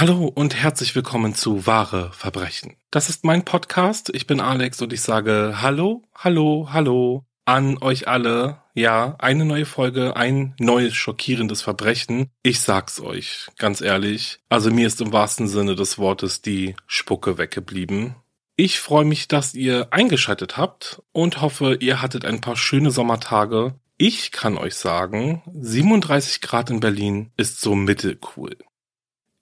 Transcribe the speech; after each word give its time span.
Hallo 0.00 0.30
und 0.32 0.54
herzlich 0.54 0.94
willkommen 0.94 1.34
zu 1.34 1.66
Wahre 1.66 2.12
Verbrechen. 2.12 2.76
Das 2.92 3.08
ist 3.08 3.24
mein 3.24 3.44
Podcast. 3.44 4.14
Ich 4.14 4.28
bin 4.28 4.38
Alex 4.38 4.80
und 4.80 4.92
ich 4.92 5.00
sage 5.00 5.56
Hallo, 5.60 6.04
Hallo, 6.14 6.68
Hallo 6.72 7.24
an 7.46 7.78
euch 7.78 8.06
alle. 8.06 8.62
Ja, 8.74 9.16
eine 9.18 9.44
neue 9.44 9.66
Folge, 9.66 10.14
ein 10.14 10.54
neues 10.60 10.94
schockierendes 10.94 11.62
Verbrechen. 11.62 12.30
Ich 12.44 12.60
sag's 12.60 13.00
euch, 13.00 13.48
ganz 13.58 13.80
ehrlich. 13.80 14.38
Also 14.48 14.70
mir 14.70 14.86
ist 14.86 15.00
im 15.00 15.12
wahrsten 15.12 15.48
Sinne 15.48 15.74
des 15.74 15.98
Wortes 15.98 16.42
die 16.42 16.76
Spucke 16.86 17.36
weggeblieben. 17.36 18.14
Ich 18.54 18.78
freue 18.78 19.04
mich, 19.04 19.26
dass 19.26 19.56
ihr 19.56 19.88
eingeschaltet 19.90 20.56
habt 20.56 21.02
und 21.10 21.40
hoffe, 21.40 21.76
ihr 21.80 22.00
hattet 22.00 22.24
ein 22.24 22.40
paar 22.40 22.54
schöne 22.54 22.92
Sommertage. 22.92 23.74
Ich 23.96 24.30
kann 24.30 24.58
euch 24.58 24.76
sagen, 24.76 25.42
37 25.60 26.40
Grad 26.40 26.70
in 26.70 26.78
Berlin 26.78 27.32
ist 27.36 27.60
so 27.60 27.74
mittelcool. 27.74 28.56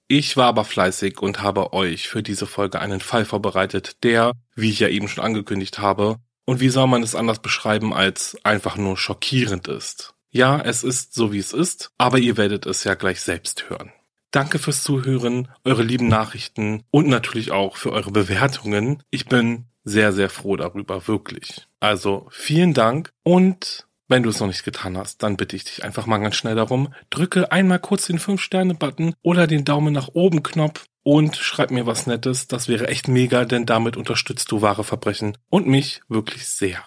Ich 0.09 0.37
war 0.37 0.47
aber 0.47 0.65
fleißig 0.65 1.21
und 1.21 1.43
habe 1.43 1.73
euch 1.73 2.09
für 2.09 2.23
diese 2.23 2.47
Folge 2.47 2.81
einen 2.81 3.01
Fall 3.01 3.25
vorbereitet, 3.25 4.05
der, 4.05 4.33
wie 4.55 4.71
ich 4.71 4.79
ja 4.79 4.89
eben 4.89 5.09
schon 5.09 5.25
angekündigt 5.25 5.79
habe, 5.79 6.19
und 6.45 6.61
wie 6.61 6.69
soll 6.69 6.87
man 6.87 7.03
es 7.03 7.17
anders 7.17 7.41
beschreiben 7.41 7.93
als 7.93 8.37
einfach 8.45 8.77
nur 8.77 8.97
schockierend 8.97 9.67
ist. 9.67 10.15
Ja, 10.31 10.61
es 10.61 10.85
ist 10.85 11.15
so 11.15 11.33
wie 11.33 11.39
es 11.39 11.53
ist, 11.53 11.91
aber 11.99 12.19
ihr 12.19 12.37
werdet 12.37 12.67
es 12.67 12.85
ja 12.85 12.95
gleich 12.95 13.21
selbst 13.21 13.69
hören. 13.69 13.93
Danke 14.31 14.59
fürs 14.59 14.83
Zuhören, 14.83 15.49
eure 15.65 15.83
lieben 15.83 16.09
Nachrichten 16.09 16.85
und 16.91 17.09
natürlich 17.09 17.51
auch 17.51 17.77
für 17.77 17.93
eure 17.93 18.13
Bewertungen. 18.13 19.03
Ich 19.11 19.27
bin 19.27 19.67
sehr, 19.83 20.13
sehr 20.13 20.29
froh 20.29 20.57
darüber, 20.57 21.09
wirklich. 21.09 21.67
Also 21.81 22.29
vielen 22.31 22.75
Dank 22.75 23.11
und 23.23 23.86
wenn 24.09 24.23
du 24.23 24.31
es 24.31 24.41
noch 24.41 24.47
nicht 24.47 24.65
getan 24.65 24.97
hast, 24.97 25.23
dann 25.23 25.37
bitte 25.37 25.57
ich 25.57 25.65
dich 25.65 25.85
einfach 25.85 26.07
mal 26.07 26.19
ganz 26.19 26.37
schnell 26.37 26.55
darum, 26.55 26.93
drücke 27.11 27.53
einmal 27.53 27.79
kurz 27.79 28.07
den 28.07 28.19
5-Sterne-Button 28.19 29.15
oder 29.23 29.47
den 29.47 29.65
Daumen 29.65 29.93
nach 29.93 30.09
oben 30.13 30.43
Knopf 30.43 30.85
und 31.03 31.37
schreib 31.37 31.71
mir 31.71 31.87
was 31.87 32.07
Nettes. 32.07 32.49
Das 32.49 32.69
wäre 32.69 32.89
echt 32.89 33.09
mega, 33.09 33.45
denn 33.45 33.67
damit 33.67 33.97
unterstützt 33.97 34.51
du 34.51 34.63
wahre 34.63 34.85
Verbrechen 34.85 35.37
und 35.49 35.67
mich 35.67 36.03
wirklich 36.09 36.49
sehr. 36.49 36.83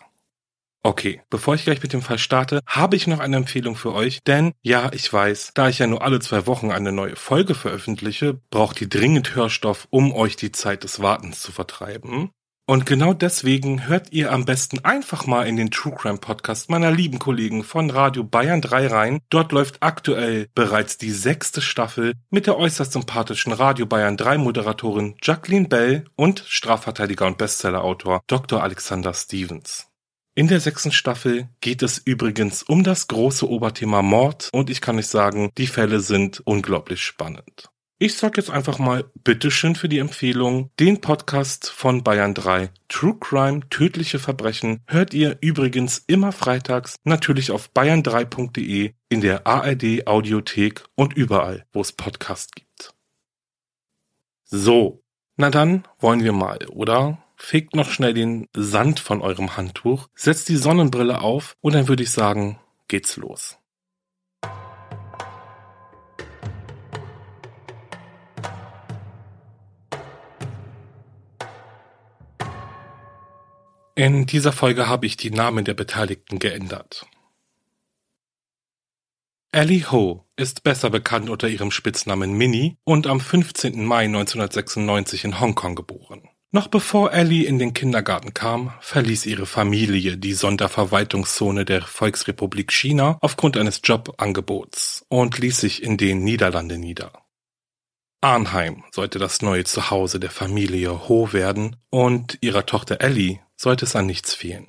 Okay, 0.82 1.22
bevor 1.30 1.56
ich 1.56 1.66
gleich 1.66 1.82
mit 1.84 1.92
dem 1.92 2.02
Fall 2.02 2.18
starte, 2.18 2.62
habe 2.66 2.96
ich 2.96 3.06
noch 3.06 3.20
eine 3.20 3.36
Empfehlung 3.36 3.76
für 3.76 3.94
euch, 3.94 4.24
denn 4.24 4.54
ja, 4.62 4.90
ich 4.94 5.12
weiß, 5.12 5.52
da 5.54 5.68
ich 5.68 5.80
ja 5.80 5.88
nur 5.88 6.02
alle 6.02 6.22
zwei 6.22 6.48
Wochen 6.48 6.72
eine 6.72 6.94
neue 6.94 7.18
Folge 7.18 7.54
veröffentliche, 7.54 8.40
braucht 8.50 8.80
ihr 8.80 8.88
dringend 8.88 9.36
Hörstoff, 9.36 9.88
um 9.90 10.14
euch 10.14 10.38
die 10.38 10.54
Zeit 10.54 10.86
des 10.86 11.02
Wartens 11.02 11.42
zu 11.42 11.52
vertreiben. 11.52 12.32
Und 12.70 12.86
genau 12.86 13.16
deswegen 13.16 13.88
hört 13.88 14.14
ihr 14.14 14.32
am 14.32 14.46
besten 14.46 14.86
einfach 14.86 15.26
mal 15.26 15.48
in 15.48 15.56
den 15.56 15.72
True 15.72 15.96
Crime 15.96 16.20
Podcast 16.20 16.70
meiner 16.70 16.92
lieben 16.92 17.18
Kollegen 17.18 17.64
von 17.64 17.90
Radio 17.90 18.24
Bayern 18.24 18.62
3 18.62 18.86
rein. 18.86 19.20
Dort 19.32 19.52
läuft 19.52 19.82
aktuell 19.82 20.50
bereits 20.54 21.00
die 21.00 21.10
sechste 21.10 21.62
Staffel 21.62 22.14
mit 22.30 22.46
der 22.46 22.60
äußerst 22.60 22.92
sympathischen 22.92 23.54
Radio 23.54 23.88
Bayern 23.88 24.18
3 24.18 24.38
Moderatorin 24.38 25.16
Jacqueline 25.20 25.68
Bell 25.68 26.06
und 26.16 26.44
Strafverteidiger 26.46 27.26
und 27.26 27.40
Bestsellerautor 27.40 28.22
Dr. 28.28 28.62
Alexander 28.62 29.16
Stevens. 29.16 29.88
In 30.36 30.48
der 30.48 30.60
sechsten 30.60 30.92
Staffel 30.92 31.50
geht 31.62 31.82
es 31.82 31.98
übrigens 31.98 32.62
um 32.62 32.84
das 32.84 33.08
große 33.08 33.50
Oberthema 33.50 34.04
Mord 34.04 34.50
und 34.54 34.70
ich 34.70 34.80
kann 34.80 35.00
euch 35.00 35.08
sagen, 35.08 35.50
die 35.58 35.66
Fälle 35.66 36.02
sind 36.02 36.44
unglaublich 36.46 37.02
spannend. 37.02 37.72
Ich 38.02 38.16
sag 38.16 38.38
jetzt 38.38 38.50
einfach 38.50 38.80
mal 38.80 39.12
Bitteschön 39.26 39.76
für 39.76 39.90
die 39.90 40.00
Empfehlung. 40.00 40.72
Den 40.80 41.02
Podcast 41.02 41.70
von 41.70 42.02
Bayern 42.02 42.34
3, 42.34 42.70
True 42.88 43.18
Crime, 43.20 43.68
tödliche 43.70 44.20
Verbrechen, 44.20 44.80
hört 44.88 45.14
ihr 45.14 45.38
übrigens 45.42 46.06
immer 46.08 46.32
freitags, 46.32 46.96
natürlich 47.04 47.52
auf 47.52 47.72
bayern3.de, 47.76 48.94
in 49.10 49.20
der 49.20 49.46
ARD 49.46 50.08
Audiothek 50.08 50.86
und 50.96 51.14
überall, 51.14 51.66
wo 51.74 51.82
es 51.82 51.92
Podcast 51.92 52.56
gibt. 52.56 52.96
So, 54.46 55.04
na 55.36 55.50
dann 55.50 55.84
wollen 56.00 56.24
wir 56.24 56.32
mal, 56.32 56.60
oder? 56.70 57.22
Fegt 57.36 57.76
noch 57.76 57.92
schnell 57.92 58.14
den 58.14 58.48
Sand 58.56 59.02
von 59.02 59.22
eurem 59.22 59.58
Handtuch, 59.58 60.08
setzt 60.16 60.48
die 60.48 60.56
Sonnenbrille 60.56 61.20
auf 61.20 61.58
und 61.60 61.76
dann 61.76 61.90
würde 61.90 62.04
ich 62.04 62.12
sagen, 62.12 62.60
geht's 62.88 63.18
los. 63.18 63.59
In 74.00 74.26
dieser 74.26 74.54
Folge 74.54 74.88
habe 74.88 75.06
ich 75.06 75.18
die 75.18 75.30
Namen 75.30 75.66
der 75.66 75.74
Beteiligten 75.74 76.40
geändert. 76.40 77.06
Ellie 79.52 79.92
Ho 79.92 80.24
ist 80.38 80.64
besser 80.64 80.90
bekannt 80.90 81.30
unter 81.30 81.50
ihrem 81.50 81.70
Spitznamen 81.70 82.32
Minnie 82.32 82.78
und 82.86 83.08
am 83.08 83.20
15. 83.20 83.84
Mai 83.84 84.06
1996 84.06 85.26
in 85.26 85.42
Hongkong 85.42 85.76
geboren. 85.76 86.30
Noch 86.54 86.70
bevor 86.70 87.12
Ellie 87.12 87.44
in 87.44 87.60
den 87.60 87.74
Kindergarten 87.74 88.34
kam, 88.34 88.72
verließ 88.80 89.26
ihre 89.26 89.46
Familie 89.46 90.16
die 90.16 90.34
Sonderverwaltungszone 90.34 91.66
der 91.66 91.82
Volksrepublik 91.82 92.72
China 92.72 93.18
aufgrund 93.20 93.58
eines 93.58 93.82
Jobangebots 93.84 95.04
und 95.10 95.38
ließ 95.40 95.60
sich 95.60 95.84
in 95.84 95.98
den 95.98 96.24
Niederlanden 96.24 96.80
nieder. 96.80 97.12
Arnheim 98.22 98.86
sollte 98.92 99.20
das 99.20 99.42
neue 99.42 99.66
Zuhause 99.66 100.22
der 100.22 100.32
Familie 100.32 101.10
Ho 101.10 101.34
werden 101.34 101.76
und 101.90 102.38
ihrer 102.40 102.66
Tochter 102.66 103.02
Ellie 103.02 103.42
sollte 103.60 103.86
es 103.86 103.96
an 103.96 104.06
nichts 104.06 104.34
fehlen. 104.34 104.68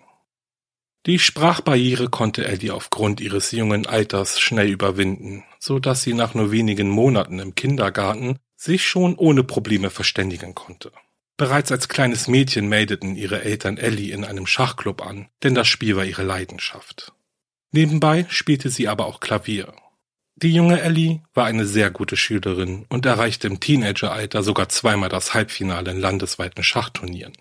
Die 1.07 1.19
Sprachbarriere 1.19 2.11
konnte 2.11 2.47
Ellie 2.47 2.75
aufgrund 2.75 3.21
ihres 3.21 3.53
jungen 3.53 3.87
Alters 3.87 4.39
schnell 4.39 4.69
überwinden, 4.69 5.45
so 5.59 5.79
dass 5.79 6.03
sie 6.03 6.13
nach 6.13 6.35
nur 6.35 6.51
wenigen 6.51 6.91
Monaten 6.91 7.39
im 7.39 7.55
Kindergarten 7.55 8.39
sich 8.57 8.87
schon 8.87 9.15
ohne 9.15 9.45
Probleme 9.45 9.89
verständigen 9.89 10.55
konnte. 10.55 10.93
Bereits 11.39 11.73
als 11.73 11.89
kleines 11.89 12.29
Mädchen 12.29 12.69
meldeten 12.69 13.17
ihre 13.17 13.43
Eltern 13.43 13.79
Ellie 13.79 14.13
in 14.13 14.25
einem 14.25 14.47
Schachclub 14.47 15.01
an, 15.01 15.29
denn 15.43 15.55
das 15.55 15.69
Spiel 15.69 15.97
war 15.97 16.05
ihre 16.05 16.25
Leidenschaft. 16.25 17.15
Nebenbei 17.71 18.27
spielte 18.29 18.69
sie 18.69 18.89
aber 18.89 19.07
auch 19.07 19.21
Klavier. 19.21 19.73
Die 20.35 20.53
junge 20.53 20.83
Ellie 20.83 21.23
war 21.33 21.47
eine 21.47 21.65
sehr 21.65 21.91
gute 21.91 22.17
Schülerin 22.17 22.85
und 22.89 23.07
erreichte 23.07 23.47
im 23.47 23.61
Teenageralter 23.61 24.43
sogar 24.43 24.69
zweimal 24.69 25.09
das 25.09 25.33
Halbfinale 25.33 25.93
in 25.93 26.01
landesweiten 26.01 26.63
Schachturnieren. 26.63 27.33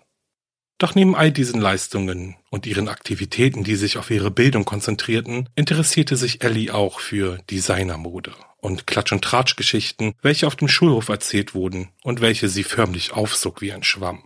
Doch 0.80 0.94
neben 0.94 1.14
all 1.14 1.30
diesen 1.30 1.60
Leistungen 1.60 2.36
und 2.48 2.66
ihren 2.66 2.88
Aktivitäten, 2.88 3.64
die 3.64 3.76
sich 3.76 3.98
auf 3.98 4.10
ihre 4.10 4.30
Bildung 4.30 4.64
konzentrierten, 4.64 5.46
interessierte 5.54 6.16
sich 6.16 6.42
Ellie 6.42 6.72
auch 6.72 7.00
für 7.00 7.36
Designermode 7.50 8.32
und 8.56 8.86
Klatsch- 8.86 9.12
und 9.12 9.22
Tratschgeschichten, 9.22 10.14
welche 10.22 10.46
auf 10.46 10.56
dem 10.56 10.68
Schulhof 10.68 11.10
erzählt 11.10 11.54
wurden 11.54 11.90
und 12.02 12.22
welche 12.22 12.48
sie 12.48 12.64
förmlich 12.64 13.12
aufsog 13.12 13.60
wie 13.60 13.72
ein 13.72 13.82
Schwamm. 13.82 14.24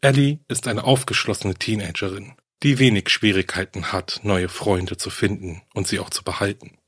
Ellie 0.00 0.40
ist 0.48 0.66
eine 0.66 0.82
aufgeschlossene 0.82 1.54
Teenagerin. 1.54 2.34
die 2.64 2.78
wenig 2.78 3.08
Schwierigkeiten 3.08 3.92
hat, 3.92 4.20
neue 4.22 4.48
Freunde 4.48 4.96
zu 4.96 5.10
finden 5.10 5.62
und 5.74 5.88
sie 5.88 5.98
auch 5.98 6.10
zu 6.10 6.22
behalten. 6.22 6.78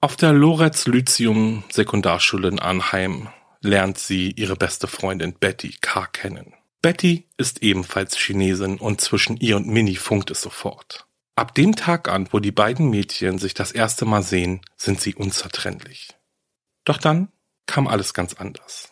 Auf 0.00 0.16
der 0.16 0.32
Loretz 0.32 0.86
Lyceum 0.86 1.64
Sekundarschule 1.70 2.48
in 2.48 2.58
Arnheim 2.58 3.28
lernt 3.62 3.98
sie 3.98 4.32
ihre 4.32 4.56
beste 4.56 4.88
Freundin 4.88 5.34
Betty 5.34 5.76
K. 5.80 6.06
kennen. 6.06 6.55
Betty 6.86 7.26
ist 7.36 7.64
ebenfalls 7.64 8.16
Chinesin 8.16 8.78
und 8.78 9.00
zwischen 9.00 9.38
ihr 9.38 9.56
und 9.56 9.66
Minnie 9.66 9.96
funkt 9.96 10.30
es 10.30 10.40
sofort. 10.40 11.08
Ab 11.34 11.52
dem 11.52 11.74
Tag 11.74 12.08
an, 12.08 12.28
wo 12.30 12.38
die 12.38 12.52
beiden 12.52 12.90
Mädchen 12.90 13.38
sich 13.38 13.54
das 13.54 13.72
erste 13.72 14.04
Mal 14.04 14.22
sehen, 14.22 14.60
sind 14.76 15.00
sie 15.00 15.16
unzertrennlich. 15.16 16.10
Doch 16.84 16.98
dann 16.98 17.26
kam 17.66 17.88
alles 17.88 18.14
ganz 18.14 18.34
anders. 18.34 18.88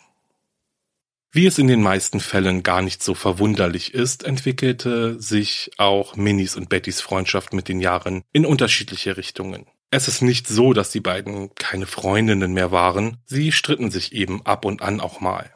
Wie 1.30 1.46
es 1.46 1.56
in 1.56 1.68
den 1.68 1.82
meisten 1.82 2.18
Fällen 2.18 2.64
gar 2.64 2.82
nicht 2.82 3.00
so 3.00 3.14
verwunderlich 3.14 3.94
ist, 3.94 4.24
entwickelte 4.24 5.22
sich 5.22 5.70
auch 5.78 6.16
Minis 6.16 6.56
und 6.56 6.68
Bettys 6.68 7.00
Freundschaft 7.00 7.52
mit 7.52 7.68
den 7.68 7.78
Jahren 7.78 8.24
in 8.32 8.44
unterschiedliche 8.44 9.16
Richtungen. 9.16 9.66
Es 9.92 10.08
ist 10.08 10.20
nicht 10.20 10.48
so, 10.48 10.72
dass 10.72 10.90
die 10.90 10.98
beiden 10.98 11.54
keine 11.54 11.86
Freundinnen 11.86 12.54
mehr 12.54 12.72
waren, 12.72 13.18
sie 13.24 13.52
stritten 13.52 13.92
sich 13.92 14.12
eben 14.12 14.44
ab 14.44 14.64
und 14.64 14.82
an 14.82 14.98
auch 14.98 15.20
mal. 15.20 15.53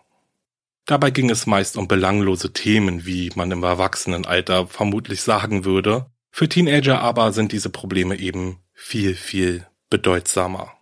Dabei 0.88 1.10
ging 1.10 1.28
es 1.28 1.44
meist 1.44 1.76
um 1.76 1.86
belanglose 1.86 2.54
Themen, 2.54 3.04
wie 3.04 3.30
man 3.34 3.50
im 3.50 3.62
Erwachsenenalter 3.62 4.66
vermutlich 4.66 5.20
sagen 5.20 5.66
würde. 5.66 6.06
Für 6.30 6.48
Teenager 6.48 7.02
aber 7.02 7.32
sind 7.34 7.52
diese 7.52 7.68
Probleme 7.68 8.18
eben 8.18 8.60
viel, 8.72 9.14
viel 9.14 9.66
bedeutsamer. 9.90 10.72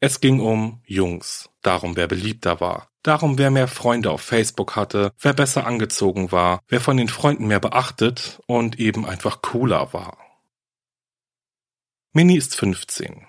Es 0.00 0.20
ging 0.20 0.38
um 0.38 0.82
Jungs, 0.84 1.48
darum 1.62 1.96
wer 1.96 2.08
beliebter 2.08 2.60
war, 2.60 2.90
darum 3.02 3.38
wer 3.38 3.50
mehr 3.50 3.68
Freunde 3.68 4.10
auf 4.10 4.20
Facebook 4.20 4.76
hatte, 4.76 5.12
wer 5.18 5.32
besser 5.32 5.66
angezogen 5.66 6.30
war, 6.30 6.60
wer 6.68 6.82
von 6.82 6.98
den 6.98 7.08
Freunden 7.08 7.46
mehr 7.46 7.60
beachtet 7.60 8.38
und 8.46 8.78
eben 8.78 9.06
einfach 9.06 9.40
cooler 9.40 9.94
war. 9.94 10.18
Minnie 12.12 12.36
ist 12.36 12.54
15, 12.54 13.26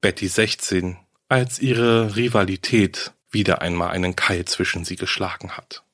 Betty 0.00 0.26
16, 0.26 0.96
als 1.28 1.60
ihre 1.60 2.16
Rivalität 2.16 3.14
wieder 3.34 3.60
einmal 3.60 3.90
einen 3.90 4.16
Keil 4.16 4.44
zwischen 4.46 4.84
sie 4.84 4.96
geschlagen 4.96 5.56
hat. 5.56 5.84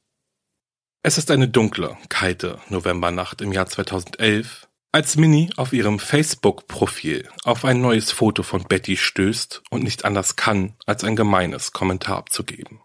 Es 1.03 1.19
ist 1.19 1.31
eine 1.31 1.49
dunkle, 1.49 1.97
kalte 2.09 2.61
Novembernacht 2.69 3.41
im 3.41 3.53
Jahr 3.53 3.67
2011, 3.67 4.69
als 4.93 5.17
Minnie 5.17 5.51
auf 5.57 5.73
ihrem 5.73 5.99
Facebook-Profil 5.99 7.29
auf 7.45 7.65
ein 7.65 7.81
neues 7.81 8.11
Foto 8.11 8.43
von 8.43 8.65
Betty 8.65 8.97
stößt 8.97 9.63
und 9.71 9.83
nicht 9.83 10.05
anders 10.05 10.37
kann, 10.37 10.75
als 10.85 11.05
ein 11.05 11.17
gemeines 11.17 11.73
Kommentar 11.73 12.19
abzugeben. 12.19 12.81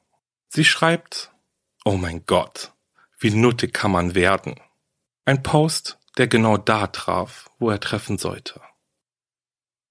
Sie 0.48 0.66
schreibt, 0.66 1.32
Oh 1.84 1.98
mein 1.98 2.26
Gott, 2.26 2.74
wie 3.20 3.32
nuttig 3.32 3.74
kann 3.74 3.92
man 3.92 4.16
werden? 4.16 4.56
Ein 5.26 5.44
Post, 5.44 6.00
der 6.18 6.28
genau 6.28 6.58
da 6.58 6.88
traf, 6.88 7.50
wo 7.60 7.70
er 7.70 7.80
treffen 7.80 8.18
sollte. 8.18 8.62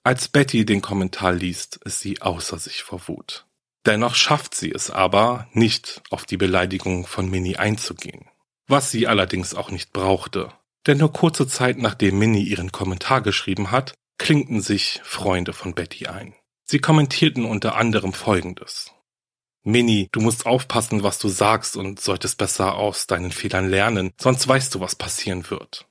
Als 0.05 0.28
Betty 0.28 0.64
den 0.64 0.82
Kommentar 0.82 1.32
liest, 1.32 1.76
ist 1.84 2.00
sie 2.00 2.22
außer 2.22 2.58
sich 2.58 2.82
vor 2.82 3.08
Wut. 3.08 3.46
Dennoch 3.86 4.14
schafft 4.14 4.54
sie 4.54 4.72
es 4.72 4.90
aber, 4.90 5.48
nicht 5.52 6.02
auf 6.10 6.25
die 6.25 6.36
Beleidigung 6.36 7.06
von 7.06 7.28
Minnie 7.28 7.56
einzugehen. 7.56 8.26
Was 8.66 8.90
sie 8.90 9.06
allerdings 9.06 9.54
auch 9.54 9.70
nicht 9.70 9.92
brauchte, 9.92 10.52
denn 10.86 10.98
nur 10.98 11.12
kurze 11.12 11.46
Zeit 11.46 11.78
nachdem 11.78 12.19
Minnie 12.19 12.44
ihren 12.44 12.72
Kommentar 12.72 13.20
geschrieben 13.20 13.70
hat, 13.70 13.94
klinkten 14.19 14.62
sich 14.62 15.00
Freunde 15.04 15.52
von 15.52 15.75
Betty 15.75 16.06
ein. 16.06 16.34
Sie 16.64 16.78
kommentierten 16.78 17.44
unter 17.44 17.76
anderem 17.76 18.14
Folgendes. 18.14 18.90
Minnie, 19.64 20.08
du 20.12 20.20
musst 20.20 20.46
aufpassen, 20.46 21.02
was 21.02 21.19
du 21.19 21.28
sagst 21.28 21.76
und 21.76 22.00
solltest 22.00 22.38
besser 22.38 22.75
aus 22.75 23.06
deinen 23.06 23.32
Fehlern 23.32 23.69
lernen, 23.69 24.12
sonst 24.19 24.46
weißt 24.46 24.75
du, 24.75 24.81
was 24.81 24.94
passieren 24.94 25.50
wird. 25.50 25.86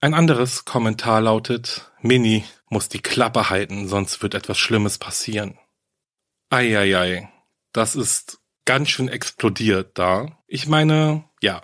Ein 0.00 0.14
anderes 0.14 0.64
Kommentar 0.64 1.20
lautet, 1.20 1.92
Minnie 2.00 2.44
muss 2.68 2.88
die 2.88 3.02
Klappe 3.02 3.50
halten, 3.50 3.86
sonst 3.86 4.22
wird 4.22 4.34
etwas 4.34 4.58
Schlimmes 4.58 4.98
passieren. 4.98 5.58
Eieiei, 6.50 7.28
das 7.72 7.94
ist 7.94 8.40
ganz 8.64 8.88
schön 8.90 9.08
explodiert 9.08 9.92
da. 9.98 10.36
Ich 10.48 10.66
meine, 10.66 11.24
ja, 11.40 11.62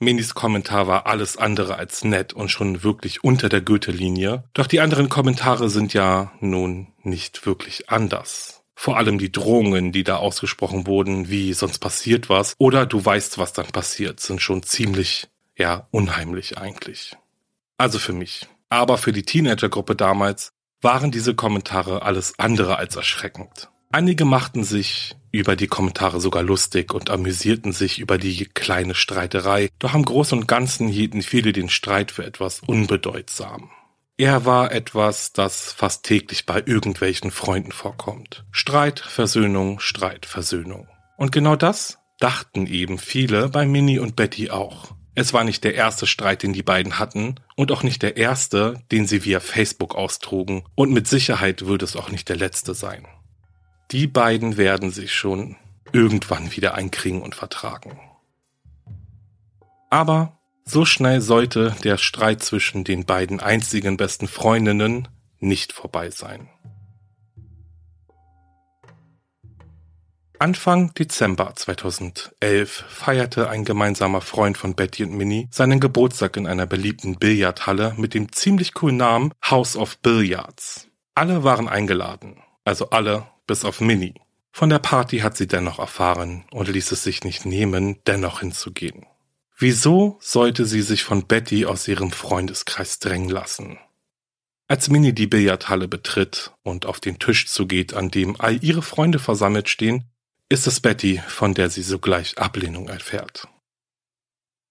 Minis 0.00 0.34
Kommentar 0.34 0.86
war 0.86 1.06
alles 1.06 1.38
andere 1.38 1.76
als 1.76 2.04
nett 2.04 2.34
und 2.34 2.50
schon 2.50 2.82
wirklich 2.82 3.24
unter 3.24 3.48
der 3.48 3.62
Goethe-Linie. 3.62 4.44
Doch 4.52 4.66
die 4.66 4.80
anderen 4.80 5.08
Kommentare 5.08 5.70
sind 5.70 5.94
ja 5.94 6.32
nun 6.40 6.88
nicht 7.02 7.46
wirklich 7.46 7.88
anders. 7.88 8.62
Vor 8.74 8.98
allem 8.98 9.18
die 9.18 9.32
Drohungen, 9.32 9.92
die 9.92 10.04
da 10.04 10.16
ausgesprochen 10.16 10.86
wurden, 10.86 11.30
wie 11.30 11.54
sonst 11.54 11.78
passiert 11.78 12.28
was 12.28 12.54
oder 12.58 12.84
du 12.84 13.02
weißt, 13.02 13.38
was 13.38 13.54
dann 13.54 13.68
passiert, 13.68 14.20
sind 14.20 14.42
schon 14.42 14.62
ziemlich, 14.62 15.26
ja, 15.56 15.88
unheimlich 15.90 16.58
eigentlich. 16.58 17.16
Also 17.78 17.98
für 17.98 18.12
mich. 18.12 18.46
Aber 18.68 18.98
für 18.98 19.12
die 19.12 19.22
Teenagergruppe 19.22 19.96
damals 19.96 20.52
waren 20.82 21.10
diese 21.10 21.34
Kommentare 21.34 22.02
alles 22.02 22.38
andere 22.38 22.76
als 22.76 22.94
erschreckend. 22.94 23.70
Einige 23.90 24.26
machten 24.26 24.64
sich 24.64 25.16
über 25.32 25.56
die 25.56 25.66
Kommentare 25.66 26.20
sogar 26.20 26.42
lustig 26.42 26.92
und 26.92 27.08
amüsierten 27.08 27.72
sich 27.72 27.98
über 27.98 28.18
die 28.18 28.44
kleine 28.44 28.94
Streiterei, 28.94 29.70
doch 29.78 29.94
am 29.94 30.04
Großen 30.04 30.38
und 30.38 30.46
Ganzen 30.46 30.88
hielten 30.88 31.22
viele 31.22 31.52
den 31.52 31.70
Streit 31.70 32.10
für 32.10 32.24
etwas 32.24 32.60
unbedeutsam. 32.66 33.70
Er 34.18 34.44
war 34.44 34.72
etwas, 34.72 35.32
das 35.32 35.72
fast 35.72 36.04
täglich 36.04 36.44
bei 36.44 36.62
irgendwelchen 36.66 37.30
Freunden 37.30 37.72
vorkommt. 37.72 38.44
Streit, 38.50 39.00
Versöhnung, 39.00 39.80
Streit, 39.80 40.26
Versöhnung. 40.26 40.88
Und 41.16 41.32
genau 41.32 41.56
das 41.56 41.98
dachten 42.18 42.66
eben 42.66 42.98
viele 42.98 43.48
bei 43.48 43.64
Minnie 43.64 44.00
und 44.00 44.16
Betty 44.16 44.50
auch. 44.50 44.94
Es 45.14 45.32
war 45.32 45.44
nicht 45.44 45.64
der 45.64 45.74
erste 45.74 46.06
Streit, 46.06 46.42
den 46.42 46.52
die 46.52 46.62
beiden 46.62 46.98
hatten 46.98 47.36
und 47.56 47.72
auch 47.72 47.82
nicht 47.82 48.02
der 48.02 48.16
erste, 48.16 48.82
den 48.92 49.06
sie 49.06 49.24
via 49.24 49.40
Facebook 49.40 49.94
austrugen 49.94 50.64
und 50.74 50.92
mit 50.92 51.08
Sicherheit 51.08 51.66
würde 51.66 51.84
es 51.84 51.96
auch 51.96 52.10
nicht 52.10 52.28
der 52.28 52.36
letzte 52.36 52.74
sein. 52.74 53.06
Die 53.90 54.06
beiden 54.06 54.56
werden 54.58 54.90
sich 54.90 55.14
schon 55.14 55.56
irgendwann 55.92 56.54
wieder 56.54 56.74
einkriegen 56.74 57.22
und 57.22 57.34
vertragen. 57.34 57.98
Aber 59.88 60.38
so 60.64 60.84
schnell 60.84 61.22
sollte 61.22 61.74
der 61.82 61.96
Streit 61.96 62.42
zwischen 62.42 62.84
den 62.84 63.06
beiden 63.06 63.40
einzigen 63.40 63.96
besten 63.96 64.28
Freundinnen 64.28 65.08
nicht 65.38 65.72
vorbei 65.72 66.10
sein. 66.10 66.50
Anfang 70.38 70.92
Dezember 70.94 71.54
2011 71.56 72.84
feierte 72.86 73.48
ein 73.48 73.64
gemeinsamer 73.64 74.20
Freund 74.20 74.56
von 74.56 74.74
Betty 74.74 75.02
und 75.02 75.16
Minnie 75.16 75.48
seinen 75.50 75.80
Geburtstag 75.80 76.36
in 76.36 76.46
einer 76.46 76.66
beliebten 76.66 77.16
Billardhalle 77.16 77.94
mit 77.96 78.14
dem 78.14 78.30
ziemlich 78.30 78.74
coolen 78.74 78.98
Namen 78.98 79.32
House 79.50 79.74
of 79.74 79.98
Billiards. 79.98 80.86
Alle 81.14 81.42
waren 81.42 81.68
eingeladen, 81.68 82.40
also 82.64 82.90
alle 82.90 83.26
bis 83.48 83.64
auf 83.64 83.80
Minnie. 83.80 84.14
Von 84.52 84.70
der 84.70 84.78
Party 84.78 85.18
hat 85.18 85.36
sie 85.36 85.48
dennoch 85.48 85.80
erfahren 85.80 86.44
und 86.52 86.68
ließ 86.68 86.92
es 86.92 87.02
sich 87.02 87.24
nicht 87.24 87.44
nehmen, 87.44 87.98
dennoch 88.06 88.40
hinzugehen. 88.40 89.06
Wieso 89.56 90.18
sollte 90.20 90.66
sie 90.66 90.82
sich 90.82 91.02
von 91.02 91.26
Betty 91.26 91.66
aus 91.66 91.88
ihrem 91.88 92.12
Freundeskreis 92.12 93.00
drängen 93.00 93.28
lassen? 93.28 93.78
Als 94.68 94.88
Minnie 94.88 95.12
die 95.12 95.26
Billardhalle 95.26 95.88
betritt 95.88 96.52
und 96.62 96.86
auf 96.86 97.00
den 97.00 97.18
Tisch 97.18 97.48
zugeht, 97.48 97.94
an 97.94 98.10
dem 98.10 98.40
all 98.40 98.62
ihre 98.62 98.82
Freunde 98.82 99.18
versammelt 99.18 99.68
stehen, 99.68 100.04
ist 100.48 100.66
es 100.66 100.80
Betty, 100.80 101.20
von 101.26 101.54
der 101.54 101.70
sie 101.70 101.82
sogleich 101.82 102.38
Ablehnung 102.38 102.88
erfährt. 102.88 103.48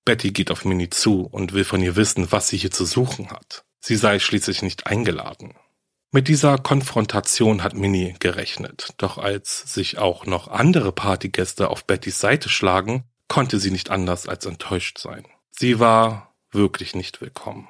Betty 0.06 0.32
geht 0.32 0.52
auf 0.52 0.64
Minnie 0.64 0.90
zu 0.90 1.24
und 1.24 1.52
will 1.52 1.66
von 1.66 1.82
ihr 1.82 1.96
wissen, 1.96 2.32
was 2.32 2.48
sie 2.48 2.58
hier 2.58 2.72
zu 2.72 2.86
suchen 2.86 3.30
hat. 3.32 3.66
Sie 3.80 3.98
sei 3.98 4.20
schließlich 4.20 4.62
nicht 4.62 4.88
eingeladen. 4.88 5.56
Mit 6.12 6.30
dieser 6.30 6.58
Konfrontation 6.58 7.64
hat 7.64 7.74
Minnie 7.74 8.16
gerechnet, 8.20 8.94
doch 8.98 9.18
als 9.18 9.74
sich 9.74 9.98
auch 9.98 10.26
noch 10.26 10.48
andere 10.48 10.94
Partygäste 10.94 11.70
auf 11.70 11.86
Bettys 11.86 12.20
Seite 12.20 12.48
schlagen, 12.48 13.04
konnte 13.28 13.60
sie 13.60 13.72
nicht 13.72 13.90
anders 13.90 14.28
als 14.28 14.46
enttäuscht 14.46 15.00
sein. 15.00 15.28
Sie 15.52 15.80
war 15.80 16.34
wirklich 16.52 16.96
nicht 16.96 17.20
willkommen. 17.20 17.68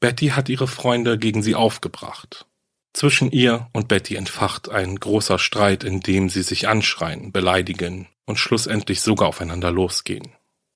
Betty 0.00 0.28
hat 0.28 0.48
ihre 0.48 0.68
Freunde 0.68 1.18
gegen 1.18 1.42
sie 1.42 1.54
aufgebracht. 1.54 2.46
Zwischen 2.92 3.30
ihr 3.30 3.68
und 3.72 3.88
Betty 3.88 4.16
entfacht 4.16 4.68
ein 4.68 4.96
großer 4.96 5.38
Streit, 5.38 5.84
in 5.84 6.00
dem 6.00 6.28
sie 6.28 6.42
sich 6.42 6.68
anschreien, 6.68 7.32
beleidigen 7.32 8.08
und 8.26 8.38
schlussendlich 8.38 9.00
sogar 9.00 9.28
aufeinander 9.28 9.70
losgehen. 9.70 10.32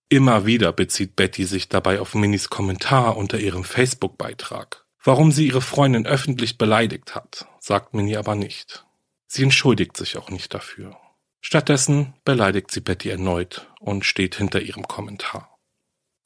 Immer 0.08 0.46
wieder 0.46 0.72
bezieht 0.72 1.16
Betty 1.16 1.44
sich 1.44 1.68
dabei 1.68 2.00
auf 2.00 2.14
Minis 2.14 2.50
Kommentar 2.50 3.16
unter 3.16 3.38
ihrem 3.38 3.64
Facebook-Beitrag. 3.64 4.81
Warum 5.04 5.32
sie 5.32 5.48
ihre 5.48 5.62
Freundin 5.62 6.06
öffentlich 6.06 6.58
beleidigt 6.58 7.14
hat, 7.14 7.46
sagt 7.58 7.92
Minnie 7.92 8.16
aber 8.16 8.36
nicht. 8.36 8.84
Sie 9.26 9.42
entschuldigt 9.42 9.96
sich 9.96 10.16
auch 10.16 10.30
nicht 10.30 10.54
dafür. 10.54 10.96
Stattdessen 11.40 12.14
beleidigt 12.24 12.70
sie 12.70 12.80
Betty 12.80 13.10
erneut 13.10 13.68
und 13.80 14.04
steht 14.04 14.36
hinter 14.36 14.60
ihrem 14.60 14.86
Kommentar. 14.86 15.58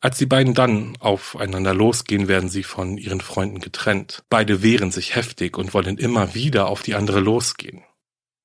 Als 0.00 0.18
die 0.18 0.26
beiden 0.26 0.52
dann 0.52 0.96
aufeinander 1.00 1.72
losgehen, 1.72 2.28
werden 2.28 2.50
sie 2.50 2.62
von 2.62 2.98
ihren 2.98 3.22
Freunden 3.22 3.60
getrennt. 3.60 4.24
Beide 4.28 4.62
wehren 4.62 4.90
sich 4.90 5.16
heftig 5.16 5.56
und 5.56 5.72
wollen 5.72 5.96
immer 5.96 6.34
wieder 6.34 6.68
auf 6.68 6.82
die 6.82 6.94
andere 6.94 7.20
losgehen. 7.20 7.82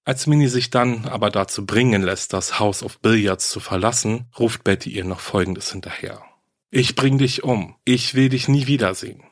Als 0.05 0.27
Minnie 0.27 0.47
sich 0.47 0.69
dann 0.69 1.05
aber 1.05 1.29
dazu 1.29 1.65
bringen 1.65 2.01
lässt, 2.01 2.31
das 2.31 2.57
House 2.57 2.83
of 2.83 2.99
Billiards 2.99 3.49
zu 3.49 3.59
verlassen, 3.59 4.31
ruft 4.39 4.63
Betty 4.63 4.91
ihr 4.91 5.03
noch 5.03 5.19
Folgendes 5.19 5.71
hinterher. 5.71 6.23
Ich 6.69 6.95
bring 6.95 7.17
dich 7.17 7.43
um. 7.43 7.75
Ich 7.83 8.15
will 8.15 8.29
dich 8.29 8.47
nie 8.47 8.65
wiedersehen. 8.65 9.23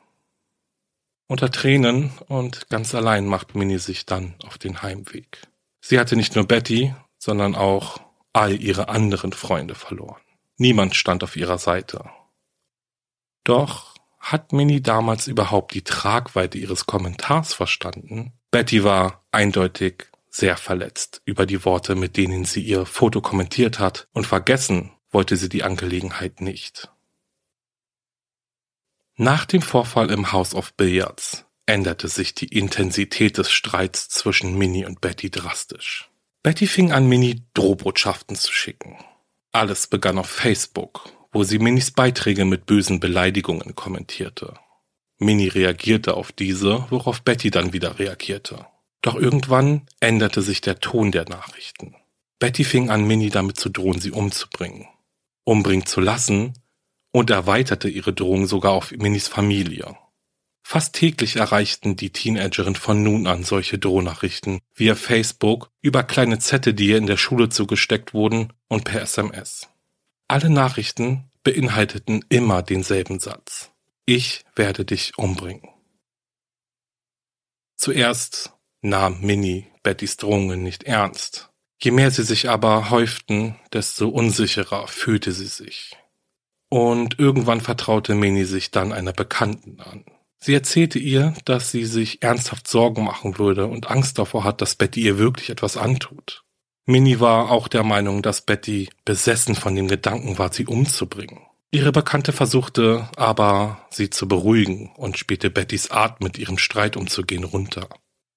Unter 1.30 1.52
Tränen 1.52 2.10
und 2.26 2.68
ganz 2.70 2.92
allein 2.92 3.24
macht 3.24 3.54
Minnie 3.54 3.78
sich 3.78 4.04
dann 4.04 4.34
auf 4.44 4.58
den 4.58 4.82
Heimweg. 4.82 5.42
Sie 5.80 6.00
hatte 6.00 6.16
nicht 6.16 6.34
nur 6.34 6.44
Betty, 6.44 6.92
sondern 7.18 7.54
auch 7.54 8.00
all 8.32 8.60
ihre 8.60 8.88
anderen 8.88 9.32
Freunde 9.32 9.76
verloren. 9.76 10.20
Niemand 10.56 10.96
stand 10.96 11.22
auf 11.22 11.36
ihrer 11.36 11.58
Seite. 11.58 12.10
Doch 13.44 13.94
hat 14.18 14.52
Minnie 14.52 14.80
damals 14.80 15.28
überhaupt 15.28 15.72
die 15.74 15.84
Tragweite 15.84 16.58
ihres 16.58 16.86
Kommentars 16.86 17.54
verstanden? 17.54 18.32
Betty 18.50 18.82
war 18.82 19.24
eindeutig 19.30 20.08
sehr 20.30 20.56
verletzt 20.56 21.22
über 21.26 21.46
die 21.46 21.64
Worte, 21.64 21.94
mit 21.94 22.16
denen 22.16 22.44
sie 22.44 22.62
ihr 22.62 22.86
Foto 22.86 23.20
kommentiert 23.20 23.78
hat, 23.78 24.08
und 24.12 24.26
vergessen 24.26 24.90
wollte 25.12 25.36
sie 25.36 25.48
die 25.48 25.62
Angelegenheit 25.62 26.40
nicht. 26.40 26.90
Nach 29.22 29.44
dem 29.44 29.60
Vorfall 29.60 30.10
im 30.10 30.32
House 30.32 30.54
of 30.54 30.72
Billiards 30.72 31.44
änderte 31.66 32.08
sich 32.08 32.34
die 32.34 32.46
Intensität 32.46 33.36
des 33.36 33.50
Streits 33.50 34.08
zwischen 34.08 34.56
Minnie 34.56 34.86
und 34.86 35.02
Betty 35.02 35.28
drastisch. 35.28 36.08
Betty 36.42 36.66
fing 36.66 36.90
an, 36.90 37.06
Minnie 37.06 37.42
Drohbotschaften 37.52 38.34
zu 38.34 38.50
schicken. 38.50 38.96
Alles 39.52 39.88
begann 39.88 40.16
auf 40.16 40.30
Facebook, 40.30 41.12
wo 41.32 41.44
sie 41.44 41.58
Minnies 41.58 41.90
Beiträge 41.90 42.46
mit 42.46 42.64
bösen 42.64 42.98
Beleidigungen 42.98 43.74
kommentierte. 43.74 44.54
Minnie 45.18 45.48
reagierte 45.48 46.14
auf 46.14 46.32
diese, 46.32 46.86
worauf 46.88 47.20
Betty 47.20 47.50
dann 47.50 47.74
wieder 47.74 47.98
reagierte. 47.98 48.64
Doch 49.02 49.16
irgendwann 49.16 49.82
änderte 50.00 50.40
sich 50.40 50.62
der 50.62 50.80
Ton 50.80 51.12
der 51.12 51.28
Nachrichten. 51.28 51.94
Betty 52.38 52.64
fing 52.64 52.88
an, 52.88 53.06
Minnie 53.06 53.28
damit 53.28 53.60
zu 53.60 53.68
drohen, 53.68 54.00
sie 54.00 54.12
umzubringen. 54.12 54.88
Umbringen 55.44 55.84
zu 55.84 56.00
lassen 56.00 56.54
und 57.12 57.30
erweiterte 57.30 57.88
ihre 57.88 58.12
Drohung 58.12 58.46
sogar 58.46 58.72
auf 58.72 58.92
Minnies 58.92 59.28
Familie. 59.28 59.96
Fast 60.62 60.94
täglich 60.94 61.36
erreichten 61.36 61.96
die 61.96 62.10
Teenagerin 62.10 62.76
von 62.76 63.02
nun 63.02 63.26
an 63.26 63.42
solche 63.42 63.78
Drohnachrichten 63.78 64.60
via 64.74 64.94
Facebook, 64.94 65.70
über 65.80 66.04
kleine 66.04 66.38
Zettel, 66.38 66.74
die 66.74 66.86
ihr 66.86 66.98
in 66.98 67.06
der 67.06 67.16
Schule 67.16 67.48
zugesteckt 67.48 68.14
wurden 68.14 68.52
und 68.68 68.84
per 68.84 69.02
SMS. 69.02 69.68
Alle 70.28 70.48
Nachrichten 70.48 71.28
beinhalteten 71.42 72.24
immer 72.28 72.62
denselben 72.62 73.18
Satz. 73.18 73.72
Ich 74.06 74.44
werde 74.54 74.84
dich 74.84 75.18
umbringen. 75.18 75.68
Zuerst 77.76 78.52
nahm 78.82 79.20
Minnie 79.22 79.66
Bettys 79.82 80.18
Drohungen 80.18 80.62
nicht 80.62 80.84
ernst. 80.84 81.50
Je 81.82 81.90
mehr 81.90 82.10
sie 82.10 82.24
sich 82.24 82.48
aber 82.48 82.90
häuften, 82.90 83.56
desto 83.72 84.08
unsicherer 84.08 84.86
fühlte 84.86 85.32
sie 85.32 85.46
sich. 85.46 85.96
Und 86.70 87.18
irgendwann 87.18 87.60
vertraute 87.60 88.14
Minnie 88.14 88.44
sich 88.44 88.70
dann 88.70 88.92
einer 88.92 89.12
Bekannten 89.12 89.80
an. 89.80 90.04
Sie 90.38 90.54
erzählte 90.54 90.98
ihr, 90.98 91.34
dass 91.44 91.70
sie 91.70 91.84
sich 91.84 92.22
ernsthaft 92.22 92.66
Sorgen 92.66 93.04
machen 93.04 93.38
würde 93.38 93.66
und 93.66 93.90
Angst 93.90 94.18
davor 94.18 94.44
hat, 94.44 94.62
dass 94.62 94.74
Betty 94.74 95.02
ihr 95.02 95.18
wirklich 95.18 95.50
etwas 95.50 95.76
antut. 95.76 96.44
Minnie 96.86 97.20
war 97.20 97.50
auch 97.50 97.68
der 97.68 97.82
Meinung, 97.84 98.22
dass 98.22 98.40
Betty 98.40 98.88
besessen 99.04 99.54
von 99.54 99.74
dem 99.74 99.86
Gedanken 99.86 100.38
war, 100.38 100.52
sie 100.52 100.64
umzubringen. 100.64 101.40
Ihre 101.72 101.92
Bekannte 101.92 102.32
versuchte 102.32 103.08
aber, 103.16 103.86
sie 103.90 104.10
zu 104.10 104.26
beruhigen 104.26 104.90
und 104.96 105.18
spielte 105.18 105.50
Bettys 105.50 105.90
Art, 105.90 106.20
mit 106.20 106.38
ihrem 106.38 106.58
Streit 106.58 106.96
umzugehen, 106.96 107.44
runter. 107.44 107.88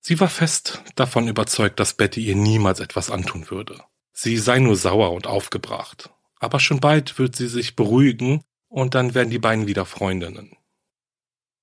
Sie 0.02 0.20
war 0.20 0.28
fest 0.28 0.84
davon 0.96 1.28
überzeugt, 1.28 1.80
dass 1.80 1.94
Betty 1.94 2.22
ihr 2.26 2.36
niemals 2.36 2.80
etwas 2.80 3.10
antun 3.10 3.50
würde. 3.50 3.80
Sie 4.12 4.38
sei 4.38 4.60
nur 4.60 4.76
sauer 4.76 5.14
und 5.14 5.26
aufgebracht. 5.26 6.12
Aber 6.44 6.60
schon 6.60 6.82
bald 6.82 7.18
wird 7.20 7.38
sie 7.38 7.48
sich 7.48 7.78
beruhigen 7.78 8.44
und 8.68 8.96
dann 8.96 9.14
werden 9.16 9.30
die 9.30 9.40
beiden 9.40 9.66
wieder 9.66 9.86
Freundinnen. 9.86 10.58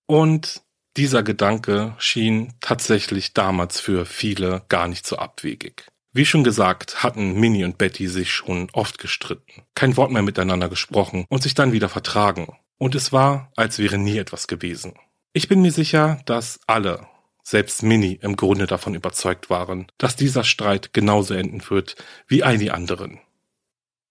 Und 0.06 0.62
dieser 0.96 1.22
Gedanke 1.22 1.94
schien 1.98 2.54
tatsächlich 2.62 3.34
damals 3.34 3.78
für 3.78 4.06
viele 4.06 4.62
gar 4.70 4.88
nicht 4.88 5.06
so 5.06 5.16
abwegig. 5.16 5.84
Wie 6.12 6.24
schon 6.24 6.44
gesagt, 6.44 7.02
hatten 7.02 7.38
Minnie 7.38 7.64
und 7.64 7.76
Betty 7.76 8.08
sich 8.08 8.32
schon 8.32 8.70
oft 8.72 8.96
gestritten, 8.96 9.64
kein 9.74 9.98
Wort 9.98 10.12
mehr 10.12 10.22
miteinander 10.22 10.70
gesprochen 10.70 11.26
und 11.28 11.42
sich 11.42 11.52
dann 11.52 11.72
wieder 11.72 11.90
vertragen. 11.90 12.48
Und 12.78 12.94
es 12.94 13.12
war, 13.12 13.52
als 13.56 13.78
wäre 13.78 13.98
nie 13.98 14.16
etwas 14.16 14.48
gewesen. 14.48 14.94
Ich 15.34 15.46
bin 15.46 15.60
mir 15.60 15.72
sicher, 15.72 16.22
dass 16.24 16.58
alle 16.66 17.06
selbst 17.42 17.82
Minnie 17.82 18.18
im 18.22 18.34
Grunde 18.34 18.66
davon 18.66 18.94
überzeugt 18.94 19.50
waren, 19.50 19.88
dass 19.98 20.16
dieser 20.16 20.42
Streit 20.42 20.94
genauso 20.94 21.34
enden 21.34 21.60
wird 21.68 21.96
wie 22.26 22.42
all 22.42 22.56
die 22.56 22.70
anderen. 22.70 23.20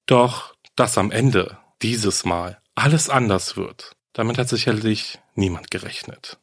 Doch, 0.09 0.55
dass 0.79 0.97
am 0.97 1.11
Ende, 1.11 1.57
dieses 1.81 2.23
Mal, 2.23 2.61
alles 2.73 3.09
anders 3.09 3.57
wird, 3.57 3.97
damit 4.13 4.37
hat 4.37 4.47
sicherlich 4.47 5.19
niemand 5.35 5.71
gerechnet. 5.71 6.39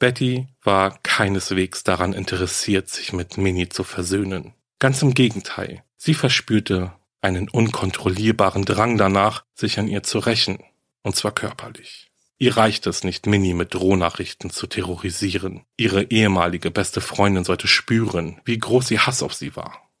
Betty 0.00 0.48
war 0.62 0.98
keineswegs 1.04 1.84
daran 1.84 2.12
interessiert, 2.12 2.88
sich 2.88 3.12
mit 3.12 3.38
Minnie 3.38 3.68
zu 3.68 3.84
versöhnen. 3.84 4.52
Ganz 4.80 5.00
im 5.02 5.14
Gegenteil, 5.14 5.84
sie 5.96 6.14
verspürte 6.14 6.92
einen 7.20 7.48
unkontrollierbaren 7.48 8.64
Drang 8.64 8.98
danach, 8.98 9.44
sich 9.54 9.78
an 9.78 9.86
ihr 9.86 10.02
zu 10.02 10.18
rächen, 10.18 10.58
und 11.02 11.14
zwar 11.14 11.30
körperlich. 11.30 12.10
Ihr 12.38 12.56
reicht 12.56 12.88
es 12.88 13.04
nicht, 13.04 13.26
Minnie 13.26 13.54
mit 13.54 13.74
Drohnachrichten 13.74 14.50
zu 14.50 14.66
terrorisieren. 14.66 15.62
Ihre 15.76 16.02
ehemalige 16.10 16.72
beste 16.72 17.00
Freundin 17.00 17.44
sollte 17.44 17.68
spüren, 17.68 18.40
wie 18.44 18.58
groß 18.58 18.90
ihr 18.90 19.06
Hass 19.06 19.22
auf 19.22 19.34
sie 19.34 19.54
war. 19.54 19.91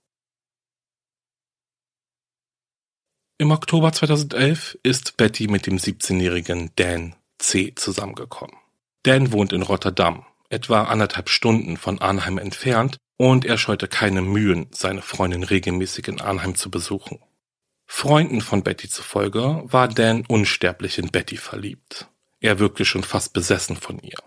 Im 3.42 3.50
Oktober 3.50 3.92
2011 3.92 4.78
ist 4.84 5.16
Betty 5.16 5.48
mit 5.48 5.66
dem 5.66 5.76
17-jährigen 5.76 6.70
Dan 6.76 7.16
C. 7.38 7.74
zusammengekommen. 7.74 8.54
Dan 9.02 9.32
wohnt 9.32 9.52
in 9.52 9.62
Rotterdam, 9.62 10.24
etwa 10.48 10.84
anderthalb 10.84 11.28
Stunden 11.28 11.76
von 11.76 12.00
Arnheim 12.00 12.38
entfernt, 12.38 12.98
und 13.16 13.44
er 13.44 13.58
scheute 13.58 13.88
keine 13.88 14.22
Mühen, 14.22 14.68
seine 14.70 15.02
Freundin 15.02 15.42
regelmäßig 15.42 16.06
in 16.06 16.20
Arnheim 16.20 16.54
zu 16.54 16.70
besuchen. 16.70 17.18
Freunden 17.84 18.42
von 18.42 18.62
Betty 18.62 18.88
zufolge 18.88 19.64
war 19.64 19.88
Dan 19.88 20.24
unsterblich 20.28 20.98
in 20.98 21.10
Betty 21.10 21.36
verliebt. 21.36 22.06
Er 22.38 22.60
wirkte 22.60 22.84
schon 22.84 23.02
fast 23.02 23.32
besessen 23.32 23.74
von 23.74 23.98
ihr. 23.98 24.22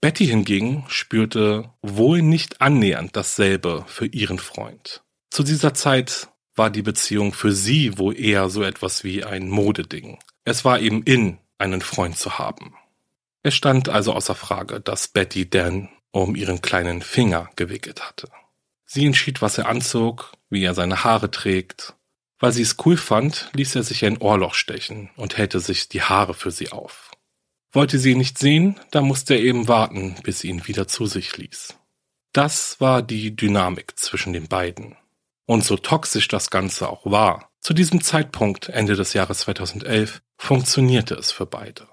Betty 0.00 0.26
hingegen 0.26 0.84
spürte 0.88 1.70
wohl 1.82 2.20
nicht 2.20 2.60
annähernd 2.60 3.14
dasselbe 3.14 3.84
für 3.86 4.06
ihren 4.06 4.40
Freund. 4.40 5.04
Zu 5.30 5.44
dieser 5.44 5.72
Zeit 5.74 6.30
war 6.56 6.70
die 6.70 6.82
Beziehung 6.82 7.32
für 7.32 7.52
sie 7.52 7.98
wohl 7.98 8.18
eher 8.18 8.48
so 8.48 8.62
etwas 8.62 9.04
wie 9.04 9.24
ein 9.24 9.48
Modeding. 9.48 10.18
Es 10.44 10.64
war 10.64 10.80
eben 10.80 11.02
in, 11.02 11.38
einen 11.58 11.80
Freund 11.80 12.16
zu 12.16 12.38
haben. 12.38 12.74
Es 13.42 13.54
stand 13.54 13.88
also 13.88 14.12
außer 14.12 14.34
Frage, 14.34 14.80
dass 14.80 15.08
Betty 15.08 15.48
Dan 15.48 15.88
um 16.12 16.36
ihren 16.36 16.62
kleinen 16.62 17.02
Finger 17.02 17.50
gewickelt 17.56 18.06
hatte. 18.06 18.28
Sie 18.86 19.04
entschied, 19.04 19.42
was 19.42 19.58
er 19.58 19.68
anzog, 19.68 20.32
wie 20.48 20.64
er 20.64 20.74
seine 20.74 21.04
Haare 21.04 21.30
trägt. 21.30 21.94
Weil 22.38 22.52
sie 22.52 22.62
es 22.62 22.76
cool 22.84 22.96
fand, 22.96 23.50
ließ 23.54 23.74
er 23.74 23.82
sich 23.82 24.04
ein 24.04 24.18
Ohrloch 24.18 24.54
stechen 24.54 25.10
und 25.16 25.36
hellte 25.36 25.60
sich 25.60 25.88
die 25.88 26.02
Haare 26.02 26.34
für 26.34 26.50
sie 26.50 26.70
auf. 26.70 27.10
Wollte 27.72 27.98
sie 27.98 28.12
ihn 28.12 28.18
nicht 28.18 28.38
sehen, 28.38 28.78
dann 28.92 29.04
musste 29.04 29.34
er 29.34 29.40
eben 29.40 29.66
warten, 29.66 30.16
bis 30.22 30.40
sie 30.40 30.48
ihn 30.48 30.66
wieder 30.66 30.86
zu 30.86 31.06
sich 31.06 31.36
ließ. 31.36 31.76
Das 32.32 32.80
war 32.80 33.02
die 33.02 33.34
Dynamik 33.34 33.98
zwischen 33.98 34.32
den 34.32 34.46
beiden. 34.48 34.96
Und 35.46 35.64
so 35.64 35.76
toxisch 35.76 36.28
das 36.28 36.50
Ganze 36.50 36.88
auch 36.88 37.04
war, 37.04 37.50
zu 37.60 37.74
diesem 37.74 38.02
Zeitpunkt, 38.02 38.68
Ende 38.68 38.94
des 38.94 39.12
Jahres 39.12 39.40
2011, 39.40 40.22
funktionierte 40.36 41.14
es 41.14 41.32
für 41.32 41.46
beide. 41.46 41.88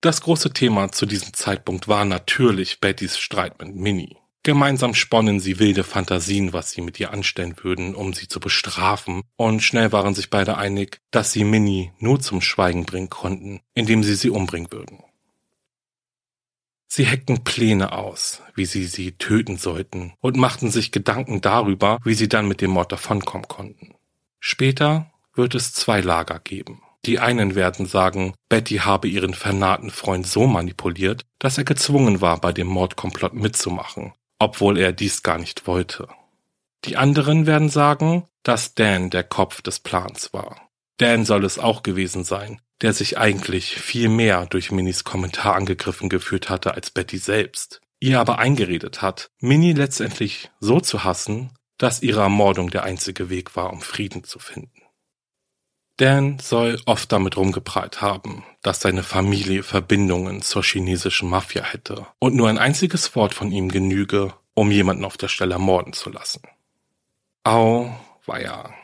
Das 0.00 0.22
große 0.22 0.52
Thema 0.52 0.92
zu 0.92 1.04
diesem 1.04 1.34
Zeitpunkt 1.34 1.86
war 1.86 2.04
natürlich 2.04 2.80
Bettys 2.80 3.18
Streit 3.18 3.60
mit 3.60 3.74
Minnie. 3.74 4.16
Gemeinsam 4.42 4.94
sponnen 4.94 5.38
sie 5.38 5.58
wilde 5.58 5.84
Fantasien, 5.84 6.54
was 6.54 6.70
sie 6.70 6.80
mit 6.80 6.98
ihr 6.98 7.12
anstellen 7.12 7.54
würden, 7.62 7.94
um 7.94 8.14
sie 8.14 8.26
zu 8.26 8.40
bestrafen, 8.40 9.22
und 9.36 9.60
schnell 9.60 9.92
waren 9.92 10.14
sich 10.14 10.30
beide 10.30 10.56
einig, 10.56 11.00
dass 11.10 11.32
sie 11.32 11.44
Minnie 11.44 11.92
nur 11.98 12.20
zum 12.20 12.40
Schweigen 12.40 12.86
bringen 12.86 13.10
konnten, 13.10 13.60
indem 13.74 14.02
sie 14.02 14.14
sie 14.14 14.30
umbringen 14.30 14.72
würden. 14.72 15.04
Sie 16.92 17.06
heckten 17.06 17.44
Pläne 17.44 17.92
aus, 17.92 18.42
wie 18.56 18.66
sie 18.66 18.84
sie 18.84 19.12
töten 19.12 19.56
sollten, 19.56 20.12
und 20.20 20.36
machten 20.36 20.72
sich 20.72 20.90
Gedanken 20.90 21.40
darüber, 21.40 21.98
wie 22.02 22.14
sie 22.14 22.28
dann 22.28 22.48
mit 22.48 22.60
dem 22.60 22.72
Mord 22.72 22.90
davonkommen 22.90 23.46
konnten. 23.46 23.94
Später 24.40 25.12
wird 25.32 25.54
es 25.54 25.72
zwei 25.72 26.00
Lager 26.00 26.40
geben. 26.40 26.82
Die 27.04 27.20
einen 27.20 27.54
werden 27.54 27.86
sagen, 27.86 28.34
Betty 28.48 28.78
habe 28.78 29.06
ihren 29.06 29.34
vernahrten 29.34 29.90
Freund 29.90 30.26
so 30.26 30.48
manipuliert, 30.48 31.24
dass 31.38 31.58
er 31.58 31.64
gezwungen 31.64 32.20
war, 32.20 32.40
bei 32.40 32.52
dem 32.52 32.66
Mordkomplott 32.66 33.34
mitzumachen, 33.34 34.12
obwohl 34.40 34.76
er 34.76 34.92
dies 34.92 35.22
gar 35.22 35.38
nicht 35.38 35.68
wollte. 35.68 36.08
Die 36.84 36.96
anderen 36.96 37.46
werden 37.46 37.68
sagen, 37.68 38.24
dass 38.42 38.74
Dan 38.74 39.10
der 39.10 39.22
Kopf 39.22 39.62
des 39.62 39.78
Plans 39.78 40.32
war. 40.32 40.68
Dan 40.96 41.24
soll 41.24 41.44
es 41.44 41.60
auch 41.60 41.84
gewesen 41.84 42.24
sein, 42.24 42.60
der 42.82 42.92
sich 42.92 43.18
eigentlich 43.18 43.76
viel 43.76 44.08
mehr 44.08 44.46
durch 44.46 44.72
Minis 44.72 45.04
Kommentar 45.04 45.54
angegriffen 45.54 46.08
gefühlt 46.08 46.48
hatte 46.48 46.74
als 46.74 46.90
Betty 46.90 47.18
selbst, 47.18 47.80
ihr 48.00 48.20
aber 48.20 48.38
eingeredet 48.38 49.02
hat, 49.02 49.30
Minnie 49.38 49.74
letztendlich 49.74 50.50
so 50.60 50.80
zu 50.80 51.04
hassen, 51.04 51.50
dass 51.76 52.02
ihre 52.02 52.20
Ermordung 52.20 52.70
der 52.70 52.84
einzige 52.84 53.30
Weg 53.30 53.56
war, 53.56 53.72
um 53.72 53.80
Frieden 53.80 54.24
zu 54.24 54.38
finden. 54.38 54.82
Dan 55.96 56.38
soll 56.38 56.80
oft 56.86 57.12
damit 57.12 57.36
rumgeprallt 57.36 58.00
haben, 58.00 58.42
dass 58.62 58.80
seine 58.80 59.02
Familie 59.02 59.62
Verbindungen 59.62 60.40
zur 60.40 60.62
chinesischen 60.62 61.28
Mafia 61.28 61.62
hätte 61.62 62.06
und 62.18 62.34
nur 62.34 62.48
ein 62.48 62.56
einziges 62.56 63.14
Wort 63.14 63.34
von 63.34 63.52
ihm 63.52 63.68
genüge, 63.68 64.32
um 64.54 64.70
jemanden 64.70 65.04
auf 65.04 65.18
der 65.18 65.28
Stelle 65.28 65.54
ermorden 65.54 65.92
zu 65.92 66.08
lassen. 66.08 66.42
Au, 67.44 67.94
weia. 68.24 68.74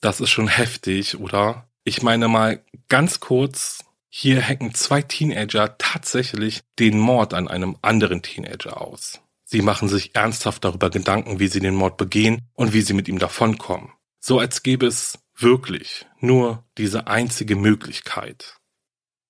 Das 0.00 0.20
ist 0.20 0.30
schon 0.30 0.48
heftig, 0.48 1.18
oder? 1.20 1.68
Ich 1.86 2.02
meine 2.02 2.28
mal 2.28 2.64
ganz 2.88 3.20
kurz, 3.20 3.84
hier 4.08 4.40
hacken 4.40 4.72
zwei 4.74 5.02
Teenager 5.02 5.76
tatsächlich 5.76 6.62
den 6.78 6.98
Mord 6.98 7.34
an 7.34 7.46
einem 7.46 7.76
anderen 7.82 8.22
Teenager 8.22 8.80
aus. 8.80 9.20
Sie 9.44 9.60
machen 9.60 9.90
sich 9.90 10.14
ernsthaft 10.14 10.64
darüber 10.64 10.88
Gedanken, 10.88 11.40
wie 11.40 11.48
sie 11.48 11.60
den 11.60 11.74
Mord 11.74 11.98
begehen 11.98 12.40
und 12.54 12.72
wie 12.72 12.80
sie 12.80 12.94
mit 12.94 13.06
ihm 13.06 13.18
davonkommen. 13.18 13.92
So 14.18 14.38
als 14.38 14.62
gäbe 14.62 14.86
es 14.86 15.18
wirklich 15.36 16.06
nur 16.20 16.64
diese 16.78 17.06
einzige 17.06 17.54
Möglichkeit. 17.54 18.56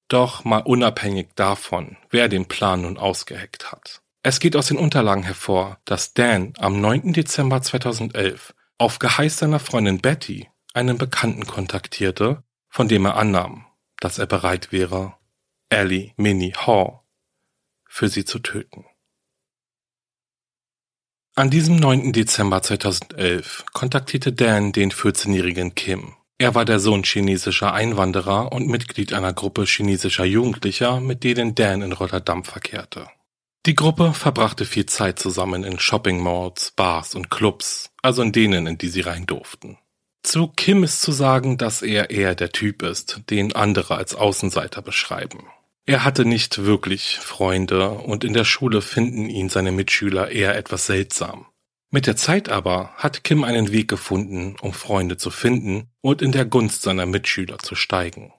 Doch 0.06 0.44
mal 0.44 0.58
unabhängig 0.58 1.30
davon, 1.34 1.96
wer 2.10 2.28
den 2.28 2.46
Plan 2.46 2.82
nun 2.82 2.98
ausgeheckt 2.98 3.72
hat. 3.72 4.00
Es 4.22 4.38
geht 4.38 4.54
aus 4.54 4.68
den 4.68 4.76
Unterlagen 4.76 5.24
hervor, 5.24 5.80
dass 5.84 6.14
Dan 6.14 6.52
am 6.58 6.80
9. 6.80 7.14
Dezember 7.14 7.62
2011 7.62 8.54
auf 8.78 9.00
Geheiß 9.00 9.38
seiner 9.38 9.58
Freundin 9.58 10.00
Betty 10.00 10.48
einen 10.74 10.98
Bekannten 10.98 11.46
kontaktierte, 11.46 12.42
von 12.68 12.88
dem 12.88 13.06
er 13.06 13.16
annahm, 13.16 13.64
dass 14.00 14.18
er 14.18 14.26
bereit 14.26 14.72
wäre, 14.72 15.14
Ellie 15.70 16.12
Minnie 16.16 16.52
Hall 16.54 17.00
für 17.88 18.08
sie 18.08 18.24
zu 18.24 18.40
töten. 18.40 18.84
An 21.36 21.50
diesem 21.50 21.76
9. 21.76 22.12
Dezember 22.12 22.62
2011 22.62 23.64
kontaktierte 23.72 24.32
Dan 24.32 24.72
den 24.72 24.92
14-jährigen 24.92 25.74
Kim. 25.74 26.14
Er 26.38 26.54
war 26.54 26.64
der 26.64 26.80
Sohn 26.80 27.04
chinesischer 27.04 27.72
Einwanderer 27.72 28.52
und 28.52 28.68
Mitglied 28.68 29.12
einer 29.12 29.32
Gruppe 29.32 29.64
chinesischer 29.64 30.24
Jugendlicher, 30.24 31.00
mit 31.00 31.22
denen 31.22 31.54
Dan 31.54 31.82
in 31.82 31.92
Rotterdam 31.92 32.44
verkehrte. 32.44 33.08
Die 33.66 33.74
Gruppe 33.74 34.12
verbrachte 34.12 34.64
viel 34.64 34.86
Zeit 34.86 35.18
zusammen 35.18 35.64
in 35.64 35.78
Shopping 35.78 36.20
Malls, 36.20 36.72
Bars 36.72 37.14
und 37.14 37.30
Clubs, 37.30 37.90
also 38.02 38.22
in 38.22 38.32
denen, 38.32 38.66
in 38.66 38.78
die 38.78 38.88
sie 38.88 39.00
rein 39.00 39.26
durften. 39.26 39.78
Zu 40.24 40.48
Kim 40.48 40.82
ist 40.84 41.02
zu 41.02 41.12
sagen, 41.12 41.58
dass 41.58 41.82
er 41.82 42.08
eher 42.08 42.34
der 42.34 42.50
Typ 42.50 42.82
ist, 42.82 43.20
den 43.28 43.54
andere 43.54 43.96
als 43.96 44.14
Außenseiter 44.14 44.80
beschreiben. 44.80 45.44
Er 45.84 46.02
hatte 46.02 46.24
nicht 46.24 46.64
wirklich 46.64 47.18
Freunde 47.18 47.90
und 47.90 48.24
in 48.24 48.32
der 48.32 48.46
Schule 48.46 48.80
finden 48.80 49.28
ihn 49.28 49.50
seine 49.50 49.70
Mitschüler 49.70 50.30
eher 50.30 50.56
etwas 50.56 50.86
seltsam. 50.86 51.44
Mit 51.90 52.06
der 52.06 52.16
Zeit 52.16 52.48
aber 52.48 52.94
hat 52.96 53.22
Kim 53.22 53.44
einen 53.44 53.70
Weg 53.70 53.86
gefunden, 53.86 54.56
um 54.62 54.72
Freunde 54.72 55.18
zu 55.18 55.30
finden 55.30 55.90
und 56.00 56.22
in 56.22 56.32
der 56.32 56.46
Gunst 56.46 56.80
seiner 56.80 57.04
Mitschüler 57.04 57.58
zu 57.58 57.74
steigen. 57.74 58.32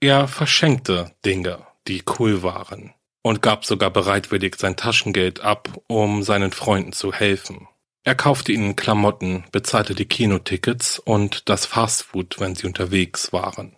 Er 0.00 0.28
verschenkte 0.28 1.10
Dinge, 1.24 1.66
die 1.88 2.04
cool 2.18 2.44
waren, 2.44 2.94
und 3.22 3.42
gab 3.42 3.64
sogar 3.64 3.90
bereitwillig 3.90 4.54
sein 4.54 4.76
Taschengeld 4.76 5.40
ab, 5.40 5.68
um 5.88 6.22
seinen 6.22 6.52
Freunden 6.52 6.92
zu 6.92 7.12
helfen. 7.12 7.66
Er 8.04 8.14
kaufte 8.14 8.52
ihnen 8.52 8.74
Klamotten, 8.74 9.44
bezahlte 9.52 9.94
die 9.94 10.06
Kinotickets 10.06 10.98
und 10.98 11.48
das 11.48 11.66
Fastfood, 11.66 12.40
wenn 12.40 12.54
sie 12.54 12.66
unterwegs 12.66 13.32
waren. 13.32 13.76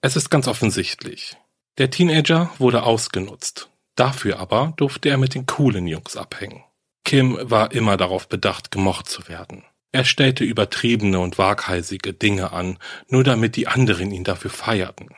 Es 0.00 0.16
ist 0.16 0.30
ganz 0.30 0.48
offensichtlich, 0.48 1.36
der 1.76 1.90
Teenager 1.90 2.50
wurde 2.58 2.84
ausgenutzt. 2.84 3.70
Dafür 3.96 4.38
aber 4.38 4.72
durfte 4.76 5.08
er 5.08 5.18
mit 5.18 5.34
den 5.34 5.46
coolen 5.46 5.86
Jungs 5.86 6.16
abhängen. 6.16 6.64
Kim 7.04 7.38
war 7.42 7.72
immer 7.72 7.96
darauf 7.96 8.28
bedacht, 8.28 8.70
gemocht 8.70 9.08
zu 9.08 9.28
werden. 9.28 9.64
Er 9.92 10.04
stellte 10.04 10.42
übertriebene 10.42 11.20
und 11.20 11.38
waghalsige 11.38 12.12
Dinge 12.12 12.52
an, 12.52 12.78
nur 13.08 13.24
damit 13.24 13.56
die 13.56 13.68
anderen 13.68 14.10
ihn 14.10 14.24
dafür 14.24 14.50
feierten. 14.50 15.10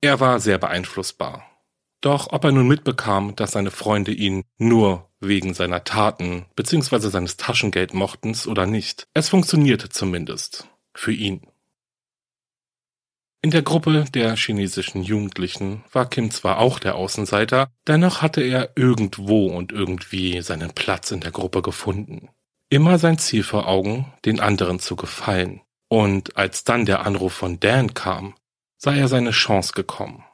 Er 0.00 0.18
war 0.20 0.40
sehr 0.40 0.58
beeinflussbar. 0.58 1.44
Doch 2.00 2.32
ob 2.32 2.44
er 2.44 2.52
nun 2.52 2.68
mitbekam, 2.68 3.36
dass 3.36 3.52
seine 3.52 3.70
Freunde 3.70 4.12
ihn 4.12 4.44
nur 4.56 5.07
wegen 5.20 5.54
seiner 5.54 5.84
Taten 5.84 6.46
bzw. 6.56 7.08
seines 7.08 7.36
Taschengeld 7.36 7.94
mochtens 7.94 8.46
oder 8.46 8.66
nicht, 8.66 9.06
es 9.14 9.28
funktionierte 9.28 9.88
zumindest 9.88 10.68
für 10.94 11.12
ihn. 11.12 11.42
In 13.40 13.52
der 13.52 13.62
Gruppe 13.62 14.04
der 14.12 14.36
chinesischen 14.36 15.02
Jugendlichen 15.02 15.84
war 15.92 16.10
Kim 16.10 16.32
zwar 16.32 16.58
auch 16.58 16.80
der 16.80 16.96
Außenseiter, 16.96 17.70
dennoch 17.86 18.20
hatte 18.20 18.42
er 18.42 18.72
irgendwo 18.74 19.46
und 19.46 19.70
irgendwie 19.70 20.42
seinen 20.42 20.72
Platz 20.72 21.12
in 21.12 21.20
der 21.20 21.30
Gruppe 21.30 21.62
gefunden. 21.62 22.30
Immer 22.68 22.98
sein 22.98 23.16
Ziel 23.16 23.44
vor 23.44 23.68
Augen, 23.68 24.12
den 24.24 24.40
anderen 24.40 24.80
zu 24.80 24.96
gefallen. 24.96 25.60
Und 25.88 26.36
als 26.36 26.64
dann 26.64 26.84
der 26.84 27.06
Anruf 27.06 27.32
von 27.32 27.60
Dan 27.60 27.94
kam, 27.94 28.34
sei 28.76 28.98
er 28.98 29.08
seine 29.08 29.30
Chance 29.30 29.72
gekommen. 29.72 30.24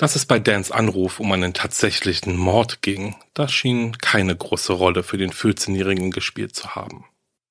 Dass 0.00 0.16
es 0.16 0.24
bei 0.24 0.38
Dans 0.38 0.70
Anruf 0.70 1.20
um 1.20 1.30
einen 1.30 1.52
tatsächlichen 1.52 2.34
Mord 2.34 2.80
ging, 2.80 3.16
das 3.34 3.52
schien 3.52 3.98
keine 3.98 4.34
große 4.34 4.72
Rolle 4.72 5.02
für 5.02 5.18
den 5.18 5.30
14-Jährigen 5.30 6.10
gespielt 6.10 6.56
zu 6.56 6.74
haben. 6.74 7.04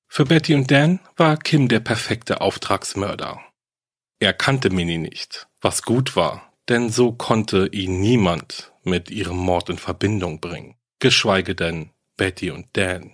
Für 0.08 0.24
Betty 0.24 0.56
und 0.56 0.68
Dan 0.68 0.98
war 1.16 1.36
Kim 1.36 1.68
der 1.68 1.78
perfekte 1.78 2.40
Auftragsmörder. 2.40 3.40
Er 4.18 4.32
kannte 4.32 4.70
Minnie 4.70 4.98
nicht, 4.98 5.46
was 5.60 5.82
gut 5.82 6.16
war, 6.16 6.52
denn 6.68 6.90
so 6.90 7.12
konnte 7.12 7.68
ihn 7.70 8.00
niemand 8.00 8.72
mit 8.82 9.12
ihrem 9.12 9.36
Mord 9.36 9.70
in 9.70 9.78
Verbindung 9.78 10.40
bringen, 10.40 10.74
geschweige 10.98 11.54
denn 11.54 11.90
Betty 12.16 12.50
und 12.50 12.66
Dan. 12.72 13.12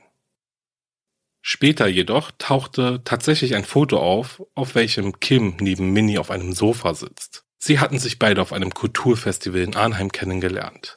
Später 1.43 1.87
jedoch 1.89 2.31
tauchte 2.39 3.03
tatsächlich 3.05 3.55
ein 3.55 3.67
Foto 3.67 3.99
auf, 3.99 4.43
auf 4.55 4.75
welchem 4.75 5.21
Kim 5.21 5.59
neben 5.61 5.93
Minnie 5.93 6.17
auf 6.17 6.31
einem 6.31 6.55
Sofa 6.55 6.95
sitzt. 6.95 7.46
Sie 7.67 7.81
hatten 7.81 7.99
sich 7.99 8.21
beide 8.21 8.43
auf 8.43 8.53
einem 8.53 8.73
Kulturfestival 8.73 9.61
in 9.61 9.75
Arnheim 9.75 10.13
kennengelernt. 10.13 10.95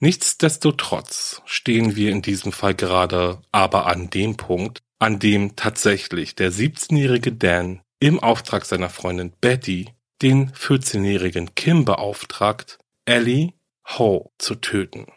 Nichtsdestotrotz 0.00 1.42
stehen 1.44 1.94
wir 1.94 2.10
in 2.10 2.22
diesem 2.22 2.52
Fall 2.52 2.74
gerade 2.74 3.42
aber 3.52 3.84
an 3.84 4.08
dem 4.08 4.38
Punkt, 4.38 4.82
an 4.98 5.18
dem 5.18 5.56
tatsächlich 5.56 6.34
der 6.34 6.50
17-jährige 6.50 7.32
Dan 7.32 7.82
im 8.00 8.18
Auftrag 8.18 8.64
seiner 8.64 8.88
Freundin 8.88 9.30
Betty 9.42 9.90
den 10.22 10.52
14-jährigen 10.52 11.54
Kim 11.54 11.84
beauftragt, 11.84 12.78
Ellie 13.04 13.52
Ho 13.98 14.32
zu 14.38 14.54
töten. 14.54 15.08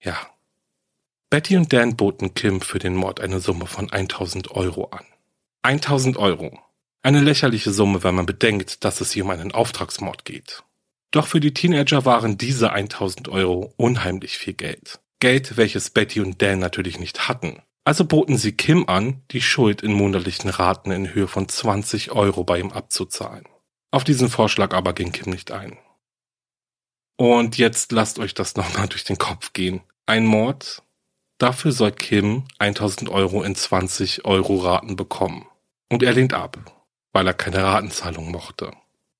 Ja. 0.00 0.16
Betty 1.30 1.56
und 1.56 1.72
Dan 1.72 1.94
boten 1.94 2.34
Kim 2.34 2.60
für 2.60 2.80
den 2.80 2.96
Mord 2.96 3.20
eine 3.20 3.38
Summe 3.38 3.68
von 3.68 3.88
1000 3.88 4.50
Euro 4.50 4.86
an. 4.86 5.04
1000 5.62 6.16
Euro. 6.16 6.58
Eine 7.04 7.20
lächerliche 7.20 7.70
Summe, 7.70 8.02
wenn 8.02 8.14
man 8.14 8.24
bedenkt, 8.24 8.82
dass 8.82 9.02
es 9.02 9.12
hier 9.12 9.24
um 9.24 9.30
einen 9.30 9.52
Auftragsmord 9.52 10.24
geht. 10.24 10.62
Doch 11.10 11.26
für 11.26 11.38
die 11.38 11.52
Teenager 11.52 12.06
waren 12.06 12.38
diese 12.38 12.72
1000 12.72 13.28
Euro 13.28 13.74
unheimlich 13.76 14.38
viel 14.38 14.54
Geld. 14.54 15.00
Geld, 15.20 15.58
welches 15.58 15.90
Betty 15.90 16.20
und 16.20 16.40
Dan 16.40 16.60
natürlich 16.60 16.98
nicht 16.98 17.28
hatten. 17.28 17.60
Also 17.84 18.06
boten 18.06 18.38
sie 18.38 18.52
Kim 18.52 18.88
an, 18.88 19.20
die 19.32 19.42
Schuld 19.42 19.82
in 19.82 19.92
monatlichen 19.92 20.48
Raten 20.48 20.92
in 20.92 21.12
Höhe 21.12 21.28
von 21.28 21.46
20 21.46 22.12
Euro 22.12 22.42
bei 22.42 22.58
ihm 22.58 22.72
abzuzahlen. 22.72 23.44
Auf 23.90 24.04
diesen 24.04 24.30
Vorschlag 24.30 24.72
aber 24.72 24.94
ging 24.94 25.12
Kim 25.12 25.30
nicht 25.30 25.52
ein. 25.52 25.76
Und 27.18 27.58
jetzt 27.58 27.92
lasst 27.92 28.18
euch 28.18 28.32
das 28.32 28.56
nochmal 28.56 28.88
durch 28.88 29.04
den 29.04 29.18
Kopf 29.18 29.52
gehen. 29.52 29.82
Ein 30.06 30.24
Mord? 30.24 30.82
Dafür 31.36 31.72
soll 31.72 31.92
Kim 31.92 32.44
1000 32.60 33.10
Euro 33.10 33.42
in 33.42 33.54
20 33.54 34.24
Euro 34.24 34.56
Raten 34.56 34.96
bekommen. 34.96 35.46
Und 35.90 36.02
er 36.02 36.14
lehnt 36.14 36.32
ab, 36.32 36.83
weil 37.14 37.26
er 37.26 37.32
keine 37.32 37.62
Ratenzahlung 37.62 38.30
mochte. 38.30 38.72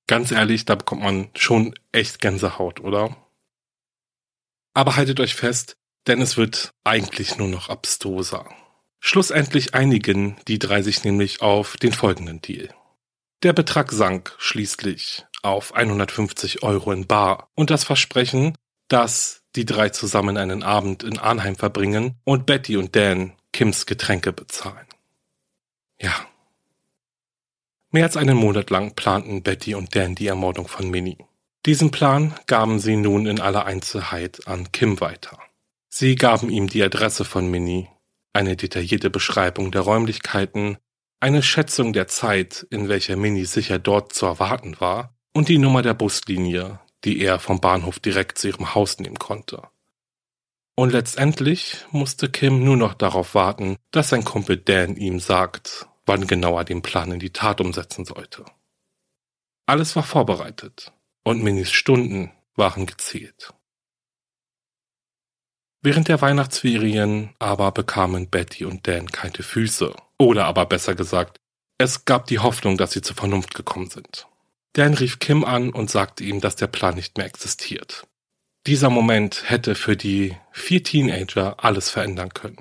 Ganz 0.05 0.31
ehrlich, 0.31 0.65
da 0.65 0.75
bekommt 0.75 1.01
man 1.01 1.29
schon 1.33 1.73
echt 1.91 2.21
Gänsehaut, 2.21 2.81
oder? 2.81 3.17
Aber 4.75 4.97
haltet 4.97 5.19
euch 5.19 5.33
fest, 5.33 5.77
denn 6.05 6.21
es 6.21 6.37
wird 6.37 6.73
eigentlich 6.83 7.37
nur 7.37 7.47
noch 7.47 7.69
abstruser. 7.69 8.47
Schlussendlich 8.99 9.73
einigen 9.73 10.35
die 10.47 10.59
drei 10.59 10.81
sich 10.81 11.03
nämlich 11.03 11.41
auf 11.41 11.77
den 11.77 11.93
folgenden 11.93 12.41
Deal. 12.41 12.69
Der 13.43 13.53
Betrag 13.53 13.91
sank 13.91 14.35
schließlich 14.37 15.25
auf 15.41 15.73
150 15.73 16.63
Euro 16.63 16.91
in 16.91 17.07
Bar 17.07 17.49
und 17.55 17.69
das 17.69 17.83
Versprechen, 17.83 18.55
dass 18.87 19.43
die 19.55 19.65
drei 19.65 19.89
zusammen 19.89 20.37
einen 20.37 20.63
Abend 20.63 21.03
in 21.03 21.17
Arnheim 21.17 21.55
verbringen 21.55 22.15
und 22.23 22.45
Betty 22.45 22.77
und 22.77 22.95
Dan 22.95 23.33
Kims 23.53 23.85
Getränke 23.85 24.33
bezahlen. 24.33 24.85
Ja. 25.99 26.13
Mehr 27.95 28.03
als 28.03 28.17
einen 28.17 28.35
Monat 28.35 28.71
lang 28.71 28.93
planten 28.93 29.41
Betty 29.41 29.73
und 29.73 29.95
Dan 29.95 30.15
die 30.15 30.27
Ermordung 30.27 30.67
von 30.67 30.89
Minnie. 30.91 31.17
Diesen 31.65 31.91
Plan 31.91 32.33
gaben 32.45 32.79
sie 32.79 32.97
nun 32.97 33.25
in 33.25 33.39
aller 33.39 33.63
Einzelheit 33.63 34.49
an 34.49 34.73
Kim 34.73 34.99
weiter. 34.99 35.39
Sie 35.87 36.17
gaben 36.17 36.49
ihm 36.49 36.67
die 36.67 36.83
Adresse 36.83 37.23
von 37.23 37.49
Minnie, 37.49 37.87
eine 38.33 38.57
detaillierte 38.57 39.09
Beschreibung 39.09 39.71
der 39.71 39.79
Räumlichkeiten, 39.79 40.75
eine 41.21 41.41
Schätzung 41.41 41.93
der 41.93 42.09
Zeit, 42.09 42.67
in 42.69 42.89
welcher 42.89 43.15
Minnie 43.15 43.45
sicher 43.45 43.79
dort 43.79 44.11
zu 44.11 44.25
erwarten 44.25 44.75
war, 44.81 45.15
und 45.33 45.47
die 45.47 45.57
Nummer 45.57 45.81
der 45.81 45.93
Buslinie, 45.93 46.81
die 47.05 47.21
er 47.21 47.39
vom 47.39 47.61
Bahnhof 47.61 47.99
direkt 47.99 48.39
zu 48.39 48.49
ihrem 48.49 48.75
Haus 48.75 48.99
nehmen 48.99 49.19
konnte. 49.19 49.69
Und 50.75 50.91
letztendlich 50.91 51.85
musste 51.91 52.29
Kim 52.29 52.61
nur 52.61 52.75
noch 52.75 52.93
darauf 52.93 53.35
warten, 53.35 53.77
dass 53.91 54.09
sein 54.09 54.25
Kumpel 54.25 54.57
Dan 54.57 54.97
ihm 54.97 55.21
sagt, 55.21 55.87
wann 56.05 56.27
genau 56.27 56.57
er 56.57 56.65
den 56.65 56.81
Plan 56.81 57.11
in 57.11 57.19
die 57.19 57.33
Tat 57.33 57.61
umsetzen 57.61 58.05
sollte. 58.05 58.45
Alles 59.65 59.95
war 59.95 60.03
vorbereitet 60.03 60.93
und 61.23 61.43
Minis 61.43 61.71
Stunden 61.71 62.31
waren 62.55 62.85
gezählt. 62.85 63.53
Während 65.81 66.07
der 66.07 66.21
Weihnachtsferien 66.21 67.35
aber 67.37 67.71
bekamen 67.71 68.27
Betty 68.27 68.65
und 68.65 68.87
Dan 68.87 69.07
kalte 69.11 69.43
Füße. 69.43 69.95
Oder 70.17 70.45
aber 70.45 70.65
besser 70.65 70.95
gesagt, 70.95 71.37
es 71.77 72.05
gab 72.05 72.25
die 72.25 72.39
Hoffnung, 72.39 72.77
dass 72.77 72.93
sie 72.93 73.01
zur 73.01 73.15
Vernunft 73.15 73.53
gekommen 73.53 73.89
sind. 73.89 74.27
Dan 74.73 74.93
rief 74.95 75.19
Kim 75.19 75.43
an 75.43 75.71
und 75.71 75.91
sagte 75.91 76.23
ihm, 76.23 76.41
dass 76.41 76.55
der 76.55 76.67
Plan 76.67 76.95
nicht 76.95 77.17
mehr 77.17 77.27
existiert. 77.27 78.07
Dieser 78.65 78.89
Moment 78.89 79.43
hätte 79.49 79.75
für 79.75 79.95
die 79.95 80.35
vier 80.51 80.83
Teenager 80.83 81.63
alles 81.63 81.91
verändern 81.91 82.33
können. 82.33 82.57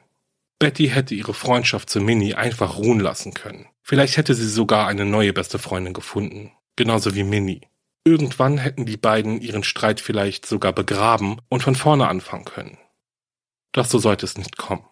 Betty 0.65 0.89
hätte 0.89 1.15
ihre 1.15 1.35
Freundschaft 1.35 1.91
zu 1.91 2.01
Minnie 2.01 2.37
einfach 2.37 2.79
ruhen 2.79 2.99
lassen 2.99 3.35
können. 3.35 3.67
Vielleicht 3.83 4.17
hätte 4.17 4.35
sie 4.35 4.49
sogar 4.49 4.87
eine 4.87 5.05
neue 5.05 5.35
beste 5.35 5.59
Freundin 5.59 5.93
gefunden. 5.93 6.53
Genauso 6.75 7.15
wie 7.15 7.23
Minnie. 7.23 7.69
Irgendwann 8.03 8.57
hätten 8.57 8.87
die 8.87 8.97
beiden 8.97 9.43
ihren 9.43 9.63
Streit 9.63 10.01
vielleicht 10.01 10.47
sogar 10.47 10.73
begraben 10.73 11.37
und 11.51 11.63
von 11.63 11.75
vorne 11.75 12.09
anfangen 12.09 12.47
können. 12.47 12.79
Doch 13.73 13.85
so 13.85 13.99
sollte 13.99 14.25
es 14.25 14.39
nicht 14.39 14.57
kommen. 14.57 14.87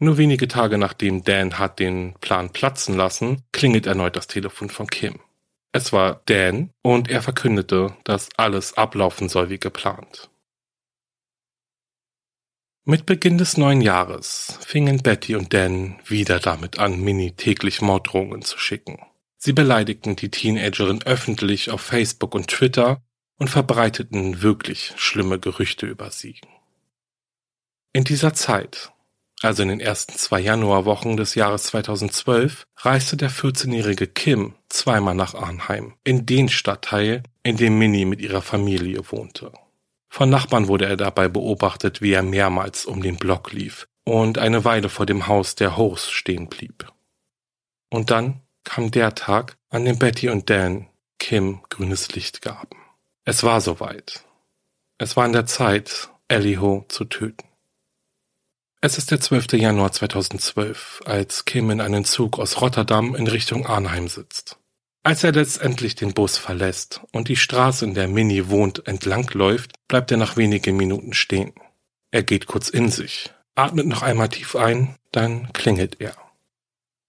Nur 0.00 0.18
wenige 0.18 0.48
Tage 0.48 0.78
nachdem 0.78 1.22
Dan 1.22 1.60
hat 1.60 1.78
den 1.78 2.14
Plan 2.20 2.50
platzen 2.50 2.96
lassen, 2.96 3.44
klingelt 3.52 3.86
erneut 3.86 4.16
das 4.16 4.26
Telefon 4.26 4.68
von 4.68 4.88
Kim. 4.88 5.20
Es 5.70 5.92
war 5.92 6.22
Dan 6.26 6.72
und 6.82 7.08
er 7.08 7.22
verkündete, 7.22 7.94
dass 8.02 8.30
alles 8.36 8.76
ablaufen 8.76 9.28
soll 9.28 9.48
wie 9.48 9.60
geplant. 9.60 10.28
Mit 12.90 13.04
Beginn 13.04 13.36
des 13.36 13.58
neuen 13.58 13.82
Jahres 13.82 14.58
fingen 14.66 15.02
Betty 15.02 15.36
und 15.36 15.52
Dan 15.52 16.00
wieder 16.06 16.38
damit 16.40 16.78
an, 16.78 16.98
Minnie 16.98 17.32
täglich 17.32 17.82
Morddrohungen 17.82 18.40
zu 18.40 18.58
schicken. 18.58 18.98
Sie 19.36 19.52
beleidigten 19.52 20.16
die 20.16 20.30
Teenagerin 20.30 21.02
öffentlich 21.02 21.70
auf 21.70 21.82
Facebook 21.82 22.34
und 22.34 22.48
Twitter 22.48 23.02
und 23.36 23.50
verbreiteten 23.50 24.40
wirklich 24.40 24.94
schlimme 24.96 25.38
Gerüchte 25.38 25.84
über 25.84 26.10
sie. 26.10 26.40
In 27.92 28.04
dieser 28.04 28.32
Zeit, 28.32 28.90
also 29.42 29.62
in 29.62 29.68
den 29.68 29.80
ersten 29.80 30.14
zwei 30.14 30.40
Januarwochen 30.40 31.18
des 31.18 31.34
Jahres 31.34 31.64
2012, 31.64 32.64
reiste 32.78 33.18
der 33.18 33.30
14-jährige 33.30 34.06
Kim 34.06 34.54
zweimal 34.70 35.14
nach 35.14 35.34
Arnheim, 35.34 35.92
in 36.04 36.24
den 36.24 36.48
Stadtteil, 36.48 37.22
in 37.42 37.58
dem 37.58 37.76
Minnie 37.76 38.06
mit 38.06 38.22
ihrer 38.22 38.40
Familie 38.40 39.02
wohnte. 39.12 39.52
Von 40.08 40.30
Nachbarn 40.30 40.68
wurde 40.68 40.86
er 40.86 40.96
dabei 40.96 41.28
beobachtet, 41.28 42.00
wie 42.00 42.12
er 42.12 42.22
mehrmals 42.22 42.86
um 42.86 43.02
den 43.02 43.16
Block 43.16 43.52
lief 43.52 43.88
und 44.04 44.38
eine 44.38 44.64
Weile 44.64 44.88
vor 44.88 45.06
dem 45.06 45.26
Haus 45.26 45.54
der 45.54 45.76
Hochs 45.76 46.10
stehen 46.10 46.48
blieb. 46.48 46.90
Und 47.90 48.10
dann 48.10 48.42
kam 48.64 48.90
der 48.90 49.14
Tag, 49.14 49.56
an 49.70 49.84
dem 49.84 49.98
Betty 49.98 50.28
und 50.28 50.48
Dan 50.48 50.88
Kim 51.18 51.60
grünes 51.68 52.14
Licht 52.14 52.42
gaben. 52.42 52.76
Es 53.24 53.42
war 53.42 53.60
soweit. 53.60 54.24
Es 54.98 55.16
war 55.16 55.24
an 55.24 55.32
der 55.32 55.46
Zeit, 55.46 56.10
Eliho 56.28 56.84
zu 56.88 57.04
töten. 57.04 57.46
Es 58.80 58.96
ist 58.96 59.10
der 59.10 59.20
12. 59.20 59.54
Januar 59.54 59.92
2012, 59.92 61.02
als 61.04 61.44
Kim 61.44 61.70
in 61.70 61.80
einen 61.80 62.04
Zug 62.04 62.38
aus 62.38 62.60
Rotterdam 62.60 63.14
in 63.14 63.26
Richtung 63.26 63.66
Arnheim 63.66 64.08
sitzt. 64.08 64.57
Als 65.08 65.24
er 65.24 65.32
letztendlich 65.32 65.94
den 65.94 66.12
Bus 66.12 66.36
verlässt 66.36 67.00
und 67.12 67.28
die 67.28 67.36
Straße, 67.36 67.82
in 67.82 67.94
der 67.94 68.08
Minnie 68.08 68.48
wohnt, 68.48 68.86
entlangläuft, 68.86 69.72
bleibt 69.88 70.10
er 70.10 70.18
nach 70.18 70.36
wenigen 70.36 70.76
Minuten 70.76 71.14
stehen. 71.14 71.54
Er 72.10 72.22
geht 72.22 72.46
kurz 72.46 72.68
in 72.68 72.90
sich, 72.90 73.32
atmet 73.54 73.86
noch 73.86 74.02
einmal 74.02 74.28
tief 74.28 74.54
ein, 74.54 74.96
dann 75.10 75.50
klingelt 75.54 75.98
er. 75.98 76.14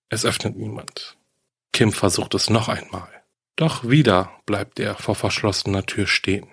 Es 0.07 0.23
öffnet 0.23 0.55
niemand. 0.55 1.17
Kim 1.73 1.91
versucht 1.91 2.35
es 2.35 2.49
noch 2.49 2.69
einmal. 2.69 3.09
Doch 3.57 3.83
wieder 3.83 4.31
bleibt 4.45 4.79
er 4.79 4.95
vor 4.95 5.15
verschlossener 5.15 5.85
Tür 5.85 6.07
stehen. 6.07 6.47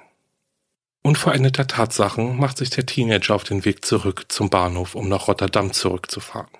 Unveränderter 1.04 1.68
Tatsachen 1.68 2.40
macht 2.40 2.58
sich 2.58 2.70
der 2.70 2.86
Teenager 2.86 3.36
auf 3.36 3.44
den 3.44 3.64
Weg 3.64 3.84
zurück 3.84 4.24
zum 4.30 4.50
Bahnhof, 4.50 4.96
um 4.96 5.08
nach 5.08 5.28
Rotterdam 5.28 5.72
zurückzufahren. 5.72 6.50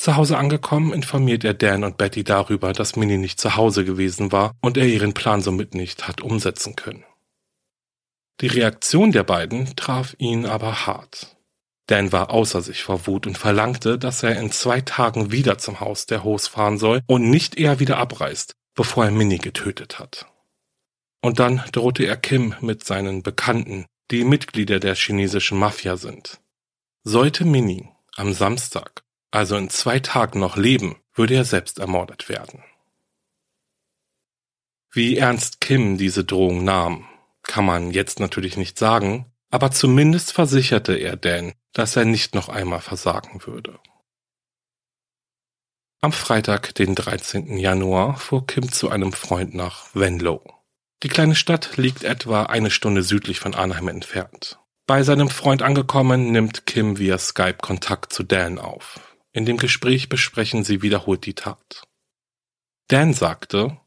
Zu 0.00 0.16
Hause 0.16 0.38
angekommen, 0.38 0.94
informiert 0.94 1.44
er 1.44 1.52
Dan 1.52 1.84
und 1.84 1.98
Betty 1.98 2.24
darüber, 2.24 2.72
dass 2.72 2.96
Minnie 2.96 3.18
nicht 3.18 3.38
zu 3.38 3.56
Hause 3.56 3.84
gewesen 3.84 4.32
war 4.32 4.56
und 4.62 4.78
er 4.78 4.86
ihren 4.86 5.12
Plan 5.12 5.42
somit 5.42 5.74
nicht 5.74 6.08
hat 6.08 6.22
umsetzen 6.22 6.74
können. 6.74 7.04
Die 8.40 8.46
Reaktion 8.46 9.12
der 9.12 9.24
beiden 9.24 9.76
traf 9.76 10.16
ihn 10.16 10.46
aber 10.46 10.86
hart. 10.86 11.36
Dan 11.84 12.12
war 12.12 12.30
außer 12.30 12.62
sich 12.62 12.82
vor 12.82 13.06
Wut 13.06 13.26
und 13.26 13.36
verlangte, 13.36 13.98
dass 13.98 14.22
er 14.22 14.40
in 14.40 14.50
zwei 14.50 14.80
Tagen 14.80 15.32
wieder 15.32 15.58
zum 15.58 15.80
Haus 15.80 16.06
der 16.06 16.24
Host 16.24 16.48
fahren 16.48 16.78
soll 16.78 17.02
und 17.06 17.28
nicht 17.28 17.58
eher 17.58 17.78
wieder 17.78 17.98
abreist, 17.98 18.54
bevor 18.74 19.04
er 19.04 19.10
Minnie 19.10 19.36
getötet 19.36 19.98
hat. 19.98 20.24
Und 21.20 21.40
dann 21.40 21.62
drohte 21.72 22.06
er 22.06 22.16
Kim 22.16 22.54
mit 22.62 22.84
seinen 22.84 23.22
Bekannten, 23.22 23.84
die 24.10 24.24
Mitglieder 24.24 24.80
der 24.80 24.94
chinesischen 24.94 25.58
Mafia 25.58 25.98
sind. 25.98 26.40
Sollte 27.04 27.44
Minnie 27.44 27.90
am 28.16 28.32
Samstag 28.32 29.02
also 29.30 29.56
in 29.56 29.70
zwei 29.70 30.00
Tagen 30.00 30.40
noch 30.40 30.56
leben, 30.56 30.96
würde 31.14 31.34
er 31.34 31.44
selbst 31.44 31.78
ermordet 31.78 32.28
werden. 32.28 32.62
Wie 34.92 35.16
ernst 35.16 35.60
Kim 35.60 35.98
diese 35.98 36.24
Drohung 36.24 36.64
nahm, 36.64 37.06
kann 37.42 37.64
man 37.64 37.90
jetzt 37.92 38.20
natürlich 38.20 38.56
nicht 38.56 38.78
sagen, 38.78 39.26
aber 39.50 39.70
zumindest 39.70 40.32
versicherte 40.32 40.94
er 40.94 41.16
Dan, 41.16 41.52
dass 41.72 41.96
er 41.96 42.04
nicht 42.04 42.34
noch 42.34 42.48
einmal 42.48 42.80
versagen 42.80 43.46
würde. 43.46 43.78
Am 46.00 46.12
Freitag, 46.12 46.74
den 46.76 46.94
13. 46.94 47.58
Januar, 47.58 48.16
fuhr 48.16 48.46
Kim 48.46 48.72
zu 48.72 48.88
einem 48.88 49.12
Freund 49.12 49.54
nach 49.54 49.94
Venlo. 49.94 50.42
Die 51.02 51.08
kleine 51.08 51.34
Stadt 51.34 51.76
liegt 51.76 52.04
etwa 52.04 52.44
eine 52.44 52.70
Stunde 52.70 53.02
südlich 53.02 53.38
von 53.38 53.54
Arnheim 53.54 53.88
entfernt. 53.88 54.58
Bei 54.86 55.02
seinem 55.02 55.28
Freund 55.28 55.62
angekommen, 55.62 56.32
nimmt 56.32 56.66
Kim 56.66 56.98
via 56.98 57.18
Skype 57.18 57.58
Kontakt 57.60 58.12
zu 58.12 58.22
Dan 58.22 58.58
auf. 58.58 59.09
In 59.32 59.46
dem 59.46 59.56
Gespräch 59.56 60.08
besprechen 60.08 60.64
sie 60.64 60.82
wiederholt 60.82 61.24
die 61.26 61.34
Tat. 61.34 61.84
Dan 62.88 63.14
sagte, 63.14 63.78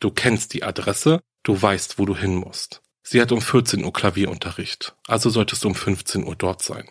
du 0.00 0.10
kennst 0.10 0.52
die 0.52 0.62
Adresse, 0.62 1.20
du 1.42 1.60
weißt, 1.60 1.98
wo 1.98 2.04
du 2.04 2.16
hin 2.16 2.34
musst. 2.34 2.82
Sie 3.02 3.20
hat 3.20 3.32
um 3.32 3.40
14 3.40 3.82
Uhr 3.82 3.92
Klavierunterricht, 3.92 4.94
also 5.06 5.30
solltest 5.30 5.64
du 5.64 5.68
um 5.68 5.74
15 5.74 6.24
Uhr 6.24 6.36
dort 6.36 6.62
sein. 6.62 6.88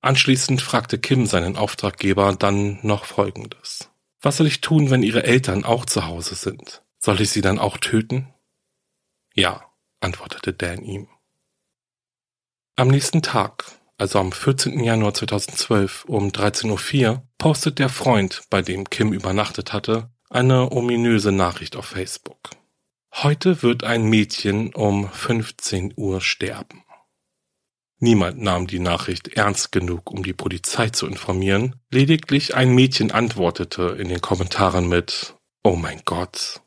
Anschließend 0.00 0.60
fragte 0.60 0.98
Kim 0.98 1.26
seinen 1.26 1.56
Auftraggeber 1.56 2.34
dann 2.34 2.80
noch 2.82 3.04
Folgendes. 3.04 3.88
Was 4.20 4.36
soll 4.36 4.48
ich 4.48 4.60
tun, 4.60 4.90
wenn 4.90 5.04
ihre 5.04 5.22
Eltern 5.22 5.64
auch 5.64 5.86
zu 5.86 6.06
Hause 6.06 6.34
sind? 6.34 6.82
Soll 6.98 7.20
ich 7.20 7.30
sie 7.30 7.40
dann 7.40 7.60
auch 7.60 7.78
töten? 7.78 8.34
Ja, 9.34 9.64
antwortete 10.00 10.52
Dan 10.52 10.84
ihm. 10.84 11.08
Am 12.74 12.88
nächsten 12.88 13.22
Tag, 13.22 13.64
also 14.02 14.18
am 14.18 14.32
14. 14.32 14.82
Januar 14.82 15.14
2012 15.14 16.06
um 16.06 16.30
13.04 16.30 17.08
Uhr, 17.08 17.22
postet 17.38 17.78
der 17.78 17.88
Freund, 17.88 18.42
bei 18.50 18.60
dem 18.60 18.90
Kim 18.90 19.12
übernachtet 19.12 19.72
hatte, 19.72 20.10
eine 20.28 20.72
ominöse 20.72 21.30
Nachricht 21.30 21.76
auf 21.76 21.84
Facebook. 21.84 22.50
Heute 23.14 23.62
wird 23.62 23.84
ein 23.84 24.02
Mädchen 24.02 24.74
um 24.74 25.08
15 25.08 25.94
Uhr 25.96 26.20
sterben. 26.20 26.82
Niemand 28.00 28.42
nahm 28.42 28.66
die 28.66 28.80
Nachricht 28.80 29.28
ernst 29.36 29.70
genug, 29.70 30.10
um 30.10 30.24
die 30.24 30.32
Polizei 30.32 30.88
zu 30.88 31.06
informieren, 31.06 31.76
lediglich 31.92 32.56
ein 32.56 32.74
Mädchen 32.74 33.12
antwortete 33.12 33.96
in 34.00 34.08
den 34.08 34.20
Kommentaren 34.20 34.88
mit 34.88 35.36
Oh 35.62 35.76
mein 35.76 36.02
Gott, 36.04 36.61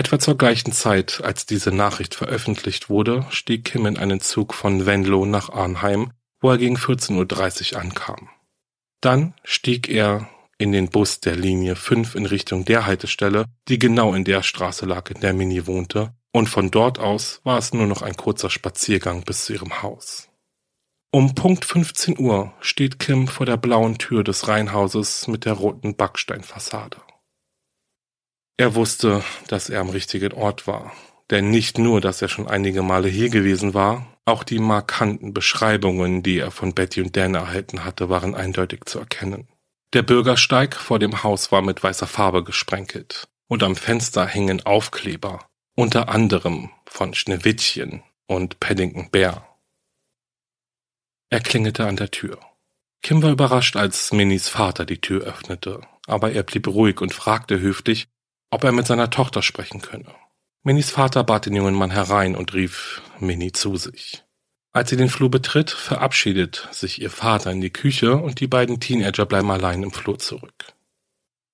Etwa 0.00 0.18
zur 0.18 0.38
gleichen 0.38 0.72
Zeit, 0.72 1.20
als 1.22 1.44
diese 1.44 1.72
Nachricht 1.72 2.14
veröffentlicht 2.14 2.88
wurde, 2.88 3.26
stieg 3.28 3.66
Kim 3.66 3.84
in 3.84 3.98
einen 3.98 4.22
Zug 4.22 4.54
von 4.54 4.86
Venlo 4.86 5.26
nach 5.26 5.50
Arnheim, 5.50 6.12
wo 6.40 6.48
er 6.48 6.56
gegen 6.56 6.78
14.30 6.78 7.74
Uhr 7.74 7.82
ankam. 7.82 8.30
Dann 9.02 9.34
stieg 9.44 9.90
er 9.90 10.26
in 10.56 10.72
den 10.72 10.88
Bus 10.88 11.20
der 11.20 11.36
Linie 11.36 11.76
5 11.76 12.14
in 12.14 12.24
Richtung 12.24 12.64
der 12.64 12.86
Haltestelle, 12.86 13.44
die 13.68 13.78
genau 13.78 14.14
in 14.14 14.24
der 14.24 14.42
Straße 14.42 14.86
lag, 14.86 15.10
in 15.10 15.20
der 15.20 15.34
Minnie 15.34 15.66
wohnte, 15.66 16.14
und 16.32 16.48
von 16.48 16.70
dort 16.70 16.98
aus 16.98 17.42
war 17.44 17.58
es 17.58 17.74
nur 17.74 17.86
noch 17.86 18.00
ein 18.00 18.16
kurzer 18.16 18.48
Spaziergang 18.48 19.24
bis 19.24 19.44
zu 19.44 19.52
ihrem 19.52 19.82
Haus. 19.82 20.30
Um 21.12 21.34
Punkt 21.34 21.66
15 21.66 22.18
Uhr 22.18 22.54
steht 22.62 22.98
Kim 23.00 23.28
vor 23.28 23.44
der 23.44 23.58
blauen 23.58 23.98
Tür 23.98 24.24
des 24.24 24.48
Reihenhauses 24.48 25.28
mit 25.28 25.44
der 25.44 25.52
roten 25.52 25.94
Backsteinfassade. 25.94 26.96
Er 28.60 28.74
wusste, 28.74 29.24
dass 29.48 29.70
er 29.70 29.80
am 29.80 29.88
richtigen 29.88 30.34
Ort 30.34 30.66
war. 30.66 30.92
Denn 31.30 31.48
nicht 31.48 31.78
nur, 31.78 32.02
dass 32.02 32.20
er 32.20 32.28
schon 32.28 32.46
einige 32.46 32.82
Male 32.82 33.08
hier 33.08 33.30
gewesen 33.30 33.72
war, 33.72 34.18
auch 34.26 34.44
die 34.44 34.58
markanten 34.58 35.32
Beschreibungen, 35.32 36.22
die 36.22 36.36
er 36.36 36.50
von 36.50 36.74
Betty 36.74 37.00
und 37.00 37.16
Dan 37.16 37.34
erhalten 37.34 37.86
hatte, 37.86 38.10
waren 38.10 38.34
eindeutig 38.34 38.84
zu 38.84 38.98
erkennen. 38.98 39.48
Der 39.94 40.02
Bürgersteig 40.02 40.76
vor 40.76 40.98
dem 40.98 41.22
Haus 41.22 41.50
war 41.50 41.62
mit 41.62 41.82
weißer 41.82 42.06
Farbe 42.06 42.44
gesprenkelt 42.44 43.28
und 43.48 43.62
am 43.62 43.76
Fenster 43.76 44.26
hingen 44.26 44.60
Aufkleber, 44.66 45.48
unter 45.74 46.10
anderem 46.10 46.68
von 46.84 47.14
Schneewittchen 47.14 48.02
und 48.26 48.60
Paddington 48.60 49.08
Bear. 49.10 49.58
Er 51.30 51.40
klingelte 51.40 51.86
an 51.86 51.96
der 51.96 52.10
Tür. 52.10 52.38
Kim 53.00 53.22
war 53.22 53.30
überrascht, 53.30 53.76
als 53.76 54.12
Minis 54.12 54.50
Vater 54.50 54.84
die 54.84 55.00
Tür 55.00 55.22
öffnete, 55.22 55.80
aber 56.06 56.32
er 56.32 56.42
blieb 56.42 56.68
ruhig 56.68 57.00
und 57.00 57.14
fragte 57.14 57.58
höflich, 57.58 58.06
ob 58.50 58.64
er 58.64 58.72
mit 58.72 58.86
seiner 58.86 59.10
Tochter 59.10 59.42
sprechen 59.42 59.80
könne. 59.80 60.14
Minis 60.62 60.90
Vater 60.90 61.24
bat 61.24 61.46
den 61.46 61.56
jungen 61.56 61.74
Mann 61.74 61.90
herein 61.90 62.36
und 62.36 62.52
rief 62.52 63.02
Minnie 63.18 63.52
zu 63.52 63.76
sich. 63.76 64.24
Als 64.72 64.90
sie 64.90 64.96
den 64.96 65.08
Flur 65.08 65.30
betritt, 65.30 65.70
verabschiedet 65.70 66.68
sich 66.70 67.00
ihr 67.00 67.10
Vater 67.10 67.50
in 67.50 67.60
die 67.60 67.72
Küche 67.72 68.16
und 68.16 68.40
die 68.40 68.46
beiden 68.46 68.78
Teenager 68.78 69.26
bleiben 69.26 69.50
allein 69.50 69.82
im 69.82 69.90
Flur 69.90 70.18
zurück. 70.18 70.74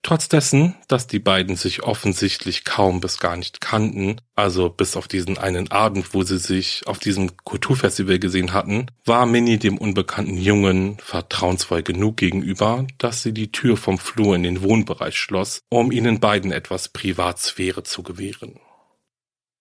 Trotz 0.06 0.28
dessen, 0.28 0.76
dass 0.86 1.08
die 1.08 1.18
beiden 1.18 1.56
sich 1.56 1.82
offensichtlich 1.82 2.64
kaum 2.64 3.00
bis 3.00 3.18
gar 3.18 3.36
nicht 3.36 3.60
kannten, 3.60 4.20
also 4.36 4.70
bis 4.70 4.96
auf 4.96 5.08
diesen 5.08 5.36
einen 5.36 5.72
Abend, 5.72 6.14
wo 6.14 6.22
sie 6.22 6.38
sich 6.38 6.86
auf 6.86 7.00
diesem 7.00 7.36
Kulturfestival 7.38 8.20
gesehen 8.20 8.52
hatten, 8.52 8.86
war 9.04 9.26
Minnie 9.26 9.58
dem 9.58 9.76
unbekannten 9.76 10.36
Jungen 10.36 10.96
vertrauensvoll 10.98 11.82
genug 11.82 12.18
gegenüber, 12.18 12.86
dass 12.98 13.24
sie 13.24 13.34
die 13.34 13.50
Tür 13.50 13.76
vom 13.76 13.98
Flur 13.98 14.36
in 14.36 14.44
den 14.44 14.62
Wohnbereich 14.62 15.18
schloss, 15.18 15.62
um 15.70 15.90
ihnen 15.90 16.20
beiden 16.20 16.52
etwas 16.52 16.88
Privatsphäre 16.90 17.82
zu 17.82 18.04
gewähren. 18.04 18.60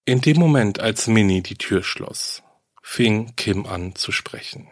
In 0.05 0.21
dem 0.21 0.37
Moment, 0.37 0.79
als 0.79 1.07
Minnie 1.07 1.41
die 1.41 1.57
Tür 1.57 1.81
schloss, 1.81 2.43
fing 2.83 3.35
Kim 3.35 3.65
an 3.65 3.95
zu 3.95 4.11
sprechen. 4.11 4.67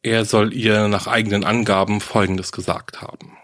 Er 0.00 0.24
soll 0.24 0.54
ihr 0.54 0.88
nach 0.88 1.06
eigenen 1.06 1.44
Angaben 1.44 2.00
Folgendes 2.00 2.52
gesagt 2.52 3.02
haben. 3.02 3.36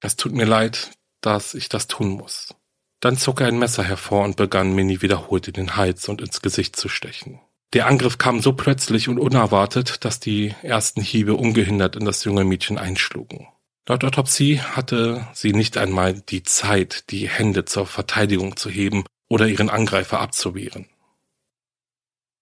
Es 0.00 0.16
tut 0.16 0.32
mir 0.32 0.44
leid, 0.46 0.92
dass 1.20 1.54
ich 1.54 1.68
das 1.68 1.86
tun 1.86 2.10
muss. 2.10 2.54
Dann 3.00 3.16
zog 3.16 3.40
er 3.40 3.48
ein 3.48 3.58
Messer 3.58 3.84
hervor 3.84 4.24
und 4.24 4.36
begann 4.36 4.74
Minnie 4.74 5.02
wiederholt 5.02 5.48
in 5.48 5.54
den 5.54 5.76
Hals 5.76 6.08
und 6.08 6.20
ins 6.20 6.42
Gesicht 6.42 6.76
zu 6.76 6.88
stechen. 6.88 7.40
Der 7.74 7.86
Angriff 7.86 8.18
kam 8.18 8.40
so 8.40 8.54
plötzlich 8.54 9.08
und 9.08 9.18
unerwartet, 9.18 10.04
dass 10.04 10.20
die 10.20 10.54
ersten 10.62 11.02
Hiebe 11.02 11.34
ungehindert 11.34 11.96
in 11.96 12.04
das 12.04 12.24
junge 12.24 12.44
Mädchen 12.44 12.78
einschlugen. 12.78 13.46
Laut 13.86 14.04
Autopsie 14.04 14.60
hatte 14.60 15.26
sie 15.34 15.52
nicht 15.52 15.76
einmal 15.76 16.14
die 16.14 16.42
Zeit, 16.42 17.10
die 17.10 17.28
Hände 17.28 17.64
zur 17.64 17.86
Verteidigung 17.86 18.56
zu 18.56 18.70
heben 18.70 19.04
oder 19.28 19.46
ihren 19.46 19.70
Angreifer 19.70 20.20
abzuwehren. 20.20 20.86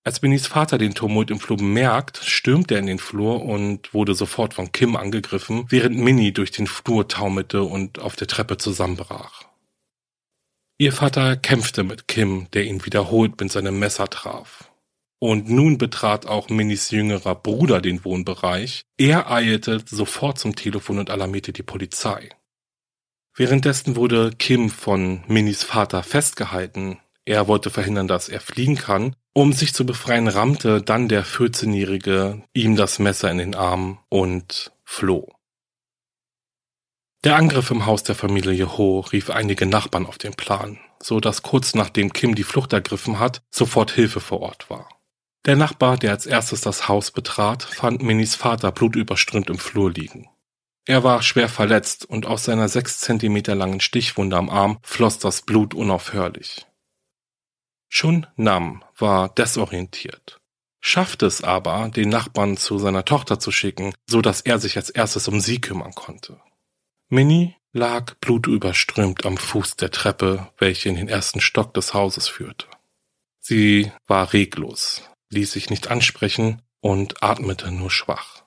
Als 0.07 0.23
Minis 0.23 0.47
Vater 0.47 0.79
den 0.79 0.95
Tumult 0.95 1.33
im 1.33 1.41
Flur 1.41 1.57
bemerkt, 1.57 2.19
stürmt 2.19 2.71
er 2.71 2.79
in 2.79 2.87
den 2.87 3.01
Flur 3.01 3.43
und 3.43 3.93
wurde 3.93 4.15
sofort 4.15 4.55
von 4.55 4.71
Kim 4.71 4.95
angegriffen, 4.95 5.67
während 5.69 5.99
Minnie 5.99 6.31
durch 6.31 6.53
den 6.53 6.69
Flur 6.69 7.09
taumelte 7.09 7.65
und 7.65 7.99
auf 7.99 8.15
der 8.15 8.29
Treppe 8.29 8.57
zusammenbrach. 8.57 9.47
Ihr 10.79 10.93
Vater 10.93 11.37
kämpfte 11.37 11.83
mit 11.83 12.07
Kim, 12.07 12.47
der 12.53 12.67
ihn 12.67 12.87
wiederholt 12.87 13.41
mit 13.41 13.51
seinem 13.51 13.81
Messer 13.81 14.09
traf. 14.09 14.71
Und 15.19 15.51
nun 15.51 15.77
betrat 15.77 16.25
auch 16.25 16.51
Minis 16.51 16.93
jüngerer 16.93 17.35
Bruder 17.35 17.81
den 17.81 18.05
Wohnbereich. 18.05 18.83
Er 18.97 19.29
eilte 19.29 19.83
sofort 19.87 20.39
zum 20.39 20.55
Telefon 20.55 21.01
und 21.01 21.11
alarmierte 21.11 21.53
die 21.53 21.65
Polizei. 21.65 22.29
Währenddessen 23.35 23.97
wurde 23.97 24.31
Kim 24.39 24.71
von 24.71 25.25
Minis 25.27 25.65
Vater 25.65 26.05
festgehalten. 26.05 27.01
Er 27.25 27.49
wollte 27.49 27.71
verhindern, 27.71 28.07
dass 28.07 28.29
er 28.29 28.41
fliehen 28.41 28.77
kann 28.77 29.17
um 29.37 29.53
sich 29.53 29.75
zu 29.75 29.85
befreien, 29.85 30.29
rammte 30.29 30.81
dann 30.81 31.09
der 31.09 31.23
14-Jährige 31.23 32.43
ihm 32.55 32.75
das 32.75 32.99
Messer 32.99 33.31
in 33.31 33.37
den 33.37 33.55
Arm 33.55 33.99
und 34.09 34.73
floh. 34.83 35.29
Der 37.23 37.37
Angriff 37.37 37.71
im 37.71 37.85
Haus 37.85 38.03
der 38.03 38.15
Familie 38.15 38.79
Ho 38.79 39.01
rief 39.01 39.29
einige 39.29 39.67
Nachbarn 39.67 40.07
auf 40.07 40.17
den 40.17 40.33
Plan, 40.33 40.79
so 41.03 41.21
dass 41.21 41.43
kurz 41.43 41.75
nachdem 41.75 42.15
Kim 42.15 42.35
die 42.35 42.45
Flucht 42.45 42.73
ergriffen 42.73 43.19
hat, 43.19 43.43
sofort 43.51 43.91
Hilfe 43.91 44.21
vor 44.21 44.41
Ort 44.41 44.71
war. 44.71 44.89
Der 45.45 45.57
Nachbar, 45.57 45.99
der 45.99 46.13
als 46.13 46.25
erstes 46.25 46.63
das 46.63 46.89
Haus 46.89 47.11
betrat, 47.11 47.63
fand 47.63 48.03
Minis 48.03 48.37
Vater 48.37 48.73
blutüberströmt 48.73 49.51
im 49.51 49.59
Flur 49.59 49.91
liegen. 49.91 50.31
Er 50.87 51.05
war 51.05 51.21
schwer 51.21 51.51
verletzt 51.51 52.07
und 52.07 52.25
aus 52.25 52.45
seiner 52.45 52.71
sechs 52.71 53.01
Zentimeter 53.01 53.55
langen 53.55 53.81
Stichwunde 53.81 54.39
am 54.39 54.49
Arm 54.49 54.79
floss 54.81 55.19
das 55.19 55.43
Blut 55.43 55.75
unaufhörlich. 55.75 56.67
Chun 57.89 58.27
Nam 58.37 58.85
war 58.97 59.29
desorientiert, 59.29 60.41
schaffte 60.81 61.27
es 61.27 61.43
aber, 61.43 61.89
den 61.89 62.09
Nachbarn 62.09 62.57
zu 62.57 62.79
seiner 62.79 63.05
Tochter 63.05 63.39
zu 63.39 63.51
schicken, 63.53 63.95
so 64.07 64.21
dass 64.21 64.41
er 64.41 64.59
sich 64.59 64.77
als 64.77 64.91
erstes 64.91 65.29
um 65.29 65.41
sie 65.41 65.61
kümmern 65.61 65.95
konnte. 65.95 66.41
Minnie 67.09 67.55
lag 67.73 68.15
blutüberströmt 68.21 69.25
am 69.27 69.37
Fuß 69.37 69.77
der 69.77 69.91
Treppe, 69.91 70.51
welche 70.59 70.89
in 70.89 70.97
den 70.97 71.09
ersten 71.09 71.41
Stock 71.41 71.75
des 71.75 71.95
Hauses 71.95 72.27
führte. 72.27 72.67
Sie 73.39 73.93
war 74.07 74.33
reglos, 74.33 75.03
ließ 75.31 75.53
sich 75.53 75.71
nicht 75.71 75.89
ansprechen 75.89 76.63
und 76.81 77.23
atmete 77.23 77.71
nur 77.71 77.91
schwach. 77.91 78.43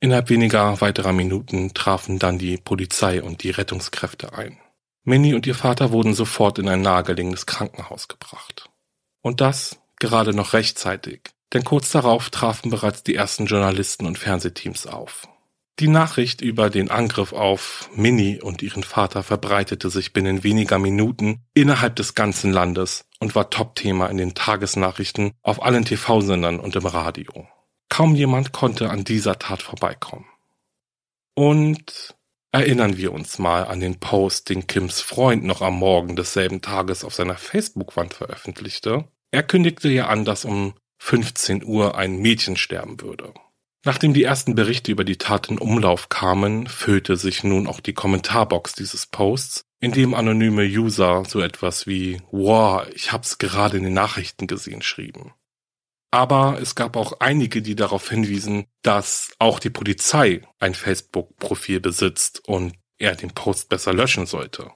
Innerhalb 0.00 0.28
weniger 0.28 0.80
weiterer 0.80 1.12
Minuten 1.12 1.72
trafen 1.72 2.18
dann 2.18 2.38
die 2.38 2.58
Polizei 2.58 3.22
und 3.22 3.42
die 3.42 3.50
Rettungskräfte 3.50 4.34
ein. 4.34 4.58
Minnie 5.06 5.34
und 5.34 5.46
ihr 5.46 5.54
Vater 5.54 5.92
wurden 5.92 6.14
sofort 6.14 6.58
in 6.58 6.68
ein 6.68 6.82
nahegelegenes 6.82 7.46
Krankenhaus 7.46 8.08
gebracht. 8.08 8.68
Und 9.22 9.40
das 9.40 9.78
gerade 10.00 10.34
noch 10.34 10.52
rechtzeitig, 10.52 11.20
denn 11.54 11.62
kurz 11.62 11.92
darauf 11.92 12.28
trafen 12.28 12.70
bereits 12.70 13.04
die 13.04 13.14
ersten 13.14 13.46
Journalisten 13.46 14.04
und 14.04 14.18
Fernsehteams 14.18 14.88
auf. 14.88 15.28
Die 15.78 15.86
Nachricht 15.86 16.40
über 16.40 16.70
den 16.70 16.90
Angriff 16.90 17.32
auf 17.32 17.88
Minnie 17.94 18.40
und 18.42 18.62
ihren 18.62 18.82
Vater 18.82 19.22
verbreitete 19.22 19.90
sich 19.90 20.12
binnen 20.12 20.42
weniger 20.42 20.80
Minuten 20.80 21.44
innerhalb 21.54 21.94
des 21.94 22.14
ganzen 22.14 22.52
Landes 22.52 23.04
und 23.20 23.36
war 23.36 23.48
Topthema 23.48 24.06
in 24.06 24.16
den 24.16 24.34
Tagesnachrichten 24.34 25.32
auf 25.42 25.62
allen 25.62 25.84
TV-Sendern 25.84 26.58
und 26.58 26.74
im 26.74 26.86
Radio. 26.86 27.46
Kaum 27.88 28.16
jemand 28.16 28.50
konnte 28.50 28.90
an 28.90 29.04
dieser 29.04 29.38
Tat 29.38 29.62
vorbeikommen. 29.62 30.26
Und 31.34 32.16
Erinnern 32.52 32.96
wir 32.96 33.12
uns 33.12 33.38
mal 33.38 33.64
an 33.64 33.80
den 33.80 34.00
Post, 34.00 34.48
den 34.48 34.66
Kims 34.66 35.00
Freund 35.00 35.44
noch 35.44 35.62
am 35.62 35.74
Morgen 35.74 36.16
desselben 36.16 36.62
Tages 36.62 37.04
auf 37.04 37.14
seiner 37.14 37.36
Facebook-Wand 37.36 38.14
veröffentlichte. 38.14 39.04
Er 39.30 39.42
kündigte 39.42 39.88
ja 39.88 40.06
an, 40.06 40.24
dass 40.24 40.44
um 40.44 40.74
15 40.98 41.64
Uhr 41.64 41.96
ein 41.96 42.18
Mädchen 42.18 42.56
sterben 42.56 43.00
würde. 43.00 43.34
Nachdem 43.84 44.14
die 44.14 44.24
ersten 44.24 44.54
Berichte 44.54 44.90
über 44.90 45.04
die 45.04 45.18
Tat 45.18 45.48
in 45.48 45.58
Umlauf 45.58 46.08
kamen, 46.08 46.66
füllte 46.66 47.16
sich 47.16 47.44
nun 47.44 47.68
auch 47.68 47.80
die 47.80 47.92
Kommentarbox 47.92 48.72
dieses 48.72 49.06
Posts, 49.06 49.64
in 49.78 49.92
dem 49.92 50.14
anonyme 50.14 50.64
User 50.64 51.24
so 51.24 51.40
etwas 51.40 51.86
wie 51.86 52.20
Wow, 52.32 52.86
ich 52.94 53.12
hab's 53.12 53.38
gerade 53.38 53.76
in 53.76 53.84
den 53.84 53.94
Nachrichten 53.94 54.46
gesehen 54.46 54.82
schrieben. 54.82 55.34
Aber 56.16 56.56
es 56.62 56.74
gab 56.74 56.96
auch 56.96 57.20
einige, 57.20 57.60
die 57.60 57.76
darauf 57.76 58.08
hinwiesen, 58.08 58.64
dass 58.80 59.32
auch 59.38 59.58
die 59.58 59.68
Polizei 59.68 60.40
ein 60.58 60.72
Facebook-Profil 60.72 61.78
besitzt 61.78 62.40
und 62.48 62.72
er 62.96 63.16
den 63.16 63.32
Post 63.32 63.68
besser 63.68 63.92
löschen 63.92 64.24
sollte. 64.24 64.70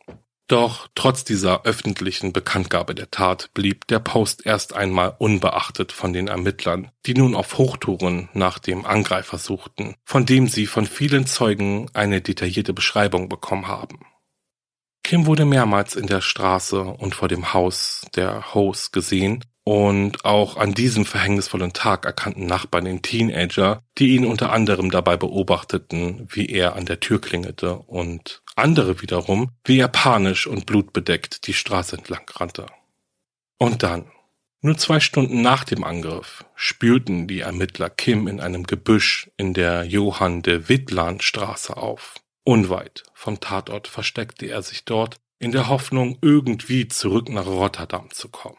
Doch 0.49 0.89
trotz 0.95 1.25
dieser 1.25 1.65
öffentlichen 1.65 2.35
Bekanntgabe 2.35 2.95
der 2.95 3.11
Tat 3.11 3.49
blieb 3.55 3.87
der 3.87 4.01
Post 4.01 4.45
erst 4.45 4.75
einmal 4.75 5.17
unbeachtet 5.19 5.93
von 5.93 6.13
den 6.13 6.29
Ermittlern, 6.29 6.91
die 7.07 7.15
nun 7.15 7.35
auf 7.35 7.57
Hochtouren 7.57 8.29
nach 8.35 8.59
dem 8.59 8.85
Angreifer 8.85 9.39
suchten, 9.39 9.95
von 10.05 10.27
dem 10.27 10.47
sie 10.47 10.67
von 10.67 10.85
vielen 10.85 11.27
Zeugen 11.27 11.89
eine 11.95 12.21
detaillierte 12.21 12.75
Beschreibung 12.75 13.31
bekommen 13.31 13.67
haben. 13.67 14.01
Kim 15.03 15.25
wurde 15.25 15.47
mehrmals 15.47 15.97
in 15.97 16.07
der 16.07 16.21
Straße 16.21 16.83
und 16.83 17.15
vor 17.15 17.29
dem 17.29 17.55
Haus 17.55 18.03
der 18.15 18.53
Host 18.53 18.93
gesehen 18.93 19.43
und 19.65 20.25
auch 20.25 20.57
an 20.57 20.75
diesem 20.75 21.05
verhängnisvollen 21.05 21.73
Tag 21.73 22.05
erkannten 22.05 22.47
Nachbarn 22.47 22.87
den 22.87 23.03
Teenager, 23.03 23.83
die 23.99 24.15
ihn 24.17 24.25
unter 24.25 24.53
anderem 24.53 24.91
dabei 24.91 25.17
beobachteten, 25.17 26.27
wie 26.31 26.47
er 26.47 26.77
an 26.77 26.87
der 26.87 27.01
Tür 27.01 27.21
klingelte 27.21 27.75
und 27.77 28.43
andere 28.57 29.01
wiederum, 29.03 29.51
wie 29.65 29.79
er 29.79 29.89
panisch 29.89 30.47
und 30.47 30.67
blutbedeckt 30.67 31.47
die 31.47 31.53
Straße 31.53 31.97
entlang 31.97 32.29
rannte. 32.31 32.67
Und 33.59 33.83
dann, 33.83 34.11
nur 34.63 34.77
zwei 34.77 35.01
Stunden 35.01 35.43
nach 35.43 35.65
dem 35.65 35.85
Angriff, 35.85 36.45
spürten 36.55 37.27
die 37.27 37.41
Ermittler 37.41 37.91
Kim 37.91 38.29
in 38.29 38.41
einem 38.41 38.65
Gebüsch 38.65 39.31
in 39.37 39.55
der 39.55 39.85
Johann 39.85 40.43
de 40.43 40.69
Wittland 40.69 41.23
Straße 41.23 41.77
auf. 41.77 42.15
Unweit 42.45 43.05
vom 43.15 43.41
Tatort 43.41 43.89
versteckte 43.89 44.47
er 44.47 44.63
sich 44.63 44.85
dort 44.85 45.17
in 45.39 45.53
der 45.53 45.69
Hoffnung, 45.69 46.19
irgendwie 46.21 46.89
zurück 46.89 47.29
nach 47.29 47.47
Rotterdam 47.47 48.11
zu 48.11 48.29
kommen. 48.29 48.59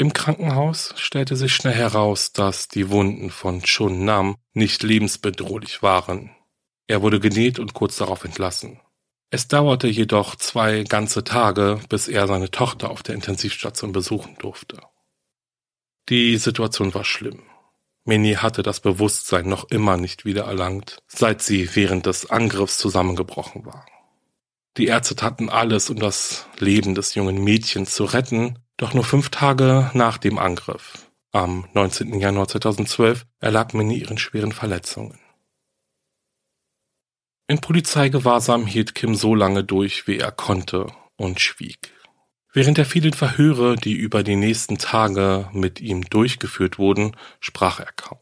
Im 0.00 0.14
Krankenhaus 0.14 0.94
stellte 0.96 1.36
sich 1.36 1.54
schnell 1.54 1.74
heraus, 1.74 2.32
dass 2.32 2.68
die 2.68 2.88
Wunden 2.88 3.28
von 3.28 3.60
Chun 3.60 4.06
Nam 4.06 4.36
nicht 4.54 4.82
lebensbedrohlich 4.82 5.82
waren. 5.82 6.30
Er 6.86 7.02
wurde 7.02 7.20
genäht 7.20 7.58
und 7.58 7.74
kurz 7.74 7.98
darauf 7.98 8.24
entlassen. 8.24 8.80
Es 9.28 9.46
dauerte 9.46 9.88
jedoch 9.88 10.36
zwei 10.36 10.84
ganze 10.84 11.22
Tage, 11.22 11.80
bis 11.90 12.08
er 12.08 12.26
seine 12.26 12.50
Tochter 12.50 12.90
auf 12.90 13.02
der 13.02 13.14
Intensivstation 13.14 13.92
besuchen 13.92 14.36
durfte. 14.38 14.80
Die 16.08 16.38
Situation 16.38 16.94
war 16.94 17.04
schlimm. 17.04 17.42
Minnie 18.06 18.36
hatte 18.36 18.62
das 18.62 18.80
Bewusstsein 18.80 19.50
noch 19.50 19.68
immer 19.68 19.98
nicht 19.98 20.24
wieder 20.24 20.44
erlangt, 20.44 21.02
seit 21.08 21.42
sie 21.42 21.76
während 21.76 22.06
des 22.06 22.30
Angriffs 22.30 22.78
zusammengebrochen 22.78 23.66
war. 23.66 23.84
Die 24.78 24.86
Ärzte 24.86 25.14
taten 25.14 25.50
alles, 25.50 25.90
um 25.90 25.98
das 25.98 26.46
Leben 26.58 26.94
des 26.94 27.14
jungen 27.14 27.44
Mädchens 27.44 27.94
zu 27.94 28.04
retten, 28.06 28.58
doch 28.80 28.94
nur 28.94 29.04
fünf 29.04 29.28
Tage 29.28 29.90
nach 29.92 30.16
dem 30.16 30.38
Angriff, 30.38 31.10
am 31.32 31.68
19. 31.74 32.18
Januar 32.18 32.48
2012, 32.48 33.26
erlag 33.38 33.74
Minnie 33.74 33.98
ihren 33.98 34.16
schweren 34.16 34.52
Verletzungen. 34.52 35.18
In 37.46 37.60
Polizeigewahrsam 37.60 38.66
hielt 38.66 38.94
Kim 38.94 39.14
so 39.14 39.34
lange 39.34 39.64
durch, 39.64 40.06
wie 40.06 40.18
er 40.18 40.32
konnte, 40.32 40.86
und 41.16 41.40
schwieg. 41.40 41.92
Während 42.52 42.78
der 42.78 42.86
vielen 42.86 43.12
Verhöre, 43.12 43.76
die 43.76 43.92
über 43.92 44.22
die 44.22 44.36
nächsten 44.36 44.78
Tage 44.78 45.50
mit 45.52 45.80
ihm 45.80 46.08
durchgeführt 46.08 46.78
wurden, 46.78 47.16
sprach 47.38 47.80
er 47.80 47.92
kaum. 47.92 48.18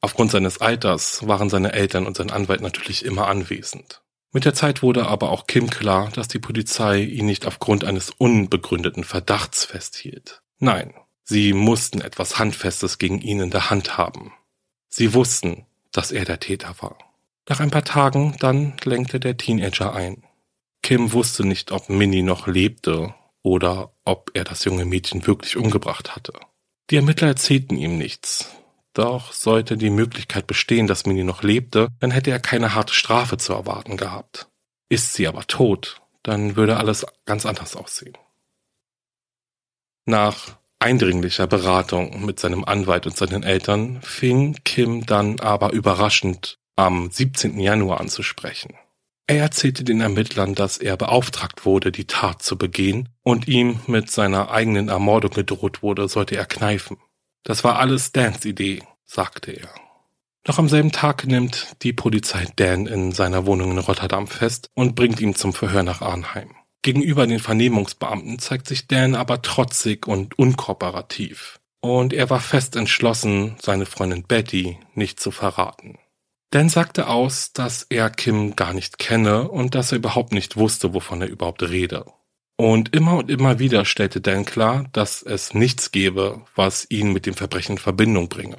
Aufgrund 0.00 0.30
seines 0.30 0.60
Alters 0.60 1.26
waren 1.26 1.50
seine 1.50 1.72
Eltern 1.72 2.06
und 2.06 2.16
sein 2.16 2.30
Anwalt 2.30 2.60
natürlich 2.60 3.04
immer 3.04 3.26
anwesend. 3.26 4.02
Mit 4.32 4.44
der 4.44 4.54
Zeit 4.54 4.82
wurde 4.82 5.06
aber 5.08 5.30
auch 5.30 5.46
Kim 5.46 5.70
klar, 5.70 6.10
dass 6.14 6.28
die 6.28 6.38
Polizei 6.38 7.00
ihn 7.00 7.26
nicht 7.26 7.46
aufgrund 7.46 7.84
eines 7.84 8.10
unbegründeten 8.10 9.02
Verdachts 9.02 9.64
festhielt. 9.64 10.42
Nein, 10.58 10.94
sie 11.24 11.52
mussten 11.52 12.00
etwas 12.00 12.38
Handfestes 12.38 12.98
gegen 12.98 13.20
ihn 13.20 13.40
in 13.40 13.50
der 13.50 13.70
Hand 13.70 13.98
haben. 13.98 14.32
Sie 14.88 15.14
wussten, 15.14 15.66
dass 15.90 16.12
er 16.12 16.24
der 16.24 16.38
Täter 16.38 16.74
war. 16.80 16.96
Nach 17.48 17.58
ein 17.58 17.70
paar 17.70 17.84
Tagen 17.84 18.36
dann 18.38 18.74
lenkte 18.84 19.18
der 19.18 19.36
Teenager 19.36 19.92
ein. 19.92 20.22
Kim 20.82 21.12
wusste 21.12 21.44
nicht, 21.44 21.72
ob 21.72 21.88
Minnie 21.88 22.22
noch 22.22 22.46
lebte 22.46 23.14
oder 23.42 23.92
ob 24.04 24.30
er 24.34 24.44
das 24.44 24.64
junge 24.64 24.84
Mädchen 24.84 25.26
wirklich 25.26 25.56
umgebracht 25.56 26.14
hatte. 26.14 26.32
Die 26.90 26.96
Ermittler 26.96 27.28
erzählten 27.28 27.76
ihm 27.76 27.98
nichts, 27.98 28.50
doch 28.94 29.32
sollte 29.32 29.76
die 29.76 29.90
Möglichkeit 29.90 30.46
bestehen, 30.46 30.86
dass 30.86 31.06
Minnie 31.06 31.24
noch 31.24 31.42
lebte, 31.42 31.88
dann 32.00 32.10
hätte 32.10 32.30
er 32.30 32.40
keine 32.40 32.74
harte 32.74 32.94
Strafe 32.94 33.36
zu 33.36 33.52
erwarten 33.52 33.96
gehabt. 33.96 34.48
Ist 34.88 35.12
sie 35.12 35.28
aber 35.28 35.46
tot, 35.46 36.00
dann 36.22 36.56
würde 36.56 36.76
alles 36.76 37.06
ganz 37.24 37.46
anders 37.46 37.76
aussehen. 37.76 38.16
Nach 40.06 40.58
eindringlicher 40.80 41.46
Beratung 41.46 42.24
mit 42.24 42.40
seinem 42.40 42.64
Anwalt 42.64 43.06
und 43.06 43.16
seinen 43.16 43.42
Eltern 43.42 44.00
fing 44.02 44.56
Kim 44.64 45.06
dann 45.06 45.38
aber 45.38 45.72
überraschend 45.72 46.58
am 46.74 47.10
17. 47.10 47.60
Januar 47.60 48.00
an 48.00 48.08
zu 48.08 48.22
sprechen. 48.22 48.74
Er 49.26 49.42
erzählte 49.42 49.84
den 49.84 50.00
Ermittlern, 50.00 50.56
dass 50.56 50.78
er 50.78 50.96
beauftragt 50.96 51.64
wurde, 51.64 51.92
die 51.92 52.06
Tat 52.06 52.42
zu 52.42 52.58
begehen 52.58 53.10
und 53.22 53.46
ihm 53.46 53.78
mit 53.86 54.10
seiner 54.10 54.50
eigenen 54.50 54.88
Ermordung 54.88 55.30
gedroht 55.30 55.82
wurde, 55.82 56.08
sollte 56.08 56.36
er 56.36 56.46
kneifen. 56.46 56.96
Das 57.42 57.64
war 57.64 57.78
alles 57.78 58.12
Dans 58.12 58.44
Idee, 58.44 58.82
sagte 59.04 59.52
er. 59.52 59.70
Noch 60.46 60.58
am 60.58 60.68
selben 60.68 60.92
Tag 60.92 61.26
nimmt 61.26 61.76
die 61.82 61.92
Polizei 61.92 62.46
Dan 62.56 62.86
in 62.86 63.12
seiner 63.12 63.46
Wohnung 63.46 63.72
in 63.72 63.78
Rotterdam 63.78 64.26
fest 64.26 64.70
und 64.74 64.94
bringt 64.94 65.20
ihn 65.20 65.34
zum 65.34 65.52
Verhör 65.52 65.82
nach 65.82 66.00
Arnheim. 66.00 66.54
Gegenüber 66.82 67.26
den 67.26 67.40
Vernehmungsbeamten 67.40 68.38
zeigt 68.38 68.66
sich 68.66 68.86
Dan 68.86 69.14
aber 69.14 69.42
trotzig 69.42 70.06
und 70.06 70.38
unkooperativ. 70.38 71.60
Und 71.80 72.12
er 72.12 72.30
war 72.30 72.40
fest 72.40 72.76
entschlossen, 72.76 73.56
seine 73.60 73.86
Freundin 73.86 74.24
Betty 74.24 74.78
nicht 74.94 75.20
zu 75.20 75.30
verraten. 75.30 75.98
Dan 76.50 76.68
sagte 76.68 77.06
aus, 77.08 77.52
dass 77.52 77.86
er 77.88 78.10
Kim 78.10 78.56
gar 78.56 78.72
nicht 78.72 78.98
kenne 78.98 79.48
und 79.48 79.74
dass 79.74 79.92
er 79.92 79.98
überhaupt 79.98 80.32
nicht 80.32 80.56
wusste, 80.56 80.94
wovon 80.94 81.22
er 81.22 81.28
überhaupt 81.28 81.62
rede. 81.62 82.06
Und 82.60 82.94
immer 82.94 83.16
und 83.16 83.30
immer 83.30 83.58
wieder 83.58 83.86
stellte 83.86 84.20
Dan 84.20 84.44
klar, 84.44 84.84
dass 84.92 85.22
es 85.22 85.54
nichts 85.54 85.92
gebe, 85.92 86.44
was 86.54 86.86
ihn 86.90 87.10
mit 87.10 87.24
dem 87.24 87.32
Verbrechen 87.32 87.76
in 87.76 87.78
Verbindung 87.78 88.28
bringe. 88.28 88.58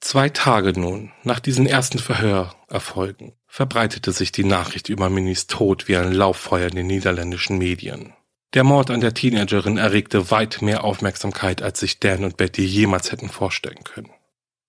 Zwei 0.00 0.30
Tage 0.30 0.72
nun 0.72 1.12
nach 1.24 1.40
diesen 1.40 1.66
ersten 1.66 1.98
Verhörerfolgen 1.98 3.34
verbreitete 3.46 4.12
sich 4.12 4.32
die 4.32 4.44
Nachricht 4.44 4.88
über 4.88 5.10
Minis 5.10 5.46
Tod 5.46 5.88
wie 5.88 5.98
ein 5.98 6.10
Lauffeuer 6.10 6.68
in 6.68 6.76
den 6.76 6.86
niederländischen 6.86 7.58
Medien. 7.58 8.14
Der 8.54 8.64
Mord 8.64 8.88
an 8.88 9.02
der 9.02 9.12
Teenagerin 9.12 9.76
erregte 9.76 10.30
weit 10.30 10.62
mehr 10.62 10.84
Aufmerksamkeit, 10.84 11.60
als 11.60 11.80
sich 11.80 12.00
Dan 12.00 12.24
und 12.24 12.38
Betty 12.38 12.64
jemals 12.64 13.12
hätten 13.12 13.28
vorstellen 13.28 13.84
können. 13.84 14.08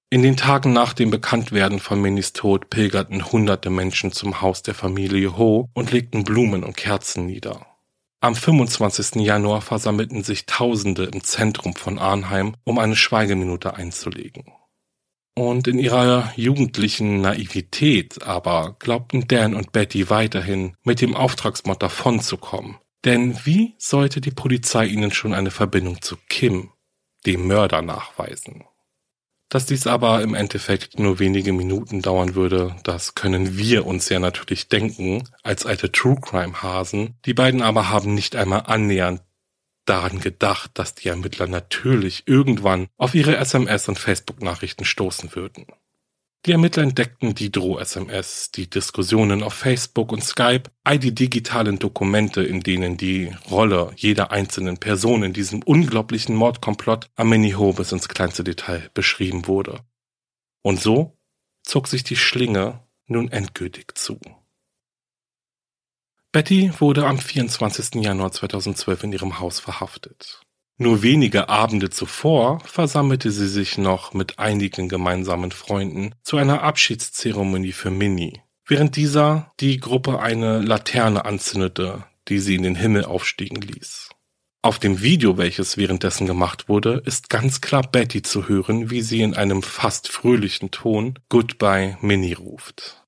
In 0.09 0.21
den 0.21 0.35
Tagen 0.35 0.73
nach 0.73 0.91
dem 0.91 1.11
Bekanntwerden 1.11 1.79
von 1.79 2.01
Minis 2.01 2.33
Tod 2.33 2.69
pilgerten 2.69 3.31
hunderte 3.31 3.69
Menschen 3.69 4.11
zum 4.11 4.41
Haus 4.41 4.63
der 4.63 4.75
Familie 4.75 5.37
Ho 5.37 5.69
und 5.73 5.93
legten 5.93 6.25
Blumen 6.25 6.65
und 6.65 6.75
Kerzen 6.75 7.25
nieder. 7.25 7.68
Am 8.21 8.35
25. 8.35 9.15
Januar 9.21 9.61
versammelten 9.61 10.23
sich 10.23 10.45
Tausende 10.45 11.05
im 11.05 11.23
Zentrum 11.23 11.73
von 11.73 11.97
Arnheim, 11.97 12.53
um 12.65 12.77
eine 12.77 12.97
Schweigeminute 12.97 13.75
einzulegen. 13.75 14.43
Und 15.35 15.69
in 15.69 15.79
ihrer 15.79 16.33
jugendlichen 16.35 17.21
Naivität 17.21 18.23
aber 18.23 18.75
glaubten 18.79 19.25
Dan 19.29 19.55
und 19.55 19.71
Betty 19.71 20.09
weiterhin, 20.09 20.75
mit 20.83 20.99
dem 20.99 21.15
Auftragsmord 21.15 21.81
davonzukommen. 21.81 22.75
Denn 23.05 23.39
wie 23.45 23.75
sollte 23.77 24.19
die 24.19 24.31
Polizei 24.31 24.87
ihnen 24.87 25.11
schon 25.11 25.33
eine 25.33 25.51
Verbindung 25.51 26.01
zu 26.01 26.17
Kim, 26.27 26.71
dem 27.25 27.47
Mörder, 27.47 27.81
nachweisen? 27.81 28.65
Dass 29.49 29.65
dies 29.65 29.87
aber 29.87 30.21
im 30.21 30.35
Endeffekt 30.35 30.99
nur 30.99 31.17
wenige 31.17 31.53
Minuten 31.53 32.03
dauern 32.03 32.35
würde, 32.35 32.75
das 32.83 33.15
können 33.15 33.57
wir 33.57 33.87
uns 33.87 34.07
ja 34.09 34.19
natürlich 34.19 34.67
denken, 34.67 35.27
als 35.41 35.65
alte 35.65 35.91
True 35.91 36.17
Crime 36.21 36.61
Hasen. 36.61 37.15
Die 37.25 37.33
beiden 37.33 37.63
aber 37.63 37.89
haben 37.89 38.13
nicht 38.13 38.35
einmal 38.35 38.63
annähernd 38.67 39.21
daran 39.85 40.19
gedacht, 40.19 40.71
dass 40.75 40.93
die 40.93 41.09
Ermittler 41.09 41.47
natürlich 41.47 42.27
irgendwann 42.27 42.87
auf 42.95 43.15
ihre 43.15 43.37
SMS 43.37 43.89
und 43.89 43.97
Facebook-Nachrichten 43.97 44.85
stoßen 44.85 45.35
würden. 45.35 45.65
Die 46.45 46.53
Ermittler 46.53 46.83
entdeckten 46.83 47.35
die 47.35 47.51
Droh-SMS, 47.51 48.51
die 48.51 48.69
Diskussionen 48.69 49.43
auf 49.43 49.53
Facebook 49.53 50.13
und 50.13 50.23
Skype, 50.23 50.71
all 50.85 50.97
die 50.97 51.13
digitalen 51.13 51.79
Dokumente, 51.79 52.41
in 52.41 52.61
denen 52.61 52.95
die 52.95 53.33
Rolle 53.51 53.91
jeder 53.97 54.31
einzelnen 54.31 54.77
Person 54.77 55.23
in 55.23 55.33
diesem 55.33 55.61
unglaublichen 55.63 56.35
Mordkomplott 56.35 57.09
am 57.15 57.29
Miniho 57.29 57.73
bis 57.73 57.91
ins 57.91 58.07
kleinste 58.07 58.45
Detail 58.45 58.89
beschrieben 58.93 59.47
wurde. 59.47 59.81
Und 60.61 60.79
so 60.79 61.17
zog 61.61 61.89
sich 61.89 62.03
die 62.05 62.15
Schlinge 62.15 62.87
nun 63.05 63.29
endgültig 63.31 63.97
zu. 63.97 64.19
Betty 66.31 66.71
wurde 66.79 67.05
am 67.05 67.17
24. 67.17 67.95
Januar 67.95 68.31
2012 68.31 69.03
in 69.03 69.13
ihrem 69.13 69.39
Haus 69.39 69.59
verhaftet. 69.59 70.41
Nur 70.81 71.03
wenige 71.03 71.49
Abende 71.49 71.89
zuvor 71.89 72.61
versammelte 72.61 73.31
sie 73.31 73.49
sich 73.49 73.77
noch 73.77 74.13
mit 74.13 74.39
einigen 74.39 74.87
gemeinsamen 74.87 75.51
Freunden 75.51 76.15
zu 76.23 76.37
einer 76.37 76.63
Abschiedszeremonie 76.63 77.73
für 77.73 77.91
Minnie, 77.91 78.41
während 78.65 78.95
dieser 78.95 79.51
die 79.59 79.77
Gruppe 79.81 80.21
eine 80.21 80.59
Laterne 80.59 81.25
anzündete, 81.25 82.05
die 82.29 82.39
sie 82.39 82.55
in 82.55 82.63
den 82.63 82.75
Himmel 82.75 83.03
aufstiegen 83.03 83.59
ließ. 83.59 84.09
Auf 84.61 84.79
dem 84.79 85.01
Video, 85.01 85.37
welches 85.37 85.75
währenddessen 85.75 86.25
gemacht 86.25 86.69
wurde, 86.69 87.01
ist 87.05 87.29
ganz 87.29 87.59
klar 87.59 87.83
Betty 87.83 88.21
zu 88.21 88.47
hören, 88.47 88.89
wie 88.89 89.01
sie 89.01 89.21
in 89.21 89.33
einem 89.33 89.63
fast 89.63 90.07
fröhlichen 90.07 90.71
Ton 90.71 91.19
Goodbye 91.27 91.97
Minnie 91.99 92.33
ruft. 92.33 93.05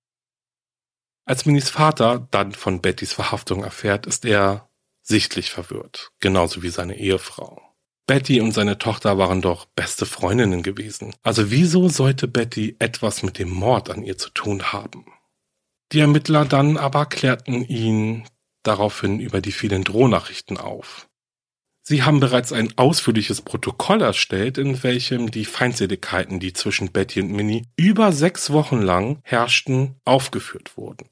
Als 1.24 1.46
Minnies 1.46 1.70
Vater 1.70 2.28
dann 2.32 2.52
von 2.52 2.82
Bettys 2.82 3.14
Verhaftung 3.14 3.64
erfährt, 3.64 4.08
ist 4.08 4.26
er 4.26 4.68
sichtlich 5.02 5.52
verwirrt, 5.52 6.12
genauso 6.20 6.64
wie 6.64 6.70
seine 6.70 6.98
Ehefrau. 6.98 7.62
Betty 8.08 8.42
und 8.42 8.52
seine 8.52 8.78
Tochter 8.78 9.18
waren 9.18 9.42
doch 9.42 9.66
beste 9.66 10.06
Freundinnen 10.06 10.64
gewesen. 10.64 11.14
Also 11.24 11.50
wieso 11.52 11.88
sollte 11.88 12.28
Betty 12.28 12.76
etwas 12.80 13.24
mit 13.24 13.40
dem 13.40 13.50
Mord 13.50 13.90
an 13.90 14.04
ihr 14.04 14.18
zu 14.18 14.30
tun 14.32 14.74
haben? 14.74 15.06
Die 15.92 16.00
Ermittler 16.00 16.46
dann 16.46 16.78
aber 16.78 17.06
klärten 17.06 17.64
ihn 17.66 18.26
daraufhin 18.64 19.20
über 19.20 19.42
die 19.42 19.52
vielen 19.52 19.84
Drohnachrichten 19.84 20.58
auf. 20.58 21.08
Sie 21.84 22.04
haben 22.04 22.20
bereits 22.20 22.54
ein 22.54 22.78
ausführliches 22.78 23.42
Protokoll 23.42 24.02
erstellt, 24.02 24.58
in 24.58 24.84
welchem 24.84 25.32
die 25.32 25.46
Feindseligkeiten, 25.46 26.40
die 26.40 26.54
zwischen 26.54 26.92
Betty 26.92 27.22
und 27.22 27.32
Minnie 27.32 27.66
über 27.76 28.12
sechs 28.12 28.52
Wochen 28.52 28.82
lang 28.82 29.20
herrschten, 29.24 29.96
aufgeführt 30.06 30.78
wurden. 30.78 31.10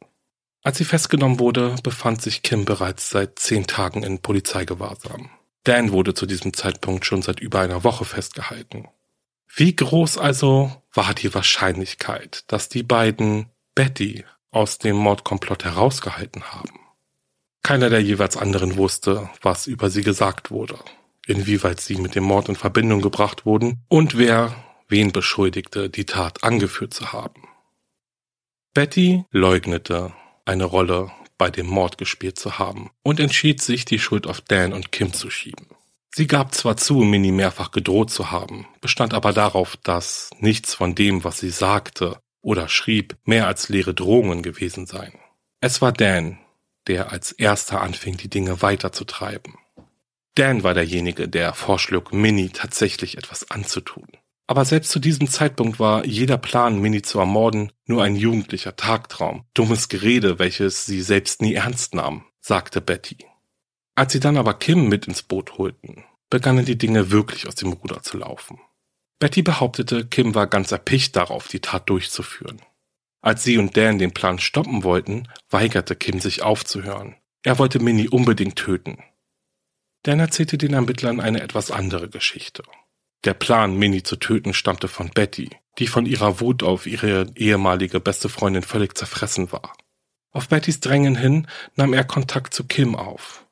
Als 0.61 0.77
sie 0.77 0.85
festgenommen 0.85 1.39
wurde, 1.39 1.75
befand 1.83 2.21
sich 2.21 2.41
Kim 2.43 2.65
bereits 2.65 3.09
seit 3.09 3.39
zehn 3.39 3.65
Tagen 3.65 4.03
in 4.03 4.19
Polizeigewahrsam. 4.19 5.29
Dan 5.63 5.91
wurde 5.91 6.13
zu 6.13 6.25
diesem 6.25 6.53
Zeitpunkt 6.53 7.05
schon 7.05 7.21
seit 7.21 7.39
über 7.39 7.59
einer 7.59 7.83
Woche 7.83 8.05
festgehalten. 8.05 8.87
Wie 9.53 9.75
groß 9.75 10.17
also 10.17 10.71
war 10.93 11.13
die 11.13 11.33
Wahrscheinlichkeit, 11.33 12.43
dass 12.47 12.69
die 12.69 12.83
beiden 12.83 13.49
Betty 13.75 14.25
aus 14.51 14.77
dem 14.77 14.95
Mordkomplott 14.95 15.65
herausgehalten 15.65 16.43
haben? 16.51 16.79
Keiner 17.63 17.89
der 17.89 18.01
jeweils 18.01 18.37
anderen 18.37 18.77
wusste, 18.77 19.29
was 19.41 19.67
über 19.67 19.89
sie 19.89 20.01
gesagt 20.01 20.51
wurde. 20.51 20.79
inwieweit 21.29 21.79
sie 21.79 21.95
mit 21.97 22.15
dem 22.15 22.23
Mord 22.23 22.49
in 22.49 22.55
Verbindung 22.55 23.01
gebracht 23.01 23.45
wurden 23.45 23.83
und 23.87 24.17
wer 24.17 24.55
wen 24.87 25.11
beschuldigte, 25.11 25.89
die 25.89 26.05
Tat 26.05 26.43
angeführt 26.43 26.93
zu 26.93 27.13
haben. 27.13 27.47
Betty 28.73 29.23
leugnete, 29.29 30.13
eine 30.49 30.65
Rolle 30.65 31.11
bei 31.37 31.49
dem 31.49 31.67
Mord 31.67 31.97
gespielt 31.97 32.37
zu 32.37 32.59
haben 32.59 32.89
und 33.03 33.19
entschied 33.19 33.61
sich, 33.61 33.85
die 33.85 33.99
Schuld 33.99 34.27
auf 34.27 34.41
Dan 34.41 34.73
und 34.73 34.91
Kim 34.91 35.13
zu 35.13 35.29
schieben. 35.29 35.67
Sie 36.13 36.27
gab 36.27 36.53
zwar 36.53 36.75
zu, 36.75 36.95
Minnie 36.97 37.31
mehrfach 37.31 37.71
gedroht 37.71 38.09
zu 38.09 38.31
haben, 38.31 38.67
bestand 38.81 39.13
aber 39.13 39.31
darauf, 39.31 39.77
dass 39.77 40.31
nichts 40.39 40.73
von 40.73 40.95
dem, 40.95 41.23
was 41.23 41.39
sie 41.39 41.51
sagte 41.51 42.19
oder 42.41 42.67
schrieb, 42.67 43.15
mehr 43.23 43.47
als 43.47 43.69
leere 43.69 43.93
Drohungen 43.93 44.41
gewesen 44.41 44.85
seien. 44.85 45.13
Es 45.61 45.81
war 45.81 45.91
Dan, 45.91 46.39
der 46.87 47.11
als 47.11 47.31
erster 47.31 47.81
anfing, 47.81 48.17
die 48.17 48.29
Dinge 48.29 48.61
weiterzutreiben. 48.61 49.55
Dan 50.35 50.63
war 50.63 50.73
derjenige, 50.73 51.29
der 51.29 51.53
vorschlug, 51.53 52.11
Minnie 52.11 52.49
tatsächlich 52.49 53.17
etwas 53.17 53.51
anzutun. 53.51 54.07
Aber 54.49 54.65
selbst 54.65 54.89
zu 54.89 54.97
diesem 54.97 55.29
Zeitpunkt 55.29 55.79
war 55.79 56.07
jeder 56.07 56.39
Plan, 56.39 56.79
Minnie 56.79 57.03
zu 57.03 57.19
ermorden, 57.19 57.71
nur 57.85 58.03
ein 58.03 58.15
jugendlicher 58.15 58.75
Tagtraum, 58.75 59.45
dummes 59.53 59.89
Gerede, 59.89 60.39
welches 60.39 60.87
sie 60.87 61.03
selbst 61.03 61.43
nie 61.43 61.53
ernst 61.53 61.93
nahm, 61.93 62.25
sagte 62.41 62.81
Betty. 62.81 63.17
Als 63.93 64.11
sie 64.11 64.19
dann 64.19 64.37
aber 64.37 64.55
Kim 64.55 64.89
mit 64.89 65.05
ins 65.05 65.21
Boot 65.21 65.59
holten, 65.59 66.03
begannen 66.31 66.65
die 66.65 66.79
Dinge 66.79 67.11
wirklich 67.11 67.47
aus 67.47 67.53
dem 67.53 67.73
Ruder 67.73 68.01
zu 68.01 68.17
laufen. 68.17 68.59
Betty 69.19 69.43
behauptete, 69.43 70.07
Kim 70.07 70.33
war 70.33 70.47
ganz 70.47 70.71
erpicht 70.71 71.15
darauf, 71.15 71.47
die 71.47 71.59
Tat 71.59 71.87
durchzuführen. 71.87 72.59
Als 73.21 73.43
sie 73.43 73.59
und 73.59 73.77
Dan 73.77 73.99
den 73.99 74.15
Plan 74.15 74.39
stoppen 74.39 74.83
wollten, 74.83 75.27
weigerte 75.51 75.95
Kim 75.95 76.19
sich 76.19 76.41
aufzuhören. 76.41 77.17
Er 77.43 77.59
wollte 77.59 77.77
Minnie 77.77 78.09
unbedingt 78.09 78.55
töten. 78.55 78.97
Dan 80.01 80.19
erzählte 80.19 80.57
den 80.57 80.73
Ermittlern 80.73 81.19
eine 81.19 81.41
etwas 81.41 81.69
andere 81.69 82.09
Geschichte. 82.09 82.63
Der 83.25 83.33
Plan, 83.33 83.75
Minnie 83.75 84.03
zu 84.03 84.15
töten, 84.15 84.53
stammte 84.53 84.87
von 84.87 85.09
Betty, 85.09 85.49
die 85.77 85.87
von 85.87 86.05
ihrer 86.05 86.39
Wut 86.39 86.63
auf 86.63 86.85
ihre 86.85 87.27
ehemalige 87.35 87.99
beste 87.99 88.29
Freundin 88.29 88.63
völlig 88.63 88.97
zerfressen 88.97 89.51
war. 89.51 89.73
Auf 90.31 90.47
Bettys 90.47 90.79
Drängen 90.79 91.15
hin 91.15 91.47
nahm 91.75 91.93
er 91.93 92.05
Kontakt 92.05 92.53
zu 92.53 92.65
Kim 92.65 92.95
auf. 92.95 93.45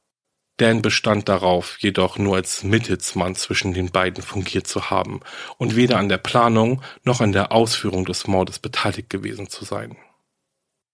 Dan 0.57 0.81
bestand 0.81 1.29
darauf, 1.29 1.77
jedoch 1.79 2.17
nur 2.17 2.35
als 2.35 2.63
Mittelsmann 2.63 3.35
zwischen 3.35 3.73
den 3.73 3.91
beiden 3.91 4.23
fungiert 4.23 4.67
zu 4.67 4.89
haben 4.89 5.19
und 5.57 5.75
weder 5.75 5.99
an 5.99 6.09
der 6.09 6.17
Planung 6.17 6.81
noch 7.03 7.21
an 7.21 7.31
der 7.31 7.51
Ausführung 7.51 8.05
des 8.05 8.25
Mordes 8.25 8.59
beteiligt 8.59 9.09
gewesen 9.09 9.49
zu 9.49 9.65
sein. 9.65 9.97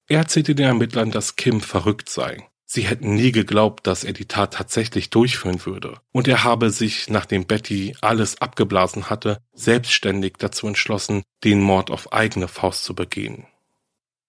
Er 0.07 0.19
erzählte 0.19 0.55
den 0.55 0.65
Ermittlern, 0.65 1.11
dass 1.11 1.37
Kim 1.37 1.61
verrückt 1.61 2.09
sei 2.09 2.49
Sie 2.75 2.87
hätten 2.87 3.13
nie 3.13 3.31
geglaubt, 3.31 3.85
dass 3.85 4.03
er 4.03 4.13
die 4.13 4.25
Tat 4.25 4.55
tatsächlich 4.55 5.11
durchführen 5.11 5.63
würde, 5.63 5.99
und 6.11 6.27
er 6.27 6.43
habe 6.43 6.71
sich, 6.71 7.07
nachdem 7.07 7.45
Betty 7.45 7.95
alles 8.01 8.41
abgeblasen 8.41 9.11
hatte, 9.11 9.37
selbstständig 9.53 10.37
dazu 10.39 10.65
entschlossen, 10.65 11.21
den 11.43 11.61
Mord 11.61 11.91
auf 11.91 12.13
eigene 12.13 12.47
Faust 12.47 12.83
zu 12.83 12.95
begehen. 12.95 13.45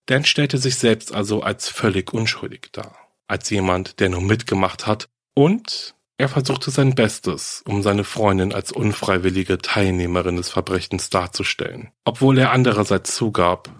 Dan 0.04 0.26
stellte 0.26 0.58
sich 0.58 0.74
selbst 0.74 1.14
also 1.14 1.42
als 1.42 1.70
völlig 1.70 2.12
unschuldig 2.12 2.68
dar, 2.72 2.94
als 3.28 3.48
jemand, 3.48 3.98
der 3.98 4.10
nur 4.10 4.20
mitgemacht 4.20 4.86
hat, 4.86 5.08
und 5.32 5.94
er 6.18 6.28
versuchte 6.28 6.70
sein 6.70 6.94
Bestes, 6.94 7.62
um 7.66 7.82
seine 7.82 8.04
Freundin 8.04 8.52
als 8.52 8.72
unfreiwillige 8.72 9.56
Teilnehmerin 9.56 10.36
des 10.36 10.50
Verbrechens 10.50 11.08
darzustellen, 11.08 11.92
obwohl 12.04 12.36
er 12.36 12.50
andererseits 12.50 13.16
zugab, 13.16 13.70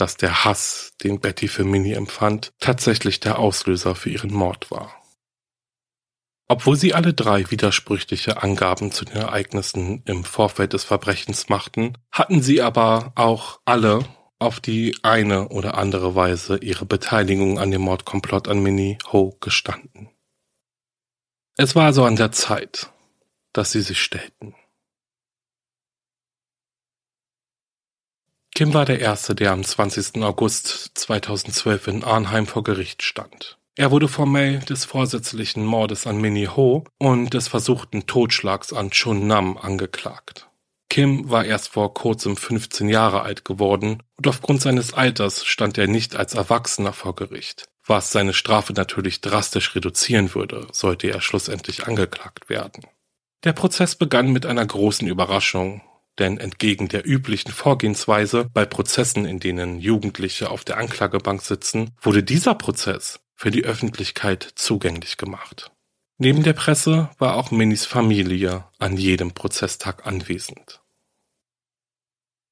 dass 0.00 0.16
der 0.16 0.44
Hass, 0.44 0.92
den 1.02 1.20
Betty 1.20 1.48
für 1.48 1.64
Minnie 1.64 1.92
empfand, 1.92 2.52
tatsächlich 2.60 3.20
der 3.20 3.38
Auslöser 3.38 3.94
für 3.94 4.10
ihren 4.10 4.32
Mord 4.32 4.70
war. 4.70 4.94
Obwohl 6.48 6.76
sie 6.76 6.94
alle 6.94 7.12
drei 7.12 7.50
widersprüchliche 7.50 8.42
Angaben 8.42 8.90
zu 8.90 9.04
den 9.04 9.16
Ereignissen 9.16 10.02
im 10.06 10.24
Vorfeld 10.24 10.72
des 10.72 10.84
Verbrechens 10.84 11.50
machten, 11.50 11.98
hatten 12.10 12.40
sie 12.40 12.62
aber 12.62 13.12
auch 13.16 13.60
alle 13.66 14.04
auf 14.38 14.60
die 14.60 14.96
eine 15.02 15.48
oder 15.48 15.76
andere 15.76 16.14
Weise 16.14 16.58
ihre 16.58 16.86
Beteiligung 16.86 17.58
an 17.58 17.70
dem 17.70 17.82
Mordkomplott 17.82 18.48
an 18.48 18.62
Minnie 18.62 18.96
Ho 19.12 19.36
gestanden. 19.40 20.08
Es 21.56 21.74
war 21.74 21.86
also 21.86 22.04
an 22.04 22.16
der 22.16 22.32
Zeit, 22.32 22.90
dass 23.52 23.72
sie 23.72 23.82
sich 23.82 24.00
stellten. 24.00 24.54
Kim 28.58 28.74
war 28.74 28.86
der 28.86 28.98
Erste, 28.98 29.36
der 29.36 29.52
am 29.52 29.62
20. 29.62 30.20
August 30.24 30.90
2012 30.94 31.86
in 31.86 32.02
Arnheim 32.02 32.48
vor 32.48 32.64
Gericht 32.64 33.04
stand. 33.04 33.56
Er 33.76 33.92
wurde 33.92 34.08
formell 34.08 34.58
des 34.58 34.84
vorsätzlichen 34.84 35.64
Mordes 35.64 36.08
an 36.08 36.20
Minnie 36.20 36.48
Ho 36.48 36.82
und 36.98 37.34
des 37.34 37.46
versuchten 37.46 38.08
Totschlags 38.08 38.72
an 38.72 38.90
Chun 38.90 39.28
Nam 39.28 39.56
angeklagt. 39.58 40.48
Kim 40.90 41.30
war 41.30 41.44
erst 41.44 41.68
vor 41.68 41.94
kurzem 41.94 42.36
15 42.36 42.88
Jahre 42.88 43.22
alt 43.22 43.44
geworden 43.44 44.02
und 44.16 44.26
aufgrund 44.26 44.60
seines 44.60 44.92
Alters 44.92 45.46
stand 45.46 45.78
er 45.78 45.86
nicht 45.86 46.16
als 46.16 46.34
Erwachsener 46.34 46.92
vor 46.92 47.14
Gericht, 47.14 47.68
was 47.86 48.10
seine 48.10 48.34
Strafe 48.34 48.72
natürlich 48.72 49.20
drastisch 49.20 49.76
reduzieren 49.76 50.34
würde, 50.34 50.66
sollte 50.72 51.06
er 51.06 51.20
schlussendlich 51.20 51.86
angeklagt 51.86 52.48
werden. 52.48 52.82
Der 53.44 53.52
Prozess 53.52 53.94
begann 53.94 54.32
mit 54.32 54.46
einer 54.46 54.66
großen 54.66 55.06
Überraschung, 55.06 55.80
denn 56.18 56.38
entgegen 56.38 56.88
der 56.88 57.06
üblichen 57.06 57.52
Vorgehensweise 57.52 58.48
bei 58.52 58.64
Prozessen, 58.64 59.24
in 59.24 59.40
denen 59.40 59.78
Jugendliche 59.78 60.50
auf 60.50 60.64
der 60.64 60.78
Anklagebank 60.78 61.42
sitzen, 61.42 61.90
wurde 62.00 62.22
dieser 62.22 62.54
Prozess 62.54 63.20
für 63.34 63.50
die 63.50 63.64
Öffentlichkeit 63.64 64.42
zugänglich 64.56 65.16
gemacht. 65.16 65.70
Neben 66.18 66.42
der 66.42 66.52
Presse 66.52 67.10
war 67.18 67.36
auch 67.36 67.52
Minnys 67.52 67.86
Familie 67.86 68.64
an 68.78 68.96
jedem 68.96 69.32
Prozesstag 69.32 70.06
anwesend. 70.06 70.80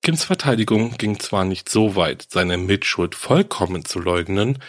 Kims 0.02 0.22
Verteidigung 0.22 0.96
ging 0.98 1.18
zwar 1.18 1.44
nicht 1.44 1.68
so 1.68 1.96
weit, 1.96 2.28
seine 2.30 2.58
Mitschuld 2.58 3.16
vollkommen 3.16 3.84
zu 3.84 3.98
leugnen, 3.98 4.62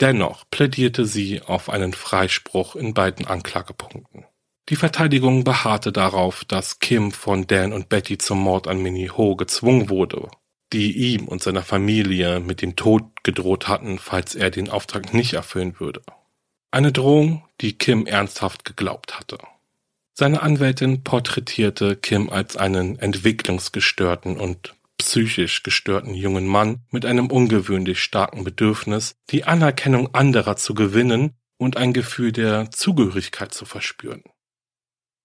dennoch 0.00 0.44
plädierte 0.50 1.06
sie 1.06 1.40
auf 1.40 1.70
einen 1.70 1.94
Freispruch 1.94 2.76
in 2.76 2.92
beiden 2.92 3.26
Anklagepunkten. 3.26 4.26
Die 4.72 4.76
Verteidigung 4.76 5.44
beharrte 5.44 5.92
darauf, 5.92 6.46
dass 6.46 6.78
Kim 6.78 7.12
von 7.12 7.46
Dan 7.46 7.74
und 7.74 7.90
Betty 7.90 8.16
zum 8.16 8.40
Mord 8.40 8.68
an 8.68 8.80
Minnie 8.80 9.10
Ho 9.10 9.36
gezwungen 9.36 9.90
wurde, 9.90 10.30
die 10.72 11.12
ihm 11.12 11.28
und 11.28 11.42
seiner 11.42 11.60
Familie 11.60 12.40
mit 12.40 12.62
dem 12.62 12.74
Tod 12.74 13.04
gedroht 13.22 13.68
hatten, 13.68 13.98
falls 13.98 14.34
er 14.34 14.50
den 14.50 14.70
Auftrag 14.70 15.12
nicht 15.12 15.34
erfüllen 15.34 15.78
würde. 15.78 16.00
Eine 16.70 16.90
Drohung, 16.90 17.44
die 17.60 17.76
Kim 17.76 18.06
ernsthaft 18.06 18.64
geglaubt 18.64 19.18
hatte. 19.18 19.36
Seine 20.14 20.40
Anwältin 20.40 21.04
porträtierte 21.04 21.94
Kim 21.94 22.30
als 22.30 22.56
einen 22.56 22.98
entwicklungsgestörten 22.98 24.38
und 24.38 24.74
psychisch 24.96 25.62
gestörten 25.64 26.14
jungen 26.14 26.46
Mann 26.46 26.80
mit 26.90 27.04
einem 27.04 27.26
ungewöhnlich 27.26 28.02
starken 28.02 28.42
Bedürfnis, 28.42 29.16
die 29.28 29.44
Anerkennung 29.44 30.14
anderer 30.14 30.56
zu 30.56 30.72
gewinnen 30.72 31.34
und 31.58 31.76
ein 31.76 31.92
Gefühl 31.92 32.32
der 32.32 32.70
Zugehörigkeit 32.70 33.52
zu 33.52 33.66
verspüren. 33.66 34.22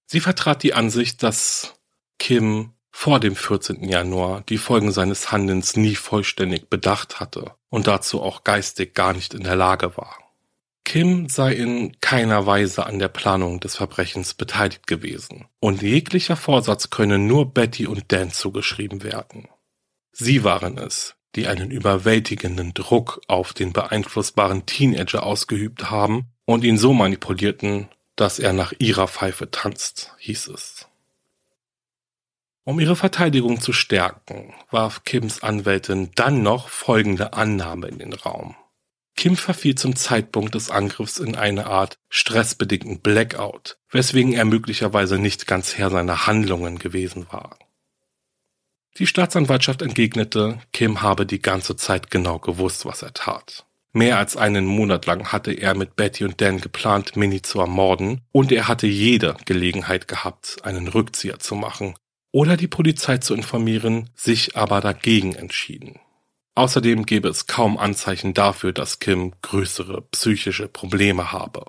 Sie 0.07 0.21
vertrat 0.21 0.63
die 0.63 0.73
Ansicht, 0.73 1.21
dass 1.21 1.75
Kim 2.17 2.71
vor 2.91 3.19
dem 3.19 3.35
14. 3.35 3.83
Januar 3.83 4.41
die 4.49 4.57
Folgen 4.57 4.91
seines 4.91 5.31
Handelns 5.31 5.75
nie 5.75 5.95
vollständig 5.95 6.69
bedacht 6.69 7.19
hatte 7.19 7.51
und 7.69 7.87
dazu 7.87 8.21
auch 8.21 8.43
geistig 8.43 8.95
gar 8.95 9.13
nicht 9.13 9.33
in 9.33 9.43
der 9.43 9.55
Lage 9.55 9.97
war. 9.97 10.17
Kim 10.85 11.27
sei 11.27 11.53
in 11.53 11.99
keiner 11.99 12.45
Weise 12.45 12.85
an 12.85 12.97
der 12.97 13.09
Planung 13.09 13.59
des 13.59 13.75
Verbrechens 13.75 14.33
beteiligt 14.33 14.87
gewesen 14.87 15.45
und 15.59 15.81
jeglicher 15.81 16.37
Vorsatz 16.37 16.89
könne 16.89 17.19
nur 17.19 17.53
Betty 17.53 17.85
und 17.85 18.05
Dan 18.07 18.31
zugeschrieben 18.31 19.03
werden. 19.03 19.49
Sie 20.13 20.45
waren 20.45 20.77
es, 20.77 21.15
die 21.35 21.47
einen 21.47 21.69
überwältigenden 21.69 22.73
Druck 22.73 23.21
auf 23.27 23.51
den 23.51 23.73
beeinflussbaren 23.73 24.65
Teenager 24.65 25.23
ausgeübt 25.23 25.91
haben 25.91 26.27
und 26.45 26.63
ihn 26.63 26.77
so 26.77 26.93
manipulierten, 26.93 27.89
dass 28.17 28.39
er 28.39 28.51
nach 28.51 28.73
ihrer 28.79 29.07
Pfeife 29.07 29.49
tanzt, 29.49 30.11
hieß 30.17 30.47
es. 30.47 30.87
Um 32.65 32.81
ihre 32.81 32.97
Verteidigung 32.97 33.61
zu 33.61 33.71
stärken, 33.71 34.53
warf 34.69 35.05
Kims 35.05 35.41
Anwältin 35.41 36.11
dann 36.15 36.43
noch 36.43 36.67
folgende 36.67 37.31
Annahme 37.31 37.87
in 37.87 37.99
den 37.99 38.11
Raum. 38.11 38.57
Kim 39.15 39.37
verfiel 39.37 39.75
zum 39.75 39.95
Zeitpunkt 39.95 40.53
des 40.53 40.69
Angriffs 40.69 41.19
in 41.19 41.35
eine 41.35 41.67
Art 41.67 41.97
stressbedingten 42.09 42.99
Blackout, 42.99 43.77
weswegen 43.89 44.33
er 44.33 44.45
möglicherweise 44.45 45.17
nicht 45.17 45.47
ganz 45.47 45.77
Herr 45.77 45.89
seiner 45.89 46.27
Handlungen 46.27 46.77
gewesen 46.77 47.27
war. 47.31 47.57
Die 48.97 49.07
Staatsanwaltschaft 49.07 49.83
entgegnete, 49.83 50.59
Kim 50.73 51.03
habe 51.03 51.27
die 51.27 51.41
ganze 51.41 51.75
Zeit 51.75 52.09
genau 52.09 52.39
gewusst, 52.39 52.85
was 52.85 53.03
er 53.03 53.13
tat. 53.13 53.66
Mehr 53.97 54.19
als 54.19 54.37
einen 54.37 54.67
Monat 54.67 55.07
lang 55.07 55.31
hatte 55.31 55.51
er 55.51 55.73
mit 55.73 55.95
Betty 55.95 56.23
und 56.23 56.39
Dan 56.39 56.61
geplant, 56.61 57.15
Minnie 57.15 57.41
zu 57.41 57.59
ermorden, 57.59 58.21
und 58.31 58.51
er 58.51 58.67
hatte 58.67 58.85
jede 58.85 59.35
Gelegenheit 59.45 60.07
gehabt, 60.07 60.57
einen 60.61 60.87
Rückzieher 60.87 61.39
zu 61.39 61.55
machen 61.55 61.95
oder 62.31 62.57
die 62.57 62.67
Polizei 62.67 63.17
zu 63.17 63.33
informieren, 63.33 64.11
sich 64.13 64.55
aber 64.55 64.81
dagegen 64.81 65.33
entschieden. 65.33 65.99
Außerdem 66.53 67.07
gäbe 67.07 67.27
es 67.27 67.47
kaum 67.47 67.75
Anzeichen 67.79 68.35
dafür, 68.35 68.71
dass 68.71 68.99
Kim 68.99 69.33
größere 69.41 70.03
psychische 70.11 70.67
Probleme 70.67 71.31
habe. 71.31 71.65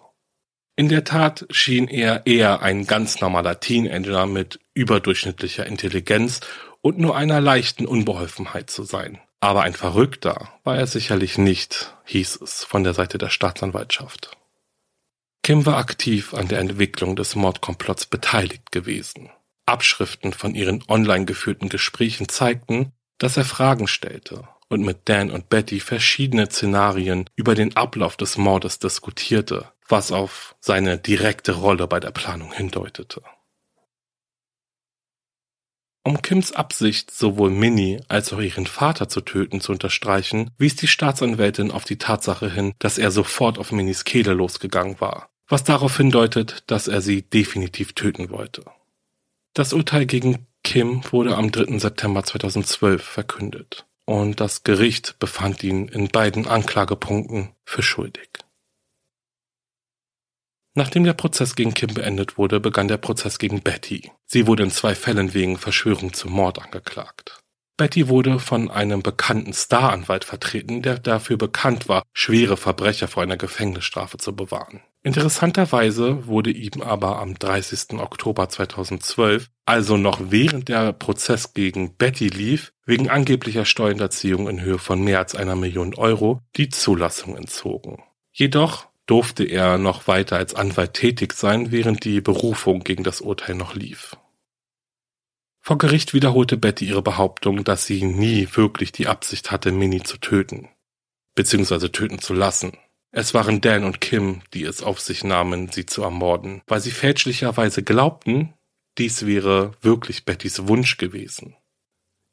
In 0.77 0.91
der 0.91 1.05
Tat 1.05 1.47
schien 1.49 1.89
er 1.89 2.27
eher 2.27 2.61
ein 2.61 2.87
ganz 2.87 3.23
normaler 3.23 3.59
Teenager 3.59 4.27
mit 4.27 4.61
überdurchschnittlicher 4.75 5.65
Intelligenz 5.65 6.43
und 6.83 6.99
nur 6.99 7.17
einer 7.17 7.41
leichten 7.41 7.87
Unbeholfenheit 7.87 8.69
zu 8.69 8.83
sein. 8.83 9.19
Aber 9.41 9.63
ein 9.63 9.75
Verrückter 9.75 10.53
war 10.65 10.77
er 10.77 10.87
sicherlich 10.87 11.39
nicht, 11.39 11.95
hieß 12.07 12.41
es 12.41 12.65
von 12.65 12.83
der 12.83 12.95
Seite 12.95 13.19
der 13.19 13.31
Staatsanwaltschaft. 13.31 14.37
Kim 15.43 15.65
war 15.65 15.77
aktiv 15.77 16.35
an 16.35 16.49
der 16.49 16.59
Entwicklung 16.59 17.17
des 17.17 17.37
Mordkomplotts 17.37 18.07
beteiligt 18.07 18.73
gewesen. 18.73 19.31
Abschriften 19.65 20.33
von 20.33 20.55
ihren 20.55 20.83
online 20.89 21.25
geführten 21.25 21.69
Gesprächen 21.69 22.29
zeigten, 22.29 22.93
dass 23.19 23.37
er 23.37 23.45
Fragen 23.45 23.87
stellte 23.87 24.49
und 24.69 24.83
mit 24.85 25.09
Dan 25.09 25.31
und 25.31 25.49
Betty 25.49 25.81
verschiedene 25.81 26.51
Szenarien 26.51 27.31
über 27.37 27.55
den 27.55 27.77
Ablauf 27.77 28.17
des 28.17 28.37
Mordes 28.37 28.79
diskutierte, 28.79 29.73
was 29.89 30.13
auf 30.13 30.57
seine 30.61 30.99
direkte 30.99 31.53
Rolle 31.53 31.87
bei 31.87 32.01
der 32.01 32.11
Planung 32.11 32.53
hindeutete. 32.53 33.23
Um 36.09 36.23
Kims 36.23 36.53
Absicht, 36.53 37.11
sowohl 37.11 37.51
Minnie 37.51 38.01
als 38.09 38.33
auch 38.33 38.41
ihren 38.41 38.65
Vater 38.65 39.11
zu 39.11 39.21
töten, 39.21 39.61
zu 39.61 39.73
unterstreichen, 39.73 40.51
wies 40.57 40.75
die 40.75 40.87
Staatsanwältin 40.87 41.71
auf 41.71 41.85
die 41.85 41.99
Tatsache 41.99 42.51
hin, 42.51 42.73
dass 42.79 42.97
er 42.97 43.11
sofort 43.11 43.59
auf 43.59 43.73
Minnies 43.73 44.05
Kehle 44.05 44.33
losgegangen 44.33 45.03
war, 45.03 45.29
was 45.49 45.65
darauf 45.65 45.99
hindeutet, 45.99 46.65
dass 46.69 46.89
er 46.89 47.03
sie 47.03 47.21
definitiv 47.21 47.93
töten 47.93 48.31
wollte. 48.31 48.65
Das 49.53 49.75
Urteil 49.75 50.07
gegen 50.07 50.47
Kim 50.65 51.03
wurde 51.11 51.37
am 51.37 51.53
3. 51.53 51.79
September 51.79 52.25
2012 52.25 53.03
verkündet 53.03 53.85
und 54.07 54.41
das 54.41 54.65
Gericht 54.65 55.19
befand 55.19 55.63
ihn 55.63 55.89
in 55.89 56.09
beiden 56.09 56.47
Anklagepunkten 56.47 57.51
für 57.67 57.83
schuldig. 57.83 58.31
Nachdem 60.75 61.05
der 61.05 61.13
Prozess 61.13 61.55
gegen 61.55 61.75
Kim 61.75 61.93
beendet 61.93 62.39
wurde, 62.39 62.61
begann 62.61 62.89
der 62.89 62.97
Prozess 62.97 63.39
gegen 63.39 63.61
Betty. 63.61 64.11
Sie 64.31 64.47
wurde 64.47 64.63
in 64.63 64.71
zwei 64.71 64.95
Fällen 64.95 65.33
wegen 65.33 65.57
Verschwörung 65.57 66.13
zum 66.13 66.33
Mord 66.33 66.63
angeklagt. 66.63 67.41
Betty 67.79 68.09
wurde 68.09 68.41
von 68.41 68.71
einem 68.71 69.03
bekannten 69.03 69.55
Staranwalt 69.55 70.25
vertreten, 70.25 70.83
der 70.83 70.99
dafür 70.99 71.39
bekannt 71.39 71.89
war, 71.89 72.03
schwere 72.13 72.57
Verbrecher 72.57 73.09
vor 73.09 73.23
einer 73.23 73.37
Gefängnisstrafe 73.37 74.19
zu 74.19 74.35
bewahren. 74.35 74.83
Interessanterweise 75.05 76.27
wurde 76.27 76.51
ihm 76.51 76.83
aber 76.83 77.21
am 77.21 77.39
30. 77.39 78.01
Oktober 78.01 78.49
2012, 78.49 79.49
also 79.65 79.97
noch 79.97 80.21
während 80.25 80.69
der 80.69 80.93
Prozess 80.93 81.55
gegen 81.55 81.95
Betty 81.95 82.29
lief, 82.29 82.73
wegen 82.85 83.09
angeblicher 83.09 83.65
Steuerhinterziehung 83.65 84.49
in 84.49 84.61
Höhe 84.61 84.79
von 84.79 85.01
mehr 85.01 85.21
als 85.21 85.37
einer 85.37 85.55
Million 85.55 85.95
Euro 85.95 86.43
die 86.57 86.69
Zulassung 86.69 87.37
entzogen. 87.37 88.03
Jedoch 88.33 88.88
durfte 89.09 89.45
er 89.45 89.79
noch 89.79 90.07
weiter 90.07 90.37
als 90.37 90.55
Anwalt 90.55 90.95
tätig 90.95 91.33
sein, 91.33 91.73
während 91.73 92.05
die 92.05 92.21
Berufung 92.21 92.85
gegen 92.85 93.03
das 93.03 93.21
Urteil 93.21 93.57
noch 93.57 93.75
lief. 93.75 94.17
Vor 95.61 95.79
Gericht 95.79 96.15
wiederholte 96.15 96.57
Betty 96.57 96.87
ihre 96.87 97.03
Behauptung, 97.03 97.65
dass 97.65 97.87
sie 97.87 98.05
nie 98.05 98.49
wirklich 98.53 98.93
die 98.93 99.07
Absicht 99.07 99.51
hatte, 99.51 99.73
Minnie 99.73 100.03
zu 100.03 100.19
töten, 100.19 100.69
beziehungsweise 101.35 101.91
töten 101.91 102.21
zu 102.21 102.35
lassen. 102.35 102.77
Es 103.11 103.35
waren 103.35 103.61
Dan 103.61 103.85
und 103.85 104.01
Kim, 104.01 104.43
die 104.53 104.65
es 104.65 104.83
auf 104.83 105.01
sich 105.01 105.25
nahmen, 105.25 105.73
sie 105.73 105.87
zu 105.87 106.03
ermorden, 106.03 106.63
weil 106.67 106.81
sie 106.81 106.91
fälschlicherweise 106.91 107.83
glaubten, 107.83 108.55
dies 108.99 109.27
wäre 109.27 109.73
wirklich 109.81 110.25
Bettys 110.25 110.69
Wunsch 110.69 110.99
gewesen. 110.99 111.57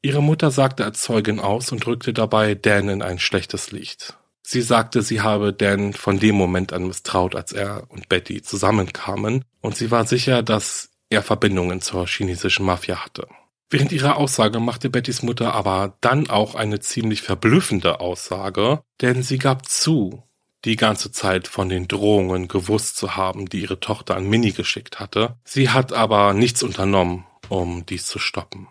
Ihre 0.02 0.22
Mutter 0.22 0.52
sagte 0.52 0.84
als 0.84 1.02
Zeugin 1.02 1.40
aus 1.40 1.72
und 1.72 1.88
rückte 1.88 2.14
dabei 2.14 2.54
Dan 2.54 2.90
in 2.90 3.02
ein 3.02 3.20
schlechtes 3.20 3.72
Licht. 3.72 4.18
Sie 4.48 4.62
sagte, 4.62 5.02
sie 5.02 5.22
habe 5.22 5.54
Dan 5.54 5.94
von 5.94 6.20
dem 6.20 6.36
Moment 6.36 6.72
an 6.72 6.86
misstraut, 6.86 7.36
als 7.36 7.52
er 7.52 7.84
und 7.90 8.10
Betty 8.10 8.44
zusammenkamen, 8.44 9.44
und 9.62 9.76
sie 9.76 9.90
war 9.90 10.06
sicher, 10.06 10.44
dass 10.44 10.92
er 11.10 11.24
Verbindungen 11.24 11.82
zur 11.82 12.06
chinesischen 12.06 12.66
Mafia 12.66 13.04
hatte. 13.04 13.28
Während 13.72 13.92
ihrer 13.92 14.18
Aussage 14.18 14.60
machte 14.60 14.92
Bettys 14.92 15.24
Mutter 15.24 15.56
aber 15.56 15.98
dann 16.02 16.30
auch 16.30 16.54
eine 16.54 16.80
ziemlich 16.80 17.24
verblüffende 17.24 18.00
Aussage, 18.00 18.82
denn 19.02 19.24
sie 19.24 19.40
gab 19.40 19.68
zu, 19.68 20.24
die 20.64 20.76
ganze 20.76 21.12
Zeit 21.12 21.48
von 21.48 21.68
den 21.68 21.88
Drohungen 21.88 22.48
gewusst 22.48 22.98
zu 22.98 23.16
haben, 23.16 23.48
die 23.50 23.62
ihre 23.62 23.80
Tochter 23.80 24.16
an 24.16 24.30
Minnie 24.30 24.54
geschickt 24.54 25.00
hatte. 25.00 25.38
Sie 25.44 25.70
hat 25.70 25.92
aber 25.92 26.34
nichts 26.34 26.62
unternommen, 26.62 27.26
um 27.50 27.84
dies 27.88 28.06
zu 28.06 28.20
stoppen. 28.20 28.68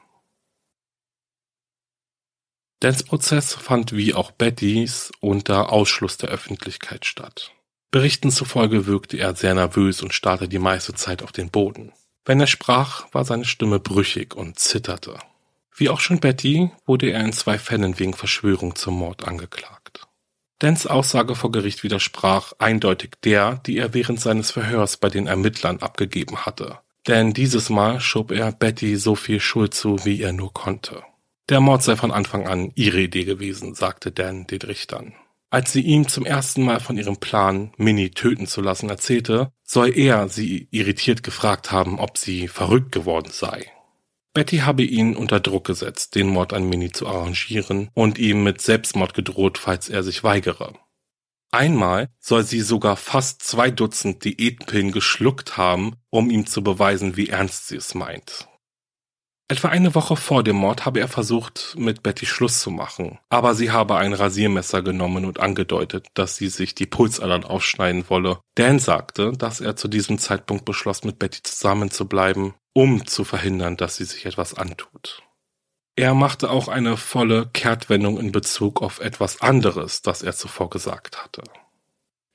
Dans 2.84 3.02
Prozess 3.02 3.54
fand 3.54 3.96
wie 3.96 4.12
auch 4.12 4.30
Bettys 4.30 5.10
unter 5.20 5.72
Ausschluss 5.72 6.18
der 6.18 6.28
Öffentlichkeit 6.28 7.06
statt. 7.06 7.50
Berichten 7.90 8.30
zufolge 8.30 8.84
wirkte 8.84 9.16
er 9.16 9.34
sehr 9.34 9.54
nervös 9.54 10.02
und 10.02 10.12
starrte 10.12 10.50
die 10.50 10.58
meiste 10.58 10.92
Zeit 10.92 11.22
auf 11.22 11.32
den 11.32 11.48
Boden. 11.48 11.94
Wenn 12.26 12.40
er 12.40 12.46
sprach, 12.46 13.06
war 13.14 13.24
seine 13.24 13.46
Stimme 13.46 13.80
brüchig 13.80 14.34
und 14.34 14.58
zitterte. 14.58 15.16
Wie 15.74 15.88
auch 15.88 15.98
schon 15.98 16.20
Betty 16.20 16.72
wurde 16.84 17.08
er 17.08 17.24
in 17.24 17.32
zwei 17.32 17.58
Fällen 17.58 17.98
wegen 17.98 18.12
Verschwörung 18.12 18.76
zum 18.76 18.98
Mord 18.98 19.26
angeklagt. 19.26 20.06
Dans 20.58 20.86
Aussage 20.86 21.36
vor 21.36 21.52
Gericht 21.52 21.84
widersprach 21.84 22.52
eindeutig 22.58 23.12
der, 23.24 23.62
die 23.64 23.78
er 23.78 23.94
während 23.94 24.20
seines 24.20 24.50
Verhörs 24.50 24.98
bei 24.98 25.08
den 25.08 25.26
Ermittlern 25.26 25.78
abgegeben 25.78 26.44
hatte. 26.44 26.80
Denn 27.06 27.32
dieses 27.32 27.70
Mal 27.70 27.98
schob 27.98 28.30
er 28.30 28.52
Betty 28.52 28.96
so 28.96 29.14
viel 29.14 29.40
Schuld 29.40 29.72
zu, 29.72 30.04
wie 30.04 30.20
er 30.20 30.34
nur 30.34 30.52
konnte. 30.52 31.02
Der 31.50 31.60
Mord 31.60 31.82
sei 31.82 31.96
von 31.96 32.10
Anfang 32.10 32.46
an 32.46 32.72
ihre 32.74 33.00
Idee 33.00 33.24
gewesen, 33.24 33.74
sagte 33.74 34.10
Dan 34.12 34.46
den 34.46 34.62
Richtern. 34.62 35.14
Als 35.50 35.72
sie 35.72 35.82
ihm 35.82 36.08
zum 36.08 36.24
ersten 36.24 36.64
Mal 36.64 36.80
von 36.80 36.96
ihrem 36.96 37.18
Plan, 37.18 37.72
Minnie 37.76 38.10
töten 38.10 38.46
zu 38.46 38.60
lassen, 38.60 38.88
erzählte, 38.88 39.52
soll 39.62 39.96
er 39.96 40.28
sie 40.28 40.68
irritiert 40.70 41.22
gefragt 41.22 41.70
haben, 41.70 42.00
ob 42.00 42.18
sie 42.18 42.48
verrückt 42.48 42.92
geworden 42.92 43.30
sei. 43.30 43.70
Betty 44.32 44.58
habe 44.58 44.82
ihn 44.82 45.14
unter 45.14 45.38
Druck 45.38 45.66
gesetzt, 45.66 46.16
den 46.16 46.28
Mord 46.28 46.52
an 46.52 46.68
Minnie 46.68 46.90
zu 46.90 47.06
arrangieren 47.06 47.88
und 47.94 48.18
ihm 48.18 48.42
mit 48.42 48.60
Selbstmord 48.60 49.14
gedroht, 49.14 49.58
falls 49.58 49.88
er 49.88 50.02
sich 50.02 50.24
weigere. 50.24 50.72
Einmal 51.52 52.08
soll 52.18 52.42
sie 52.42 52.62
sogar 52.62 52.96
fast 52.96 53.44
zwei 53.44 53.70
Dutzend 53.70 54.24
Diätpillen 54.24 54.90
geschluckt 54.90 55.56
haben, 55.56 55.94
um 56.10 56.30
ihm 56.30 56.46
zu 56.46 56.64
beweisen, 56.64 57.16
wie 57.16 57.28
ernst 57.28 57.68
sie 57.68 57.76
es 57.76 57.94
meint. 57.94 58.48
Etwa 59.46 59.68
eine 59.68 59.94
Woche 59.94 60.16
vor 60.16 60.42
dem 60.42 60.56
Mord 60.56 60.86
habe 60.86 61.00
er 61.00 61.08
versucht, 61.08 61.74
mit 61.76 62.02
Betty 62.02 62.24
Schluss 62.24 62.60
zu 62.60 62.70
machen, 62.70 63.18
aber 63.28 63.54
sie 63.54 63.70
habe 63.70 63.96
ein 63.96 64.14
Rasiermesser 64.14 64.80
genommen 64.80 65.26
und 65.26 65.38
angedeutet, 65.38 66.06
dass 66.14 66.36
sie 66.36 66.48
sich 66.48 66.74
die 66.74 66.86
Pulsadern 66.86 67.44
aufschneiden 67.44 68.08
wolle. 68.08 68.40
Dan 68.54 68.78
sagte, 68.78 69.32
dass 69.32 69.60
er 69.60 69.76
zu 69.76 69.88
diesem 69.88 70.18
Zeitpunkt 70.18 70.64
beschloss, 70.64 71.04
mit 71.04 71.18
Betty 71.18 71.42
zusammenzubleiben, 71.42 72.54
um 72.72 73.06
zu 73.06 73.24
verhindern, 73.24 73.76
dass 73.76 73.96
sie 73.96 74.04
sich 74.04 74.24
etwas 74.24 74.54
antut. 74.54 75.22
Er 75.94 76.14
machte 76.14 76.50
auch 76.50 76.68
eine 76.68 76.96
volle 76.96 77.50
Kehrtwendung 77.52 78.18
in 78.18 78.32
Bezug 78.32 78.80
auf 78.80 78.98
etwas 78.98 79.42
anderes, 79.42 80.00
das 80.00 80.22
er 80.22 80.34
zuvor 80.34 80.70
gesagt 80.70 81.22
hatte. 81.22 81.42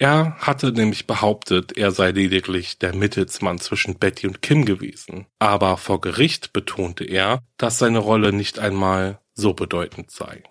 Er 0.02 0.38
hatte 0.38 0.72
nämlich 0.72 1.08
behauptet, 1.08 1.78
er 1.78 1.92
sei 1.92 2.12
lediglich 2.12 2.80
der 2.80 2.96
Mittelsmann 2.96 3.60
zwischen 3.60 4.00
Betty 4.00 4.28
und 4.28 4.42
Kim 4.42 4.64
gewesen, 4.64 5.26
aber 5.40 5.76
vor 5.76 6.00
Gericht 6.00 6.54
betonte 6.54 7.04
er, 7.04 7.44
dass 7.58 7.80
seine 7.80 8.00
Rolle 8.00 8.32
nicht 8.32 8.60
einmal 8.60 9.20
so 9.34 9.54
bedeutend 9.54 10.10
sei. 10.10 10.44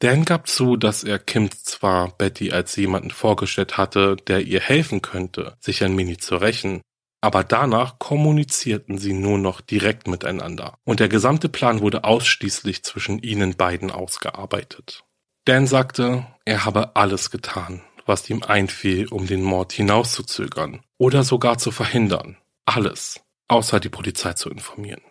Dan 0.00 0.26
gab 0.26 0.46
zu, 0.46 0.76
dass 0.76 1.02
er 1.02 1.18
Kim 1.18 1.50
zwar 1.50 2.10
Betty 2.18 2.52
als 2.52 2.76
jemanden 2.76 3.10
vorgestellt 3.10 3.78
hatte, 3.78 4.16
der 4.16 4.42
ihr 4.42 4.60
helfen 4.60 5.00
könnte, 5.00 5.56
sich 5.60 5.82
an 5.82 5.94
Minnie 5.94 6.18
zu 6.18 6.36
rächen, 6.36 6.82
aber 7.22 7.44
danach 7.44 7.98
kommunizierten 7.98 8.98
sie 8.98 9.14
nur 9.14 9.38
noch 9.38 9.62
direkt 9.62 10.06
miteinander 10.08 10.76
und 10.84 11.00
der 11.00 11.08
gesamte 11.08 11.48
Plan 11.48 11.80
wurde 11.80 12.04
ausschließlich 12.04 12.84
zwischen 12.84 13.18
ihnen 13.20 13.56
beiden 13.56 13.90
ausgearbeitet. 13.90 15.04
Dan 15.46 15.66
sagte, 15.66 16.26
er 16.44 16.66
habe 16.66 16.94
alles 16.94 17.30
getan, 17.30 17.82
was 18.08 18.28
ihm 18.30 18.42
einfiel, 18.42 19.06
um 19.08 19.26
den 19.26 19.42
Mord 19.42 19.72
hinauszuzögern 19.72 20.80
oder 20.96 21.22
sogar 21.22 21.58
zu 21.58 21.70
verhindern. 21.70 22.38
Alles, 22.64 23.20
außer 23.46 23.78
die 23.78 23.88
Polizei 23.88 24.32
zu 24.32 24.50
informieren. 24.50 25.02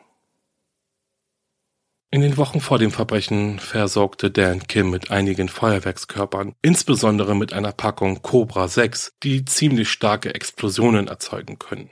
In 2.09 2.21
den 2.21 2.37
Wochen 2.37 2.61
vor 2.61 2.79
dem 2.79 2.91
Verbrechen 2.91 3.59
versorgte 3.59 4.31
Dan 4.31 4.65
Kim 4.65 4.89
mit 4.89 5.11
einigen 5.11 5.49
Feuerwerkskörpern, 5.49 6.55
insbesondere 6.61 7.35
mit 7.35 7.51
einer 7.51 7.73
Packung 7.73 8.21
Cobra 8.21 8.67
6, 8.67 9.13
die 9.23 9.43
ziemlich 9.43 9.89
starke 9.89 10.33
Explosionen 10.33 11.07
erzeugen 11.07 11.59
können. 11.59 11.91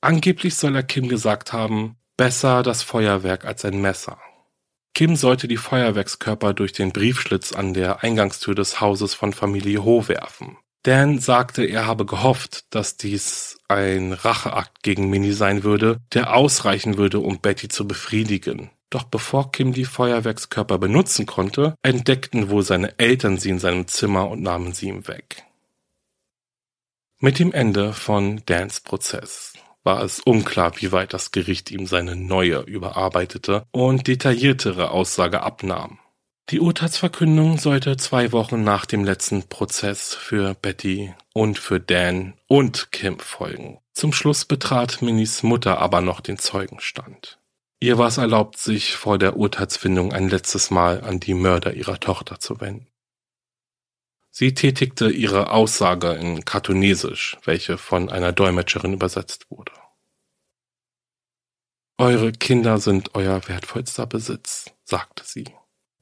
Angeblich 0.00 0.54
soll 0.54 0.76
er 0.76 0.82
Kim 0.82 1.08
gesagt 1.08 1.52
haben, 1.52 1.96
besser 2.16 2.62
das 2.62 2.82
Feuerwerk 2.82 3.44
als 3.44 3.64
ein 3.66 3.80
Messer. 3.82 4.18
Kim 5.00 5.16
sollte 5.16 5.48
die 5.48 5.56
Feuerwerkskörper 5.56 6.52
durch 6.52 6.72
den 6.74 6.92
Briefschlitz 6.92 7.52
an 7.52 7.72
der 7.72 8.02
Eingangstür 8.02 8.54
des 8.54 8.82
Hauses 8.82 9.14
von 9.14 9.32
Familie 9.32 9.82
Ho 9.82 10.08
werfen. 10.08 10.58
Dan 10.82 11.20
sagte, 11.20 11.64
er 11.64 11.86
habe 11.86 12.04
gehofft, 12.04 12.66
dass 12.68 12.98
dies 12.98 13.58
ein 13.66 14.12
Racheakt 14.12 14.82
gegen 14.82 15.08
Minnie 15.08 15.32
sein 15.32 15.64
würde, 15.64 16.00
der 16.12 16.36
ausreichen 16.36 16.98
würde, 16.98 17.18
um 17.18 17.40
Betty 17.40 17.68
zu 17.68 17.88
befriedigen. 17.88 18.72
Doch 18.90 19.04
bevor 19.04 19.52
Kim 19.52 19.72
die 19.72 19.86
Feuerwerkskörper 19.86 20.76
benutzen 20.76 21.24
konnte, 21.24 21.76
entdeckten 21.82 22.50
wohl 22.50 22.62
seine 22.62 22.98
Eltern 22.98 23.38
sie 23.38 23.48
in 23.48 23.58
seinem 23.58 23.88
Zimmer 23.88 24.28
und 24.28 24.42
nahmen 24.42 24.74
sie 24.74 24.88
ihm 24.88 25.08
weg. 25.08 25.44
Mit 27.20 27.38
dem 27.38 27.54
Ende 27.54 27.94
von 27.94 28.42
Dans 28.44 28.80
Prozess 28.80 29.49
war 29.82 30.02
es 30.02 30.20
unklar, 30.20 30.72
wie 30.80 30.92
weit 30.92 31.12
das 31.14 31.30
Gericht 31.30 31.70
ihm 31.70 31.86
seine 31.86 32.16
neue, 32.16 32.60
überarbeitete 32.60 33.64
und 33.70 34.06
detailliertere 34.06 34.90
Aussage 34.90 35.42
abnahm. 35.42 35.98
Die 36.50 36.60
Urteilsverkündung 36.60 37.58
sollte 37.58 37.96
zwei 37.96 38.32
Wochen 38.32 38.64
nach 38.64 38.84
dem 38.84 39.04
letzten 39.04 39.44
Prozess 39.44 40.14
für 40.14 40.54
Betty 40.54 41.14
und 41.32 41.58
für 41.58 41.78
Dan 41.78 42.34
und 42.48 42.90
Kim 42.90 43.20
folgen. 43.20 43.78
Zum 43.92 44.12
Schluss 44.12 44.44
betrat 44.44 45.00
Minis 45.00 45.44
Mutter 45.44 45.78
aber 45.78 46.00
noch 46.00 46.20
den 46.20 46.38
Zeugenstand. 46.38 47.38
Ihr 47.78 47.98
war 47.98 48.08
es 48.08 48.18
erlaubt, 48.18 48.58
sich 48.58 48.96
vor 48.96 49.16
der 49.16 49.36
Urteilsfindung 49.36 50.12
ein 50.12 50.28
letztes 50.28 50.70
Mal 50.70 51.02
an 51.02 51.20
die 51.20 51.34
Mörder 51.34 51.74
ihrer 51.74 52.00
Tochter 52.00 52.40
zu 52.40 52.60
wenden. 52.60 52.89
Sie 54.40 54.54
tätigte 54.54 55.10
ihre 55.10 55.50
Aussage 55.52 56.12
in 56.12 56.46
Kartonesisch, 56.46 57.36
welche 57.44 57.76
von 57.76 58.08
einer 58.08 58.32
Dolmetscherin 58.32 58.94
übersetzt 58.94 59.50
wurde. 59.50 59.72
Eure 61.98 62.32
Kinder 62.32 62.78
sind 62.78 63.14
euer 63.14 63.46
wertvollster 63.48 64.06
Besitz, 64.06 64.70
sagte 64.82 65.24
sie. 65.26 65.44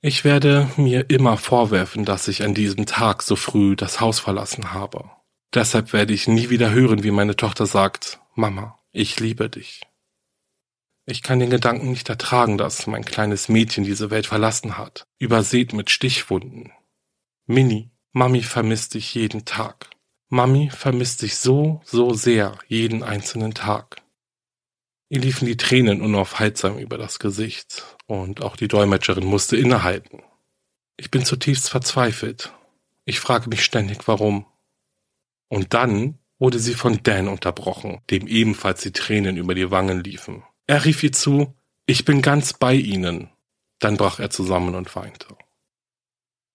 Ich 0.02 0.22
werde 0.22 0.70
mir 0.76 1.10
immer 1.10 1.36
vorwerfen, 1.36 2.04
dass 2.04 2.28
ich 2.28 2.44
an 2.44 2.54
diesem 2.54 2.86
Tag 2.86 3.24
so 3.24 3.34
früh 3.34 3.74
das 3.74 4.00
Haus 4.00 4.20
verlassen 4.20 4.72
habe. 4.72 5.10
Deshalb 5.52 5.92
werde 5.92 6.14
ich 6.14 6.28
nie 6.28 6.48
wieder 6.48 6.70
hören, 6.70 7.02
wie 7.02 7.10
meine 7.10 7.34
Tochter 7.34 7.66
sagt, 7.66 8.20
Mama, 8.36 8.78
ich 8.92 9.18
liebe 9.18 9.50
dich. 9.50 9.82
Ich 11.06 11.24
kann 11.24 11.40
den 11.40 11.50
Gedanken 11.50 11.90
nicht 11.90 12.08
ertragen, 12.08 12.56
dass 12.56 12.86
mein 12.86 13.04
kleines 13.04 13.48
Mädchen 13.48 13.82
diese 13.82 14.12
Welt 14.12 14.28
verlassen 14.28 14.78
hat, 14.78 15.08
übersät 15.18 15.72
mit 15.72 15.90
Stichwunden. 15.90 16.70
Minnie, 17.46 17.90
Mami 18.12 18.42
vermisst 18.42 18.94
dich 18.94 19.14
jeden 19.14 19.44
Tag. 19.44 19.90
Mami 20.28 20.70
vermisst 20.70 21.22
dich 21.22 21.36
so, 21.36 21.80
so 21.84 22.12
sehr 22.14 22.58
jeden 22.66 23.02
einzelnen 23.02 23.54
Tag. 23.54 24.02
Ihr 25.08 25.20
liefen 25.20 25.46
die 25.46 25.56
Tränen 25.56 26.02
unaufhaltsam 26.02 26.78
über 26.78 26.98
das 26.98 27.18
Gesicht, 27.18 27.84
und 28.06 28.42
auch 28.42 28.56
die 28.56 28.68
Dolmetscherin 28.68 29.24
musste 29.24 29.56
innehalten. 29.56 30.22
Ich 30.96 31.10
bin 31.10 31.24
zutiefst 31.24 31.68
verzweifelt. 31.68 32.52
Ich 33.04 33.20
frage 33.20 33.48
mich 33.48 33.64
ständig, 33.64 34.08
warum. 34.08 34.46
Und 35.48 35.74
dann 35.74 36.18
wurde 36.38 36.58
sie 36.58 36.74
von 36.74 37.02
Dan 37.02 37.28
unterbrochen, 37.28 38.00
dem 38.10 38.26
ebenfalls 38.26 38.82
die 38.82 38.92
Tränen 38.92 39.36
über 39.36 39.54
die 39.54 39.70
Wangen 39.70 40.02
liefen. 40.02 40.42
Er 40.66 40.84
rief 40.84 41.02
ihr 41.02 41.12
zu, 41.12 41.54
ich 41.86 42.04
bin 42.04 42.20
ganz 42.20 42.52
bei 42.52 42.74
Ihnen. 42.74 43.30
Dann 43.78 43.96
brach 43.96 44.18
er 44.18 44.30
zusammen 44.30 44.74
und 44.74 44.94
weinte. 44.94 45.26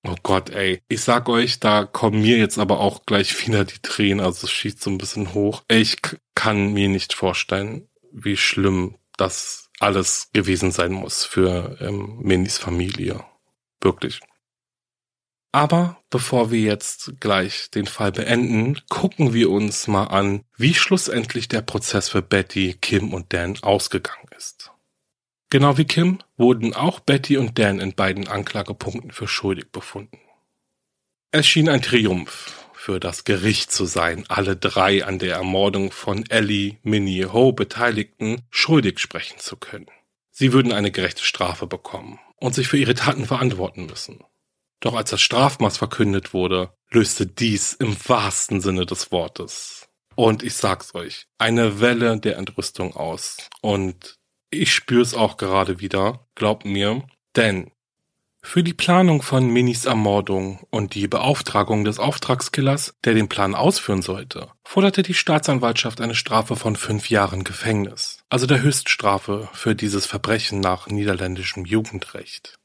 Oh 0.05 0.15
Gott, 0.21 0.49
ey. 0.49 0.81
Ich 0.89 1.01
sag 1.01 1.29
euch, 1.29 1.59
da 1.59 1.85
kommen 1.85 2.21
mir 2.21 2.37
jetzt 2.37 2.57
aber 2.59 2.79
auch 2.79 3.05
gleich 3.05 3.47
wieder 3.47 3.63
die 3.63 3.79
Tränen, 3.81 4.25
also 4.25 4.45
es 4.45 4.51
schießt 4.51 4.81
so 4.81 4.89
ein 4.89 4.97
bisschen 4.97 5.33
hoch. 5.33 5.63
Ich 5.69 5.97
kann 6.35 6.73
mir 6.73 6.89
nicht 6.89 7.13
vorstellen, 7.13 7.87
wie 8.11 8.35
schlimm 8.35 8.95
das 9.17 9.69
alles 9.79 10.29
gewesen 10.33 10.71
sein 10.71 10.91
muss 10.91 11.23
für 11.23 11.77
ähm, 11.79 12.19
Minis 12.21 12.57
Familie. 12.57 13.23
Wirklich. 13.81 14.19
Aber 15.53 16.01
bevor 16.09 16.51
wir 16.51 16.61
jetzt 16.61 17.13
gleich 17.19 17.69
den 17.69 17.85
Fall 17.85 18.11
beenden, 18.11 18.81
gucken 18.89 19.33
wir 19.33 19.51
uns 19.51 19.87
mal 19.87 20.05
an, 20.05 20.43
wie 20.57 20.73
schlussendlich 20.73 21.47
der 21.47 21.61
Prozess 21.61 22.09
für 22.09 22.23
Betty, 22.23 22.75
Kim 22.81 23.13
und 23.13 23.31
Dan 23.33 23.57
ausgegangen 23.61 24.27
ist. 24.35 24.62
Genau 25.53 25.77
wie 25.77 25.85
Kim 25.85 26.17
wurden 26.35 26.73
auch 26.73 26.99
Betty 26.99 27.37
und 27.37 27.59
Dan 27.59 27.79
in 27.79 27.93
beiden 27.93 28.27
Anklagepunkten 28.27 29.11
für 29.11 29.27
schuldig 29.27 29.71
befunden. 29.71 30.17
Es 31.29 31.45
schien 31.45 31.69
ein 31.69 31.83
Triumph 31.83 32.67
für 32.73 32.99
das 32.99 33.23
Gericht 33.23 33.71
zu 33.71 33.85
sein, 33.85 34.25
alle 34.29 34.55
drei 34.55 35.05
an 35.05 35.19
der 35.19 35.35
Ermordung 35.35 35.91
von 35.91 36.25
Ellie, 36.27 36.79
Minnie 36.81 37.25
Ho 37.25 37.51
Beteiligten 37.51 38.41
schuldig 38.49 38.97
sprechen 38.97 39.37
zu 39.37 39.55
können. 39.55 39.85
Sie 40.31 40.53
würden 40.53 40.71
eine 40.71 40.89
gerechte 40.89 41.23
Strafe 41.23 41.67
bekommen 41.67 42.19
und 42.37 42.55
sich 42.55 42.67
für 42.67 42.77
ihre 42.77 42.95
Taten 42.95 43.27
verantworten 43.27 43.85
müssen. 43.85 44.23
Doch 44.79 44.95
als 44.95 45.11
das 45.11 45.21
Strafmaß 45.21 45.77
verkündet 45.77 46.33
wurde, 46.33 46.73
löste 46.89 47.27
dies 47.27 47.73
im 47.73 47.95
wahrsten 48.07 48.59
Sinne 48.59 48.87
des 48.87 49.11
Wortes. 49.11 49.87
Und 50.15 50.41
ich 50.41 50.55
sag's 50.55 50.95
euch, 50.95 51.27
eine 51.37 51.79
Welle 51.79 52.19
der 52.19 52.37
Entrüstung 52.37 52.95
aus. 52.95 53.37
Und 53.61 54.17
ich 54.53 54.73
spür's 54.73 55.13
auch 55.13 55.37
gerade 55.37 55.79
wieder, 55.79 56.27
glaubt 56.35 56.65
mir, 56.65 57.03
denn 57.35 57.71
für 58.45 58.61
die 58.61 58.73
Planung 58.73 59.21
von 59.21 59.49
Minis 59.49 59.85
Ermordung 59.85 60.59
und 60.69 60.95
die 60.95 61.07
Beauftragung 61.07 61.85
des 61.85 61.97
Auftragskillers, 61.97 62.93
der 63.05 63.13
den 63.13 63.29
Plan 63.29 63.55
ausführen 63.55 64.01
sollte, 64.01 64.49
forderte 64.65 65.01
die 65.01 65.13
Staatsanwaltschaft 65.13 66.01
eine 66.01 66.13
Strafe 66.13 66.57
von 66.57 66.75
fünf 66.75 67.09
Jahren 67.09 67.45
Gefängnis, 67.45 68.19
also 68.29 68.45
der 68.45 68.61
Höchststrafe 68.61 69.49
für 69.53 69.75
dieses 69.75 70.05
Verbrechen 70.05 70.59
nach 70.59 70.87
niederländischem 70.87 71.63
Jugendrecht. 71.63 72.59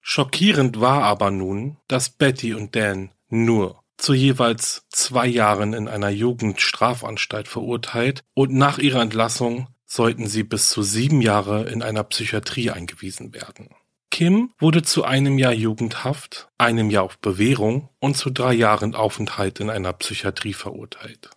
Schockierend 0.00 0.80
war 0.80 1.04
aber 1.04 1.30
nun, 1.30 1.76
dass 1.86 2.10
Betty 2.10 2.52
und 2.52 2.74
Dan 2.74 3.12
nur 3.28 3.84
zu 3.98 4.14
jeweils 4.14 4.86
zwei 4.88 5.26
Jahren 5.26 5.74
in 5.74 5.86
einer 5.86 6.10
Jugendstrafanstalt 6.10 7.46
verurteilt 7.46 8.24
und 8.34 8.52
nach 8.52 8.78
ihrer 8.78 9.02
Entlassung 9.02 9.68
sollten 9.90 10.28
sie 10.28 10.44
bis 10.44 10.68
zu 10.68 10.82
sieben 10.82 11.20
Jahre 11.20 11.68
in 11.68 11.82
einer 11.82 12.04
Psychiatrie 12.04 12.70
eingewiesen 12.70 13.34
werden. 13.34 13.70
Kim 14.10 14.52
wurde 14.58 14.82
zu 14.82 15.04
einem 15.04 15.36
Jahr 15.36 15.52
Jugendhaft, 15.52 16.48
einem 16.58 16.90
Jahr 16.90 17.02
auf 17.02 17.18
Bewährung 17.18 17.88
und 17.98 18.16
zu 18.16 18.30
drei 18.30 18.52
Jahren 18.52 18.94
Aufenthalt 18.94 19.58
in 19.58 19.68
einer 19.68 19.92
Psychiatrie 19.92 20.52
verurteilt. 20.52 21.30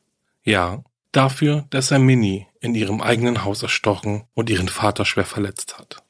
Ja, 0.43 0.83
dafür, 1.11 1.65
dass 1.71 1.89
er 1.89 1.99
Minnie 1.99 2.45
in 2.59 2.75
ihrem 2.75 3.01
eigenen 3.01 3.43
Haus 3.43 3.63
erstochen 3.63 4.23
und 4.35 4.49
ihren 4.51 4.69
Vater 4.69 5.05
schwer 5.05 5.25
verletzt 5.25 5.79
hat. 5.79 6.03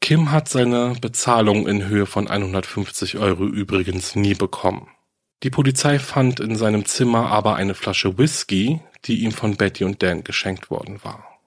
Kim 0.00 0.30
hat 0.30 0.48
seine 0.48 0.94
Bezahlung 1.00 1.66
in 1.66 1.86
Höhe 1.86 2.06
von 2.06 2.28
150 2.28 3.18
Euro 3.18 3.46
übrigens 3.46 4.14
nie 4.14 4.34
bekommen. 4.34 4.88
Die 5.42 5.50
Polizei 5.50 5.98
fand 5.98 6.38
in 6.38 6.54
seinem 6.56 6.84
Zimmer 6.84 7.30
aber 7.30 7.56
eine 7.56 7.74
Flasche 7.74 8.16
Whisky, 8.16 8.80
die 9.04 9.22
ihm 9.24 9.32
von 9.32 9.56
Betty 9.56 9.84
und 9.84 10.02
Dan 10.02 10.22
geschenkt 10.22 10.70
worden 10.70 11.02
war. 11.02 11.40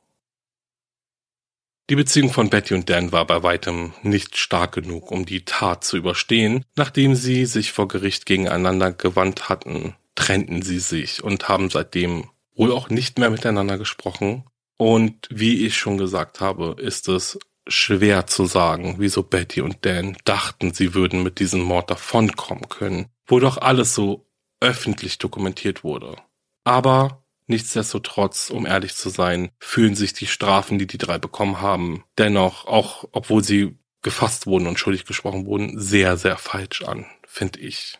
Die 1.90 1.96
Beziehung 1.96 2.32
von 2.32 2.50
Betty 2.50 2.74
und 2.74 2.90
Dan 2.90 3.12
war 3.12 3.26
bei 3.26 3.44
weitem 3.44 3.94
nicht 4.02 4.38
stark 4.38 4.74
genug, 4.74 5.12
um 5.12 5.26
die 5.26 5.46
Tat 5.46 5.84
zu 5.84 5.98
überstehen. 5.98 6.66
Nachdem 6.76 7.16
sie 7.16 7.46
sich 7.46 7.72
vor 7.72 7.88
Gericht 7.88 8.26
gegeneinander 8.26 8.92
gewandt 8.92 9.50
hatten, 9.50 9.96
trennten 10.16 10.62
sie 10.62 10.80
sich 10.80 11.24
und 11.24 11.48
haben 11.48 11.70
seitdem 11.70 12.30
wohl 12.56 12.72
auch 12.72 12.90
nicht 12.90 13.20
mehr 13.20 13.30
miteinander 13.30 13.78
gesprochen. 13.78 14.46
Und 14.78 15.28
wie 15.30 15.66
ich 15.66 15.78
schon 15.78 15.98
gesagt 15.98 16.42
habe, 16.42 16.76
ist 16.80 17.08
es 17.08 17.38
schwer 17.68 18.28
zu 18.28 18.46
sagen, 18.46 18.96
wieso 19.00 19.24
Betty 19.24 19.62
und 19.62 19.86
Dan 19.86 20.18
dachten, 20.26 20.74
sie 20.74 20.94
würden 20.94 21.24
mit 21.24 21.40
diesem 21.40 21.62
Mord 21.62 21.90
davonkommen 21.90 22.70
können, 22.70 23.08
wo 23.26 23.40
doch 23.40 23.58
alles 23.58 23.96
so 23.96 24.28
öffentlich 24.60 25.18
dokumentiert 25.18 25.84
wurde. 25.84 26.16
Aber 26.64 27.26
Nichtsdestotrotz, 27.48 28.50
um 28.50 28.66
ehrlich 28.66 28.96
zu 28.96 29.10
sein, 29.10 29.52
fühlen 29.60 29.96
sich 29.96 30.14
die 30.14 30.26
Strafen, 30.26 30.80
die 30.80 30.88
die 30.88 30.98
drei 30.98 31.20
bekommen 31.20 31.62
haben, 31.62 32.04
dennoch, 32.18 32.66
auch 32.66 33.08
obwohl 33.12 33.44
sie 33.44 33.78
gefasst 34.02 34.48
wurden 34.48 34.68
und 34.68 34.80
schuldig 34.80 35.06
gesprochen 35.06 35.46
wurden, 35.46 35.80
sehr, 35.80 36.18
sehr 36.18 36.38
falsch 36.38 36.82
an, 36.84 37.06
finde 37.28 37.60
ich. 37.60 38.00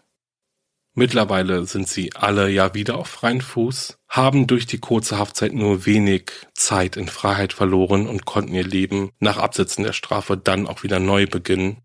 Mittlerweile 0.98 1.66
sind 1.66 1.90
sie 1.90 2.16
alle 2.16 2.50
ja 2.50 2.74
wieder 2.74 2.98
auf 2.98 3.10
freien 3.10 3.42
Fuß, 3.42 4.00
haben 4.08 4.48
durch 4.48 4.66
die 4.66 4.78
kurze 4.78 5.18
Haftzeit 5.18 5.52
nur 5.52 5.86
wenig 5.86 6.32
Zeit 6.54 6.96
in 6.96 7.10
Freiheit 7.10 7.52
verloren 7.52 8.08
und 8.08 8.24
konnten 8.24 8.56
ihr 8.56 8.64
Leben 8.64 9.12
nach 9.20 9.38
Absetzen 9.38 9.84
der 9.84 9.92
Strafe 9.92 10.38
dann 10.38 10.68
auch 10.68 10.84
wieder 10.84 11.02
neu 11.02 11.28
beginnen. 11.28 11.82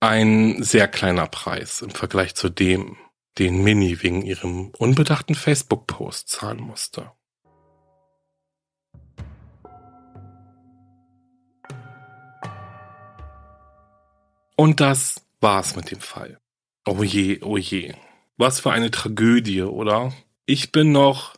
Ein 0.00 0.62
sehr 0.62 0.88
kleiner 0.88 1.26
Preis 1.26 1.82
im 1.82 1.90
Vergleich 1.90 2.34
zu 2.34 2.48
dem, 2.48 2.96
den 3.38 3.62
Minnie 3.62 3.98
wegen 4.00 4.22
ihrem 4.22 4.70
unbedachten 4.70 5.34
Facebook-Post 5.34 6.30
zahlen 6.30 6.60
musste. 6.60 7.12
Und 14.56 14.80
das 14.80 15.26
war's 15.42 15.76
mit 15.76 15.90
dem 15.90 16.00
Fall. 16.00 16.40
Oh 16.86 17.02
je, 17.02 17.42
oh 17.42 17.58
je. 17.58 17.92
Was 18.36 18.60
für 18.60 18.72
eine 18.72 18.90
Tragödie, 18.90 19.62
oder? 19.62 20.12
Ich 20.44 20.72
bin 20.72 20.92
noch 20.92 21.34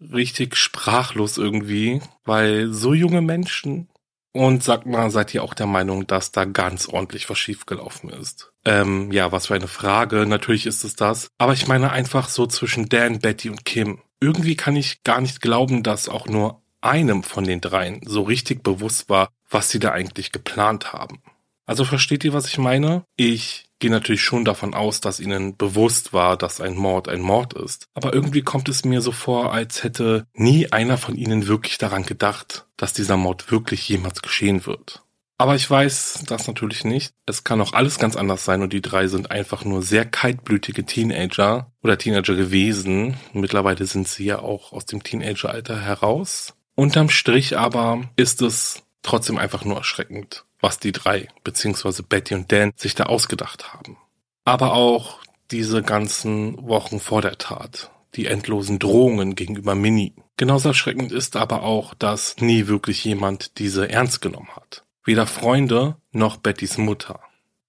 richtig 0.00 0.56
sprachlos 0.56 1.38
irgendwie, 1.38 2.00
weil 2.24 2.72
so 2.72 2.94
junge 2.94 3.20
Menschen 3.20 3.88
und 4.32 4.62
sagt 4.62 4.86
mal, 4.86 5.10
seid 5.10 5.34
ihr 5.34 5.42
auch 5.42 5.54
der 5.54 5.66
Meinung, 5.66 6.06
dass 6.06 6.32
da 6.32 6.44
ganz 6.44 6.88
ordentlich 6.88 7.28
was 7.28 7.38
schiefgelaufen 7.38 8.10
ist? 8.10 8.52
Ähm, 8.64 9.10
ja, 9.10 9.32
was 9.32 9.46
für 9.46 9.54
eine 9.54 9.68
Frage. 9.68 10.26
Natürlich 10.26 10.66
ist 10.66 10.84
es 10.84 10.94
das. 10.96 11.28
Aber 11.38 11.54
ich 11.54 11.66
meine 11.66 11.90
einfach 11.90 12.28
so 12.28 12.46
zwischen 12.46 12.88
Dan, 12.88 13.18
Betty 13.20 13.50
und 13.50 13.64
Kim. 13.64 14.00
Irgendwie 14.20 14.56
kann 14.56 14.76
ich 14.76 15.02
gar 15.02 15.20
nicht 15.20 15.40
glauben, 15.40 15.82
dass 15.82 16.08
auch 16.08 16.26
nur 16.26 16.62
einem 16.80 17.22
von 17.22 17.44
den 17.44 17.60
dreien 17.60 18.00
so 18.04 18.22
richtig 18.22 18.62
bewusst 18.62 19.08
war, 19.08 19.30
was 19.50 19.70
sie 19.70 19.78
da 19.78 19.92
eigentlich 19.92 20.32
geplant 20.32 20.92
haben. 20.92 21.20
Also 21.66 21.84
versteht 21.84 22.24
ihr, 22.24 22.32
was 22.32 22.46
ich 22.46 22.58
meine? 22.58 23.04
Ich 23.16 23.67
gehe 23.78 23.90
natürlich 23.90 24.22
schon 24.22 24.44
davon 24.44 24.74
aus, 24.74 25.00
dass 25.00 25.20
ihnen 25.20 25.56
bewusst 25.56 26.12
war, 26.12 26.36
dass 26.36 26.60
ein 26.60 26.76
Mord 26.76 27.08
ein 27.08 27.20
Mord 27.20 27.54
ist. 27.54 27.88
Aber 27.94 28.12
irgendwie 28.12 28.42
kommt 28.42 28.68
es 28.68 28.84
mir 28.84 29.00
so 29.00 29.12
vor, 29.12 29.52
als 29.52 29.82
hätte 29.84 30.26
nie 30.34 30.72
einer 30.72 30.98
von 30.98 31.16
ihnen 31.16 31.46
wirklich 31.46 31.78
daran 31.78 32.04
gedacht, 32.04 32.66
dass 32.76 32.92
dieser 32.92 33.16
Mord 33.16 33.50
wirklich 33.50 33.88
jemals 33.88 34.22
geschehen 34.22 34.66
wird. 34.66 35.02
Aber 35.40 35.54
ich 35.54 35.70
weiß 35.70 36.24
das 36.26 36.48
natürlich 36.48 36.84
nicht. 36.84 37.14
Es 37.24 37.44
kann 37.44 37.60
auch 37.60 37.72
alles 37.72 38.00
ganz 38.00 38.16
anders 38.16 38.44
sein 38.44 38.60
und 38.60 38.72
die 38.72 38.82
drei 38.82 39.06
sind 39.06 39.30
einfach 39.30 39.64
nur 39.64 39.82
sehr 39.82 40.04
kaltblütige 40.04 40.84
Teenager 40.84 41.70
oder 41.80 41.96
Teenager 41.96 42.34
gewesen. 42.34 43.16
Mittlerweile 43.32 43.86
sind 43.86 44.08
sie 44.08 44.24
ja 44.24 44.40
auch 44.40 44.72
aus 44.72 44.86
dem 44.86 45.04
Teenageralter 45.04 45.80
heraus. 45.80 46.54
Unterm 46.74 47.08
Strich 47.08 47.56
aber 47.56 48.02
ist 48.16 48.42
es 48.42 48.82
trotzdem 49.02 49.38
einfach 49.38 49.64
nur 49.64 49.76
erschreckend, 49.76 50.44
was 50.60 50.78
die 50.78 50.92
drei, 50.92 51.28
beziehungsweise 51.44 52.02
Betty 52.02 52.34
und 52.34 52.50
Dan, 52.50 52.72
sich 52.76 52.94
da 52.94 53.04
ausgedacht 53.04 53.72
haben. 53.72 53.96
Aber 54.44 54.74
auch 54.74 55.18
diese 55.50 55.82
ganzen 55.82 56.66
Wochen 56.66 57.00
vor 57.00 57.22
der 57.22 57.38
Tat, 57.38 57.90
die 58.14 58.26
endlosen 58.26 58.78
Drohungen 58.78 59.34
gegenüber 59.34 59.74
Minnie. 59.74 60.14
Genauso 60.36 60.68
erschreckend 60.68 61.12
ist 61.12 61.36
aber 61.36 61.62
auch, 61.62 61.94
dass 61.94 62.36
nie 62.38 62.66
wirklich 62.66 63.04
jemand 63.04 63.58
diese 63.58 63.88
ernst 63.88 64.20
genommen 64.20 64.50
hat. 64.54 64.84
Weder 65.04 65.26
Freunde 65.26 65.96
noch 66.12 66.36
Bettys 66.36 66.78
Mutter. 66.78 67.20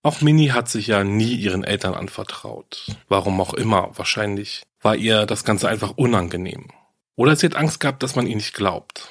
Auch 0.01 0.21
Minnie 0.21 0.51
hat 0.51 0.69
sich 0.69 0.87
ja 0.87 1.03
nie 1.03 1.35
ihren 1.35 1.63
Eltern 1.63 1.93
anvertraut. 1.93 2.95
Warum 3.07 3.39
auch 3.41 3.53
immer. 3.53 3.91
Wahrscheinlich 3.95 4.63
war 4.81 4.95
ihr 4.95 5.25
das 5.25 5.43
Ganze 5.43 5.67
einfach 5.67 5.97
unangenehm. 5.97 6.67
Oder 7.15 7.35
sie 7.35 7.47
hat 7.47 7.55
Angst 7.55 7.79
gehabt, 7.79 8.03
dass 8.03 8.15
man 8.15 8.27
ihr 8.27 8.35
nicht 8.35 8.53
glaubt. 8.53 9.09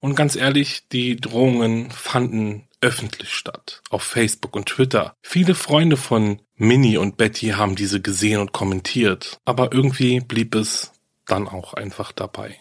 Und 0.00 0.14
ganz 0.14 0.36
ehrlich, 0.36 0.88
die 0.88 1.16
Drohungen 1.16 1.90
fanden 1.90 2.67
öffentlich 2.80 3.32
statt. 3.32 3.82
Auf 3.90 4.02
Facebook 4.02 4.54
und 4.56 4.66
Twitter. 4.66 5.14
Viele 5.22 5.54
Freunde 5.54 5.96
von 5.96 6.40
Minnie 6.54 6.96
und 6.96 7.16
Betty 7.16 7.50
haben 7.50 7.76
diese 7.76 8.00
gesehen 8.00 8.40
und 8.40 8.52
kommentiert. 8.52 9.38
Aber 9.44 9.72
irgendwie 9.72 10.20
blieb 10.20 10.54
es 10.54 10.92
dann 11.26 11.48
auch 11.48 11.74
einfach 11.74 12.12
dabei. 12.12 12.58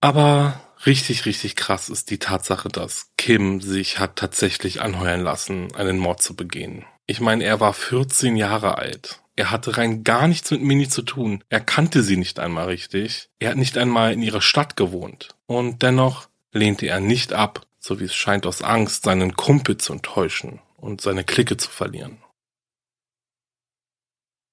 Aber 0.00 0.60
richtig, 0.86 1.26
richtig 1.26 1.56
krass 1.56 1.88
ist 1.88 2.10
die 2.10 2.18
Tatsache, 2.18 2.68
dass 2.68 3.10
Kim 3.16 3.60
sich 3.60 3.98
hat 3.98 4.16
tatsächlich 4.16 4.80
anheuern 4.80 5.22
lassen, 5.22 5.74
einen 5.74 5.98
Mord 5.98 6.22
zu 6.22 6.36
begehen. 6.36 6.84
Ich 7.06 7.20
meine, 7.20 7.44
er 7.44 7.58
war 7.58 7.72
14 7.72 8.36
Jahre 8.36 8.78
alt. 8.78 9.20
Er 9.34 9.50
hatte 9.50 9.76
rein 9.76 10.04
gar 10.04 10.26
nichts 10.26 10.50
mit 10.50 10.62
Minnie 10.62 10.88
zu 10.88 11.02
tun. 11.02 11.42
Er 11.48 11.60
kannte 11.60 12.02
sie 12.02 12.16
nicht 12.16 12.38
einmal 12.38 12.66
richtig. 12.66 13.30
Er 13.38 13.50
hat 13.50 13.56
nicht 13.56 13.78
einmal 13.78 14.12
in 14.12 14.22
ihrer 14.22 14.40
Stadt 14.40 14.76
gewohnt. 14.76 15.28
Und 15.46 15.82
dennoch 15.82 16.28
lehnte 16.52 16.86
er 16.86 17.00
nicht 17.00 17.32
ab, 17.32 17.64
so 17.88 17.98
wie 17.98 18.04
es 18.04 18.14
scheint 18.14 18.46
aus 18.46 18.62
Angst, 18.62 19.04
seinen 19.04 19.34
Kumpel 19.34 19.78
zu 19.78 19.94
enttäuschen 19.94 20.60
und 20.76 21.00
seine 21.00 21.24
Clique 21.24 21.56
zu 21.56 21.70
verlieren. 21.70 22.18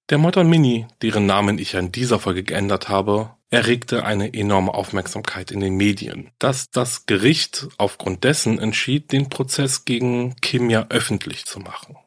Der 0.10 0.18
Mord 0.18 0.38
an 0.38 0.50
Minnie, 0.50 0.88
deren 1.02 1.26
Namen 1.26 1.58
ich 1.58 1.74
in 1.74 1.92
dieser 1.92 2.20
Folge 2.20 2.44
geändert 2.44 2.90
habe, 2.90 3.36
erregte 3.50 4.06
eine 4.06 4.34
enorme 4.34 4.74
Aufmerksamkeit 4.74 5.52
in 5.52 5.60
den 5.60 5.76
Medien, 5.76 6.32
dass 6.40 6.70
das 6.70 7.08
Gericht 7.08 7.68
aufgrund 7.78 8.24
dessen 8.24 8.60
entschied, 8.60 9.12
den 9.12 9.30
Prozess 9.30 9.84
gegen 9.84 10.36
Kim 10.38 10.70
ja 10.70 10.86
öffentlich 10.90 11.46
zu 11.46 11.60
machen. 11.60 11.98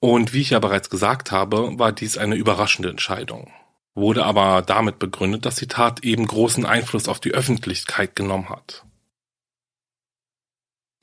Und 0.00 0.34
wie 0.34 0.42
ich 0.42 0.50
ja 0.50 0.58
bereits 0.58 0.90
gesagt 0.90 1.32
habe, 1.32 1.78
war 1.78 1.92
dies 1.92 2.18
eine 2.18 2.36
überraschende 2.36 2.90
Entscheidung, 2.90 3.50
wurde 3.94 4.24
aber 4.24 4.62
damit 4.62 4.98
begründet, 4.98 5.46
dass 5.46 5.56
die 5.56 5.68
Tat 5.68 6.04
eben 6.04 6.26
großen 6.26 6.66
Einfluss 6.66 7.08
auf 7.08 7.20
die 7.20 7.32
Öffentlichkeit 7.32 8.14
genommen 8.14 8.50
hat. 8.50 8.84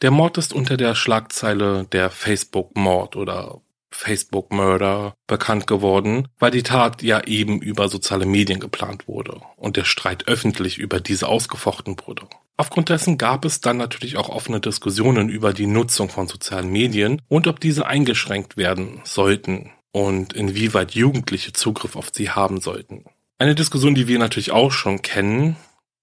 Der 0.04 0.12
Mord 0.12 0.38
ist 0.38 0.52
unter 0.52 0.76
der 0.76 0.96
Schlagzeile 0.96 1.86
der 1.86 2.10
Facebook-Mord 2.10 3.16
oder 3.16 3.62
Facebook 3.90 4.52
Murder 4.52 5.14
bekannt 5.28 5.66
geworden, 5.66 6.28
weil 6.40 6.52
die 6.52 6.62
Tat 6.62 7.02
ja 7.02 7.24
eben 7.24 7.62
über 7.62 7.88
soziale 7.88 8.26
Medien 8.26 8.60
geplant 8.60 9.08
wurde 9.08 9.40
und 9.56 9.78
der 9.78 9.86
Streit 9.86 10.28
öffentlich 10.28 10.78
über 10.78 11.00
diese 11.00 11.30
ausgefochten 11.30 11.96
wurde. 12.06 12.28
Aufgrund 12.58 12.90
dessen 12.90 13.18
gab 13.18 13.46
es 13.46 13.62
dann 13.62 13.78
natürlich 13.78 14.18
auch 14.18 14.28
offene 14.28 14.60
Diskussionen 14.60 15.30
über 15.30 15.54
die 15.54 15.68
Nutzung 15.68 16.10
von 16.10 16.28
sozialen 16.28 16.70
Medien 16.70 17.22
und 17.30 17.48
ob 17.48 17.62
diese 17.62 17.86
eingeschränkt 17.86 18.58
werden 18.58 19.00
sollten 19.06 19.72
und 19.94 20.34
inwieweit 20.34 20.92
Jugendliche 20.92 21.54
Zugriff 21.54 21.96
auf 21.96 22.10
sie 22.12 22.30
haben 22.30 22.60
sollten. 22.60 23.06
Eine 23.38 23.56
Diskussion, 23.56 23.96
die 23.96 24.10
wir 24.10 24.20
natürlich 24.20 24.52
auch 24.52 24.74
schon 24.74 25.02
kennen, 25.02 25.56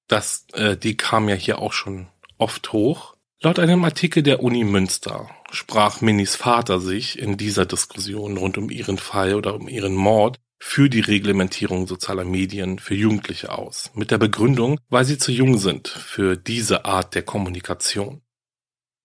das, 0.09 0.47
äh, 0.55 0.79
die 0.79 0.97
kam 0.97 1.29
ja 1.29 1.35
hier 1.35 1.59
auch 1.59 1.75
schon 1.75 2.07
oft 2.39 2.73
hoch. 2.73 3.15
Laut 3.43 3.59
einem 3.59 3.83
Artikel 3.85 4.23
der 4.23 4.43
Uni 4.43 4.65
Münster 4.65 5.31
sprach 5.51 6.03
Minis 6.03 6.37
Vater 6.37 6.79
sich 6.79 7.19
in 7.19 7.39
dieser 7.39 7.65
Diskussion 7.65 8.37
rund 8.37 8.59
um 8.59 8.69
ihren 8.69 8.99
Fall 8.99 9.35
oder 9.35 9.55
um 9.55 9.67
ihren 9.67 9.95
Mord 9.95 10.39
für 10.59 10.91
die 10.91 11.01
Reglementierung 11.01 11.87
sozialer 11.87 12.27
Medien 12.27 12.79
für 12.79 12.95
Jugendliche 12.95 13.57
aus, 13.57 13.93
mit 13.95 14.11
der 14.11 14.19
Begründung, 14.19 14.79
weil 14.91 15.07
sie 15.07 15.17
zu 15.17 15.33
jung 15.33 15.57
sind 15.57 15.89
für 15.89 16.37
diese 16.37 16.85
Art 16.85 17.15
der 17.15 17.23
Kommunikation. 17.23 18.21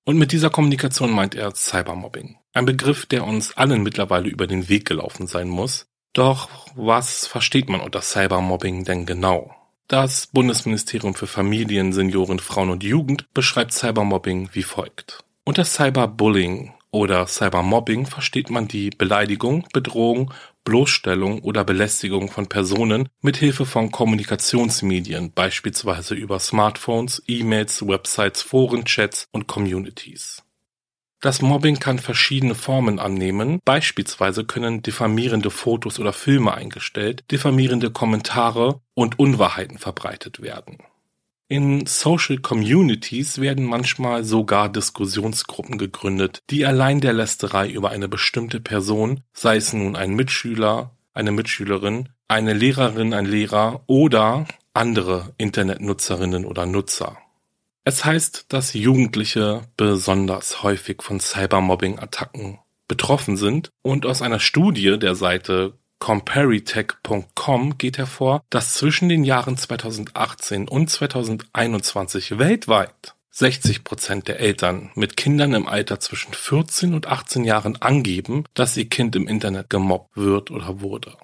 Und 0.03 0.17
mit 0.17 0.33
dieser 0.33 0.49
Kommunikation 0.49 1.11
meint 1.11 1.33
er 1.33 1.55
Cybermobbing. 1.55 2.37
Ein 2.51 2.65
Begriff, 2.65 3.05
der 3.05 3.23
uns 3.23 3.55
allen 3.55 3.83
mittlerweile 3.83 4.27
über 4.27 4.47
den 4.47 4.67
Weg 4.67 4.83
gelaufen 4.83 5.27
sein 5.27 5.47
muss. 5.47 5.87
Doch 6.11 6.49
was 6.75 7.25
versteht 7.25 7.69
man 7.69 7.79
unter 7.79 8.01
Cybermobbing 8.01 8.83
denn 8.83 9.05
genau? 9.05 9.55
Das 9.87 10.25
Bundesministerium 10.25 11.13
für 11.13 11.27
Familien, 11.27 11.93
Senioren, 11.93 12.39
Frauen 12.39 12.71
und 12.71 12.83
Jugend 12.83 13.31
beschreibt 13.35 13.71
Cybermobbing 13.71 14.49
wie 14.53 14.63
folgt. 14.63 15.19
Unter 15.43 15.63
Cyberbullying 15.63 16.73
oder 16.89 17.27
Cybermobbing 17.27 18.07
versteht 18.07 18.49
man 18.49 18.67
die 18.67 18.89
Beleidigung, 18.89 19.67
Bedrohung, 19.73 20.33
Bloßstellung 20.63 21.43
oder 21.43 21.63
Belästigung 21.63 22.31
von 22.31 22.47
Personen 22.47 23.09
mit 23.21 23.37
Hilfe 23.37 23.67
von 23.67 23.91
Kommunikationsmedien, 23.91 25.31
beispielsweise 25.33 26.15
über 26.15 26.39
Smartphones, 26.39 27.21
E-Mails, 27.27 27.87
Websites, 27.87 28.41
Foren, 28.41 28.85
Chats 28.85 29.27
und 29.31 29.45
Communities. 29.45 30.44
Das 31.25 31.41
Mobbing 31.41 31.79
kann 31.79 31.97
verschiedene 31.97 32.53
Formen 32.53 32.99
annehmen, 32.99 33.59
beispielsweise 33.65 34.45
können 34.45 34.83
diffamierende 34.83 35.49
Fotos 35.49 35.99
oder 35.99 36.13
Filme 36.13 36.53
eingestellt, 36.53 37.23
diffamierende 37.31 37.89
Kommentare 37.89 38.79
und 38.93 39.17
Unwahrheiten 39.17 39.79
verbreitet 39.79 40.43
werden. 40.43 40.77
In 41.47 41.87
Social 41.87 42.37
Communities 42.37 43.41
werden 43.41 43.65
manchmal 43.65 44.23
sogar 44.23 44.69
Diskussionsgruppen 44.69 45.79
gegründet, 45.79 46.43
die 46.51 46.63
allein 46.63 47.01
der 47.01 47.13
Lästerei 47.13 47.71
über 47.71 47.89
eine 47.89 48.07
bestimmte 48.07 48.59
Person, 48.59 49.21
sei 49.33 49.55
es 49.55 49.73
nun 49.73 49.95
ein 49.95 50.13
Mitschüler, 50.13 50.91
eine 51.15 51.31
Mitschülerin, 51.31 52.09
eine 52.27 52.53
Lehrerin, 52.53 53.15
ein 53.15 53.25
Lehrer 53.25 53.81
oder 53.87 54.45
andere 54.75 55.33
Internetnutzerinnen 55.39 56.45
oder 56.45 56.67
Nutzer 56.67 57.17
es 57.85 58.03
heißt, 58.03 58.47
dass 58.49 58.73
Jugendliche 58.73 59.61
besonders 59.77 60.63
häufig 60.63 61.01
von 61.01 61.19
Cybermobbing-Attacken 61.19 62.59
betroffen 62.87 63.37
sind 63.37 63.69
und 63.83 64.05
aus 64.05 64.21
einer 64.21 64.39
Studie 64.39 64.97
der 64.99 65.15
Seite 65.15 65.73
comparitech.com 65.99 67.77
geht 67.77 67.97
hervor, 67.97 68.43
dass 68.49 68.73
zwischen 68.73 69.07
den 69.07 69.23
Jahren 69.23 69.57
2018 69.57 70.67
und 70.67 70.89
2021 70.89 72.37
weltweit 72.37 73.15
60 73.31 73.83
Prozent 73.83 74.27
der 74.27 74.39
Eltern 74.39 74.91
mit 74.95 75.15
Kindern 75.17 75.53
im 75.53 75.67
Alter 75.67 75.99
zwischen 75.99 76.33
14 76.33 76.93
und 76.93 77.07
18 77.07 77.43
Jahren 77.43 77.81
angeben, 77.81 78.45
dass 78.53 78.77
ihr 78.77 78.89
Kind 78.89 79.15
im 79.15 79.27
Internet 79.27 79.69
gemobbt 79.69 80.15
wird 80.15 80.51
oder 80.51 80.81
wurde. 80.81 81.17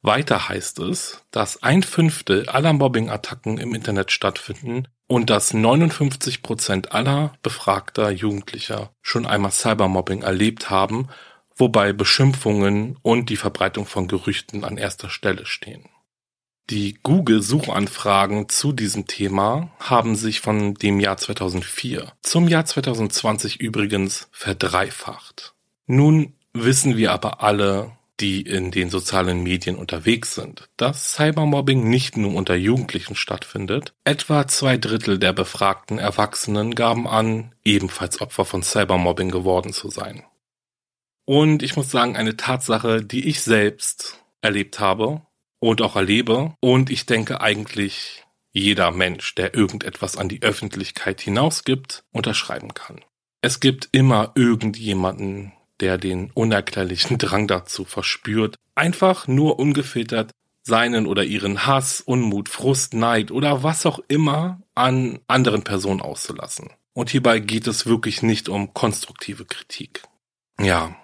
Weiter 0.00 0.48
heißt 0.48 0.78
es, 0.78 1.24
dass 1.32 1.62
ein 1.62 1.82
Fünftel 1.82 2.48
aller 2.48 2.72
Mobbing-Attacken 2.72 3.58
im 3.58 3.74
Internet 3.74 4.12
stattfinden 4.12 4.88
und 5.08 5.30
dass 5.30 5.52
59 5.52 6.42
Prozent 6.42 6.92
aller 6.92 7.32
befragter 7.42 8.10
Jugendlicher 8.10 8.92
schon 9.02 9.26
einmal 9.26 9.50
Cybermobbing 9.50 10.22
erlebt 10.22 10.70
haben, 10.70 11.08
wobei 11.56 11.92
Beschimpfungen 11.92 12.96
und 13.02 13.30
die 13.30 13.36
Verbreitung 13.36 13.86
von 13.86 14.06
Gerüchten 14.06 14.64
an 14.64 14.76
erster 14.76 15.10
Stelle 15.10 15.44
stehen. 15.46 15.88
Die 16.70 16.98
Google-Suchanfragen 17.02 18.50
zu 18.50 18.72
diesem 18.72 19.06
Thema 19.06 19.70
haben 19.80 20.16
sich 20.16 20.40
von 20.40 20.74
dem 20.74 21.00
Jahr 21.00 21.16
2004 21.16 22.12
zum 22.22 22.46
Jahr 22.46 22.66
2020 22.66 23.58
übrigens 23.58 24.28
verdreifacht. 24.32 25.54
Nun 25.86 26.34
wissen 26.52 26.98
wir 26.98 27.12
aber 27.12 27.42
alle, 27.42 27.92
die 28.20 28.42
in 28.42 28.70
den 28.70 28.90
sozialen 28.90 29.42
Medien 29.42 29.76
unterwegs 29.76 30.34
sind, 30.34 30.68
dass 30.76 31.12
Cybermobbing 31.14 31.88
nicht 31.88 32.16
nur 32.16 32.34
unter 32.34 32.54
Jugendlichen 32.54 33.14
stattfindet. 33.14 33.94
Etwa 34.04 34.46
zwei 34.46 34.76
Drittel 34.76 35.18
der 35.18 35.32
befragten 35.32 35.98
Erwachsenen 35.98 36.74
gaben 36.74 37.06
an, 37.06 37.54
ebenfalls 37.64 38.20
Opfer 38.20 38.44
von 38.44 38.62
Cybermobbing 38.62 39.30
geworden 39.30 39.72
zu 39.72 39.90
sein. 39.90 40.24
Und 41.24 41.62
ich 41.62 41.76
muss 41.76 41.90
sagen, 41.90 42.16
eine 42.16 42.36
Tatsache, 42.36 43.04
die 43.04 43.28
ich 43.28 43.42
selbst 43.42 44.22
erlebt 44.40 44.80
habe 44.80 45.22
und 45.60 45.82
auch 45.82 45.96
erlebe 45.96 46.54
und 46.60 46.90
ich 46.90 47.06
denke 47.06 47.40
eigentlich 47.40 48.24
jeder 48.52 48.90
Mensch, 48.90 49.34
der 49.34 49.54
irgendetwas 49.54 50.16
an 50.16 50.28
die 50.28 50.42
Öffentlichkeit 50.42 51.20
hinausgibt, 51.20 52.04
unterschreiben 52.12 52.74
kann. 52.74 53.00
Es 53.40 53.60
gibt 53.60 53.88
immer 53.92 54.32
irgendjemanden, 54.34 55.52
der 55.80 55.98
den 55.98 56.30
unerklärlichen 56.32 57.18
Drang 57.18 57.46
dazu 57.46 57.84
verspürt, 57.84 58.56
einfach 58.74 59.26
nur 59.26 59.58
ungefiltert 59.58 60.32
seinen 60.62 61.06
oder 61.06 61.24
ihren 61.24 61.66
Hass, 61.66 62.00
Unmut, 62.00 62.48
Frust, 62.48 62.94
Neid 62.94 63.30
oder 63.30 63.62
was 63.62 63.86
auch 63.86 64.00
immer 64.08 64.60
an 64.74 65.18
anderen 65.26 65.64
Personen 65.64 66.00
auszulassen. 66.00 66.68
Und 66.92 67.10
hierbei 67.10 67.40
geht 67.40 67.66
es 67.66 67.86
wirklich 67.86 68.22
nicht 68.22 68.48
um 68.48 68.74
konstruktive 68.74 69.44
Kritik. 69.44 70.02
Ja, 70.60 70.94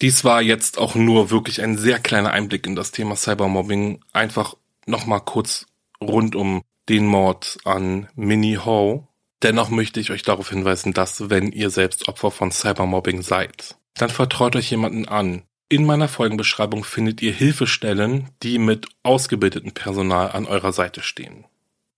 dies 0.00 0.24
war 0.24 0.40
jetzt 0.40 0.78
auch 0.78 0.94
nur 0.94 1.30
wirklich 1.30 1.60
ein 1.62 1.76
sehr 1.76 1.98
kleiner 1.98 2.30
Einblick 2.30 2.66
in 2.66 2.76
das 2.76 2.92
Thema 2.92 3.16
Cybermobbing. 3.16 4.00
Einfach 4.12 4.54
nochmal 4.86 5.20
kurz 5.20 5.66
rund 6.00 6.34
um 6.34 6.62
den 6.88 7.06
Mord 7.06 7.58
an 7.64 8.08
Minnie 8.14 8.58
Ho. 8.58 9.08
Dennoch 9.42 9.70
möchte 9.70 10.00
ich 10.00 10.10
euch 10.10 10.22
darauf 10.22 10.50
hinweisen, 10.50 10.92
dass 10.92 11.30
wenn 11.30 11.52
ihr 11.52 11.70
selbst 11.70 12.08
Opfer 12.08 12.30
von 12.30 12.50
Cybermobbing 12.50 13.22
seid, 13.22 13.76
dann 14.00 14.10
vertraut 14.10 14.56
euch 14.56 14.70
jemanden 14.70 15.06
an. 15.06 15.42
In 15.68 15.84
meiner 15.84 16.08
Folgenbeschreibung 16.08 16.84
findet 16.84 17.22
ihr 17.22 17.32
Hilfestellen, 17.32 18.28
die 18.42 18.58
mit 18.58 18.88
ausgebildetem 19.02 19.72
Personal 19.72 20.32
an 20.32 20.46
eurer 20.46 20.72
Seite 20.72 21.02
stehen. 21.02 21.44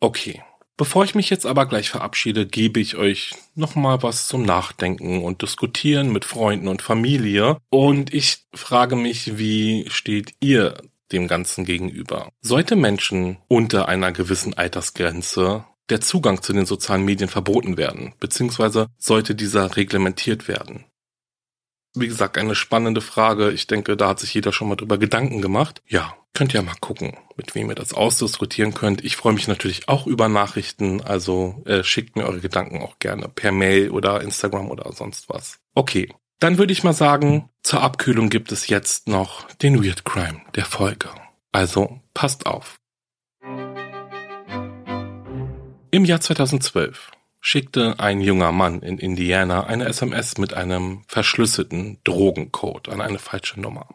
Okay. 0.00 0.42
Bevor 0.76 1.04
ich 1.04 1.14
mich 1.14 1.30
jetzt 1.30 1.46
aber 1.46 1.66
gleich 1.66 1.90
verabschiede, 1.90 2.46
gebe 2.46 2.80
ich 2.80 2.96
euch 2.96 3.30
nochmal 3.54 4.02
was 4.02 4.26
zum 4.26 4.42
Nachdenken 4.42 5.22
und 5.22 5.42
Diskutieren 5.42 6.12
mit 6.12 6.24
Freunden 6.24 6.66
und 6.66 6.82
Familie. 6.82 7.58
Und 7.70 8.12
ich 8.12 8.44
frage 8.52 8.96
mich, 8.96 9.38
wie 9.38 9.86
steht 9.88 10.34
ihr 10.40 10.82
dem 11.12 11.28
Ganzen 11.28 11.64
gegenüber? 11.64 12.30
Sollte 12.40 12.74
Menschen 12.74 13.38
unter 13.48 13.88
einer 13.88 14.12
gewissen 14.12 14.54
Altersgrenze 14.54 15.64
der 15.88 16.00
Zugang 16.00 16.42
zu 16.42 16.52
den 16.52 16.66
sozialen 16.66 17.04
Medien 17.04 17.28
verboten 17.28 17.76
werden, 17.76 18.14
beziehungsweise 18.18 18.86
sollte 18.98 19.34
dieser 19.34 19.76
reglementiert 19.76 20.48
werden? 20.48 20.84
Wie 21.94 22.08
gesagt, 22.08 22.38
eine 22.38 22.54
spannende 22.54 23.02
Frage. 23.02 23.50
Ich 23.50 23.66
denke, 23.66 23.96
da 23.96 24.08
hat 24.08 24.20
sich 24.20 24.32
jeder 24.32 24.52
schon 24.52 24.68
mal 24.68 24.76
drüber 24.76 24.96
Gedanken 24.96 25.42
gemacht. 25.42 25.82
Ja, 25.86 26.14
könnt 26.32 26.54
ihr 26.54 26.62
mal 26.62 26.74
gucken, 26.80 27.16
mit 27.36 27.54
wem 27.54 27.68
ihr 27.68 27.74
das 27.74 27.92
ausdiskutieren 27.92 28.72
könnt. 28.72 29.04
Ich 29.04 29.16
freue 29.16 29.34
mich 29.34 29.46
natürlich 29.46 29.88
auch 29.88 30.06
über 30.06 30.28
Nachrichten, 30.28 31.02
also 31.02 31.62
äh, 31.66 31.84
schickt 31.84 32.16
mir 32.16 32.24
eure 32.24 32.40
Gedanken 32.40 32.80
auch 32.80 32.98
gerne 32.98 33.28
per 33.28 33.52
Mail 33.52 33.90
oder 33.90 34.22
Instagram 34.22 34.70
oder 34.70 34.90
sonst 34.92 35.28
was. 35.28 35.58
Okay, 35.74 36.08
dann 36.40 36.58
würde 36.58 36.72
ich 36.72 36.82
mal 36.82 36.94
sagen, 36.94 37.50
zur 37.62 37.82
Abkühlung 37.82 38.30
gibt 38.30 38.52
es 38.52 38.68
jetzt 38.68 39.06
noch 39.06 39.46
den 39.58 39.84
Weird 39.84 40.04
Crime 40.04 40.40
der 40.54 40.64
Folge. 40.64 41.10
Also 41.52 42.00
passt 42.14 42.46
auf. 42.46 42.78
Im 45.90 46.06
Jahr 46.06 46.20
2012 46.22 47.10
schickte 47.42 47.98
ein 47.98 48.20
junger 48.20 48.52
Mann 48.52 48.80
in 48.80 48.98
Indiana 48.98 49.64
eine 49.64 49.86
SMS 49.86 50.38
mit 50.38 50.54
einem 50.54 51.02
verschlüsselten 51.08 51.98
Drogencode 52.04 52.88
an 52.88 53.00
eine 53.00 53.18
falsche 53.18 53.60
Nummer. 53.60 53.88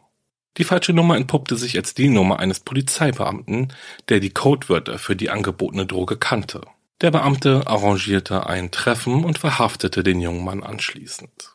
Die 0.57 0.65
falsche 0.65 0.91
Nummer 0.91 1.15
entpuppte 1.15 1.55
sich 1.55 1.77
als 1.77 1.93
die 1.93 2.09
Nummer 2.09 2.39
eines 2.39 2.59
Polizeibeamten, 2.59 3.73
der 4.09 4.19
die 4.19 4.31
Codewörter 4.31 4.99
für 4.99 5.15
die 5.15 5.29
angebotene 5.29 5.85
Droge 5.85 6.17
kannte. 6.17 6.61
Der 6.99 7.11
Beamte 7.11 7.67
arrangierte 7.67 8.47
ein 8.47 8.69
Treffen 8.71 9.23
und 9.23 9.37
verhaftete 9.37 10.03
den 10.03 10.19
jungen 10.19 10.43
Mann 10.43 10.61
anschließend. 10.63 11.53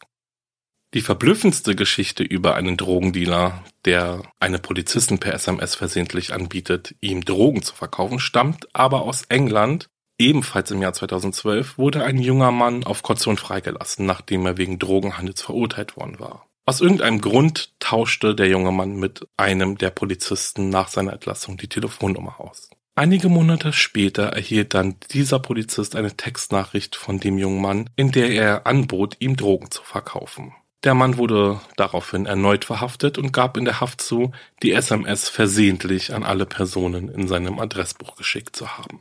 Die 0.94 1.00
verblüffendste 1.00 1.74
Geschichte 1.74 2.22
über 2.22 2.54
einen 2.54 2.76
Drogendealer, 2.76 3.64
der 3.84 4.22
eine 4.40 4.58
Polizisten 4.58 5.18
per 5.18 5.34
SMS 5.34 5.74
versehentlich 5.74 6.32
anbietet, 6.32 6.94
ihm 7.00 7.24
Drogen 7.24 7.62
zu 7.62 7.74
verkaufen, 7.74 8.18
stammt 8.18 8.68
aber 8.74 9.02
aus 9.02 9.24
England 9.28 9.88
Ebenfalls 10.22 10.70
im 10.70 10.80
Jahr 10.80 10.92
2012 10.92 11.78
wurde 11.78 12.04
ein 12.04 12.16
junger 12.16 12.52
Mann 12.52 12.84
auf 12.84 13.02
Kaution 13.02 13.36
freigelassen, 13.36 14.06
nachdem 14.06 14.46
er 14.46 14.56
wegen 14.56 14.78
Drogenhandels 14.78 15.42
verurteilt 15.42 15.96
worden 15.96 16.20
war. 16.20 16.46
Aus 16.64 16.80
irgendeinem 16.80 17.20
Grund 17.20 17.72
tauschte 17.80 18.36
der 18.36 18.46
junge 18.46 18.70
Mann 18.70 18.94
mit 18.94 19.26
einem 19.36 19.78
der 19.78 19.90
Polizisten 19.90 20.68
nach 20.68 20.86
seiner 20.86 21.14
Entlassung 21.14 21.56
die 21.56 21.66
Telefonnummer 21.66 22.38
aus. 22.38 22.70
Einige 22.94 23.28
Monate 23.28 23.72
später 23.72 24.26
erhielt 24.26 24.74
dann 24.74 24.94
dieser 25.10 25.40
Polizist 25.40 25.96
eine 25.96 26.16
Textnachricht 26.16 26.94
von 26.94 27.18
dem 27.18 27.36
jungen 27.36 27.60
Mann, 27.60 27.90
in 27.96 28.12
der 28.12 28.30
er 28.30 28.64
anbot, 28.64 29.16
ihm 29.18 29.34
Drogen 29.34 29.72
zu 29.72 29.82
verkaufen. 29.82 30.54
Der 30.84 30.94
Mann 30.94 31.16
wurde 31.16 31.60
daraufhin 31.76 32.26
erneut 32.26 32.64
verhaftet 32.64 33.18
und 33.18 33.32
gab 33.32 33.56
in 33.56 33.64
der 33.64 33.80
Haft 33.80 34.00
zu, 34.00 34.30
die 34.62 34.70
SMS 34.70 35.28
versehentlich 35.28 36.14
an 36.14 36.22
alle 36.22 36.46
Personen 36.46 37.08
in 37.08 37.26
seinem 37.26 37.58
Adressbuch 37.58 38.14
geschickt 38.14 38.54
zu 38.54 38.78
haben. 38.78 39.00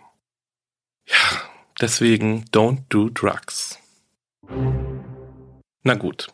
Ja, 1.11 1.41
deswegen 1.79 2.45
don't 2.51 2.83
do 2.89 3.09
drugs. 3.09 3.77
Na 5.83 5.95
gut. 5.95 6.27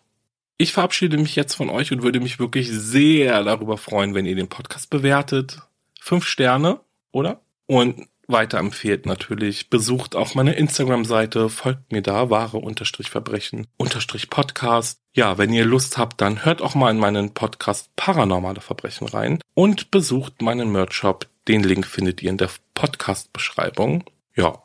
Ich 0.58 0.74
verabschiede 0.74 1.18
mich 1.18 1.36
jetzt 1.36 1.54
von 1.54 1.70
euch 1.70 1.92
und 1.92 2.02
würde 2.02 2.20
mich 2.20 2.40
wirklich 2.40 2.70
sehr 2.72 3.44
darüber 3.44 3.78
freuen, 3.78 4.16
wenn 4.16 4.26
ihr 4.26 4.36
den 4.36 4.50
Podcast 4.50 4.90
bewertet. 4.90 5.60
Fünf 6.00 6.26
Sterne, 6.26 6.80
oder? 7.12 7.42
Und 7.68 8.08
weiterempfehlt 8.28 9.06
natürlich. 9.06 9.70
Besucht 9.70 10.16
auch 10.16 10.36
meine 10.36 10.54
Instagram-Seite, 10.54 11.50
folgt 11.50 11.92
mir 11.92 12.02
da, 12.02 12.30
wahre 12.30 12.58
unterstrich 12.58 13.10
Verbrechen 13.10 13.68
unterstrich 13.78 14.30
Podcast. 14.30 15.00
Ja, 15.14 15.38
wenn 15.38 15.54
ihr 15.54 15.66
Lust 15.66 15.98
habt, 15.98 16.22
dann 16.22 16.44
hört 16.46 16.62
auch 16.62 16.76
mal 16.76 16.92
in 16.92 17.00
meinen 17.00 17.34
Podcast 17.34 17.96
Paranormale 17.96 18.62
Verbrechen 18.62 19.08
rein 19.08 19.40
und 19.54 19.92
besucht 19.92 20.42
meinen 20.42 20.72
Merch-Shop. 20.72 21.28
Den 21.48 21.64
Link 21.64 21.86
findet 21.86 22.22
ihr 22.22 22.30
in 22.30 22.38
der 22.38 22.50
Podcast-Beschreibung. 22.74 24.04
Ja. 24.36 24.62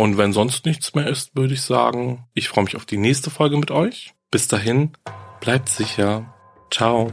Und 0.00 0.16
wenn 0.16 0.32
sonst 0.32 0.64
nichts 0.64 0.94
mehr 0.94 1.08
ist, 1.08 1.36
würde 1.36 1.52
ich 1.52 1.60
sagen, 1.60 2.26
ich 2.32 2.48
freue 2.48 2.64
mich 2.64 2.74
auf 2.74 2.86
die 2.86 2.96
nächste 2.96 3.28
Folge 3.28 3.58
mit 3.58 3.70
euch. 3.70 4.14
Bis 4.30 4.48
dahin, 4.48 4.92
bleibt 5.42 5.68
sicher. 5.68 6.34
Ciao. 6.70 7.12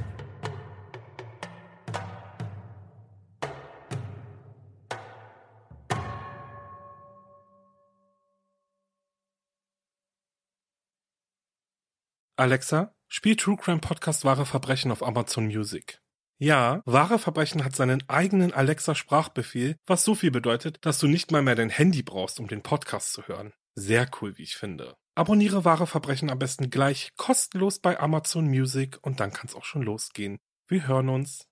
Alexa, 12.38 12.96
spiel 13.10 13.36
True 13.36 13.58
Crime 13.58 13.80
Podcast 13.80 14.24
Wahre 14.24 14.46
Verbrechen 14.46 14.94
auf 14.94 15.04
Amazon 15.04 15.48
Music. 15.48 16.00
Ja, 16.40 16.84
wahre 16.86 17.18
Verbrechen 17.18 17.66
hat 17.66 17.76
seinen 17.76 18.08
eigenen 18.08 18.54
Alexa-Sprachbefehl, 18.54 19.76
was 19.88 20.04
so 20.04 20.14
viel 20.14 20.30
bedeutet, 20.30 20.78
dass 20.82 21.00
du 21.00 21.08
nicht 21.08 21.32
mal 21.32 21.42
mehr 21.42 21.56
dein 21.56 21.72
Handy 21.72 22.04
brauchst, 22.04 22.40
um 22.40 22.48
den 22.48 22.62
Podcast 22.62 23.12
zu 23.14 23.28
hören. 23.28 23.54
Sehr 23.74 24.08
cool, 24.22 24.38
wie 24.38 24.44
ich 24.44 24.56
finde. 24.56 24.96
Abonniere 25.16 25.66
wahre 25.66 25.88
Verbrechen 25.88 26.30
am 26.30 26.38
besten 26.38 26.70
gleich 26.70 27.10
kostenlos 27.18 27.80
bei 27.80 28.00
Amazon 28.00 28.46
Music 28.46 29.00
und 29.02 29.20
dann 29.20 29.34
kann's 29.34 29.56
auch 29.56 29.64
schon 29.64 29.82
losgehen. 29.82 30.38
Wir 30.68 30.88
hören 30.88 31.10
uns. 31.10 31.48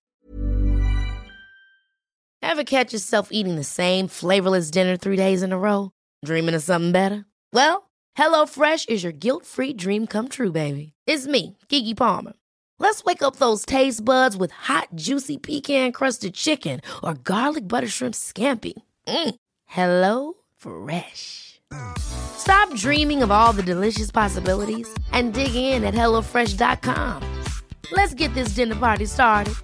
Ever 2.43 2.63
catch 2.63 2.93
yourself 2.93 3.29
eating 3.31 3.55
the 3.55 3.63
same 3.63 4.07
flavorless 4.07 4.69
dinner 4.69 4.99
three 4.99 5.17
days 5.17 5.41
in 5.41 5.51
a 5.51 5.57
row? 5.57 5.89
Dreaming 6.23 6.53
of 6.53 6.61
something 6.61 6.91
better? 6.91 7.25
Well, 7.51 7.89
HelloFresh 8.15 8.87
is 8.87 9.03
your 9.03 9.13
guilt-free 9.13 9.73
dream 9.73 10.05
come 10.05 10.29
true, 10.29 10.51
baby. 10.51 10.93
It's 11.07 11.25
me, 11.25 11.57
Kiki 11.69 11.95
Palmer. 11.95 12.33
Let's 12.77 13.03
wake 13.05 13.21
up 13.21 13.37
those 13.37 13.65
taste 13.65 14.03
buds 14.03 14.35
with 14.35 14.51
hot, 14.51 14.89
juicy 14.95 15.37
pecan 15.37 15.91
crusted 15.91 16.33
chicken 16.33 16.81
or 17.03 17.13
garlic 17.13 17.67
butter 17.67 17.87
shrimp 17.87 18.15
scampi. 18.15 18.73
Mm. 19.07 19.35
Hello 19.65 20.33
Fresh. 20.57 21.61
Stop 21.97 22.73
dreaming 22.75 23.23
of 23.23 23.31
all 23.31 23.53
the 23.53 23.63
delicious 23.63 24.11
possibilities 24.11 24.87
and 25.11 25.33
dig 25.33 25.55
in 25.55 25.83
at 25.83 25.93
HelloFresh.com. 25.93 27.43
Let's 27.91 28.13
get 28.13 28.33
this 28.33 28.49
dinner 28.49 28.75
party 28.75 29.05
started. 29.05 29.55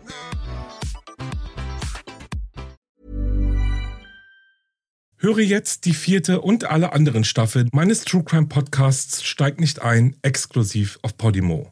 Höre 5.18 5.41
jetzt 5.41 5.86
die 5.86 5.93
vierte 5.93 6.41
und 6.41 6.64
alle 6.64 6.93
anderen 6.93 7.24
Staffeln 7.24 7.70
meines 7.74 8.05
True 8.05 8.24
Crime 8.24 8.47
Podcasts 8.47 9.22
Steig 9.22 9.59
nicht 9.59 9.80
ein, 9.84 10.16
exklusiv 10.24 10.97
auf 11.03 11.16
Podimo. 11.16 11.72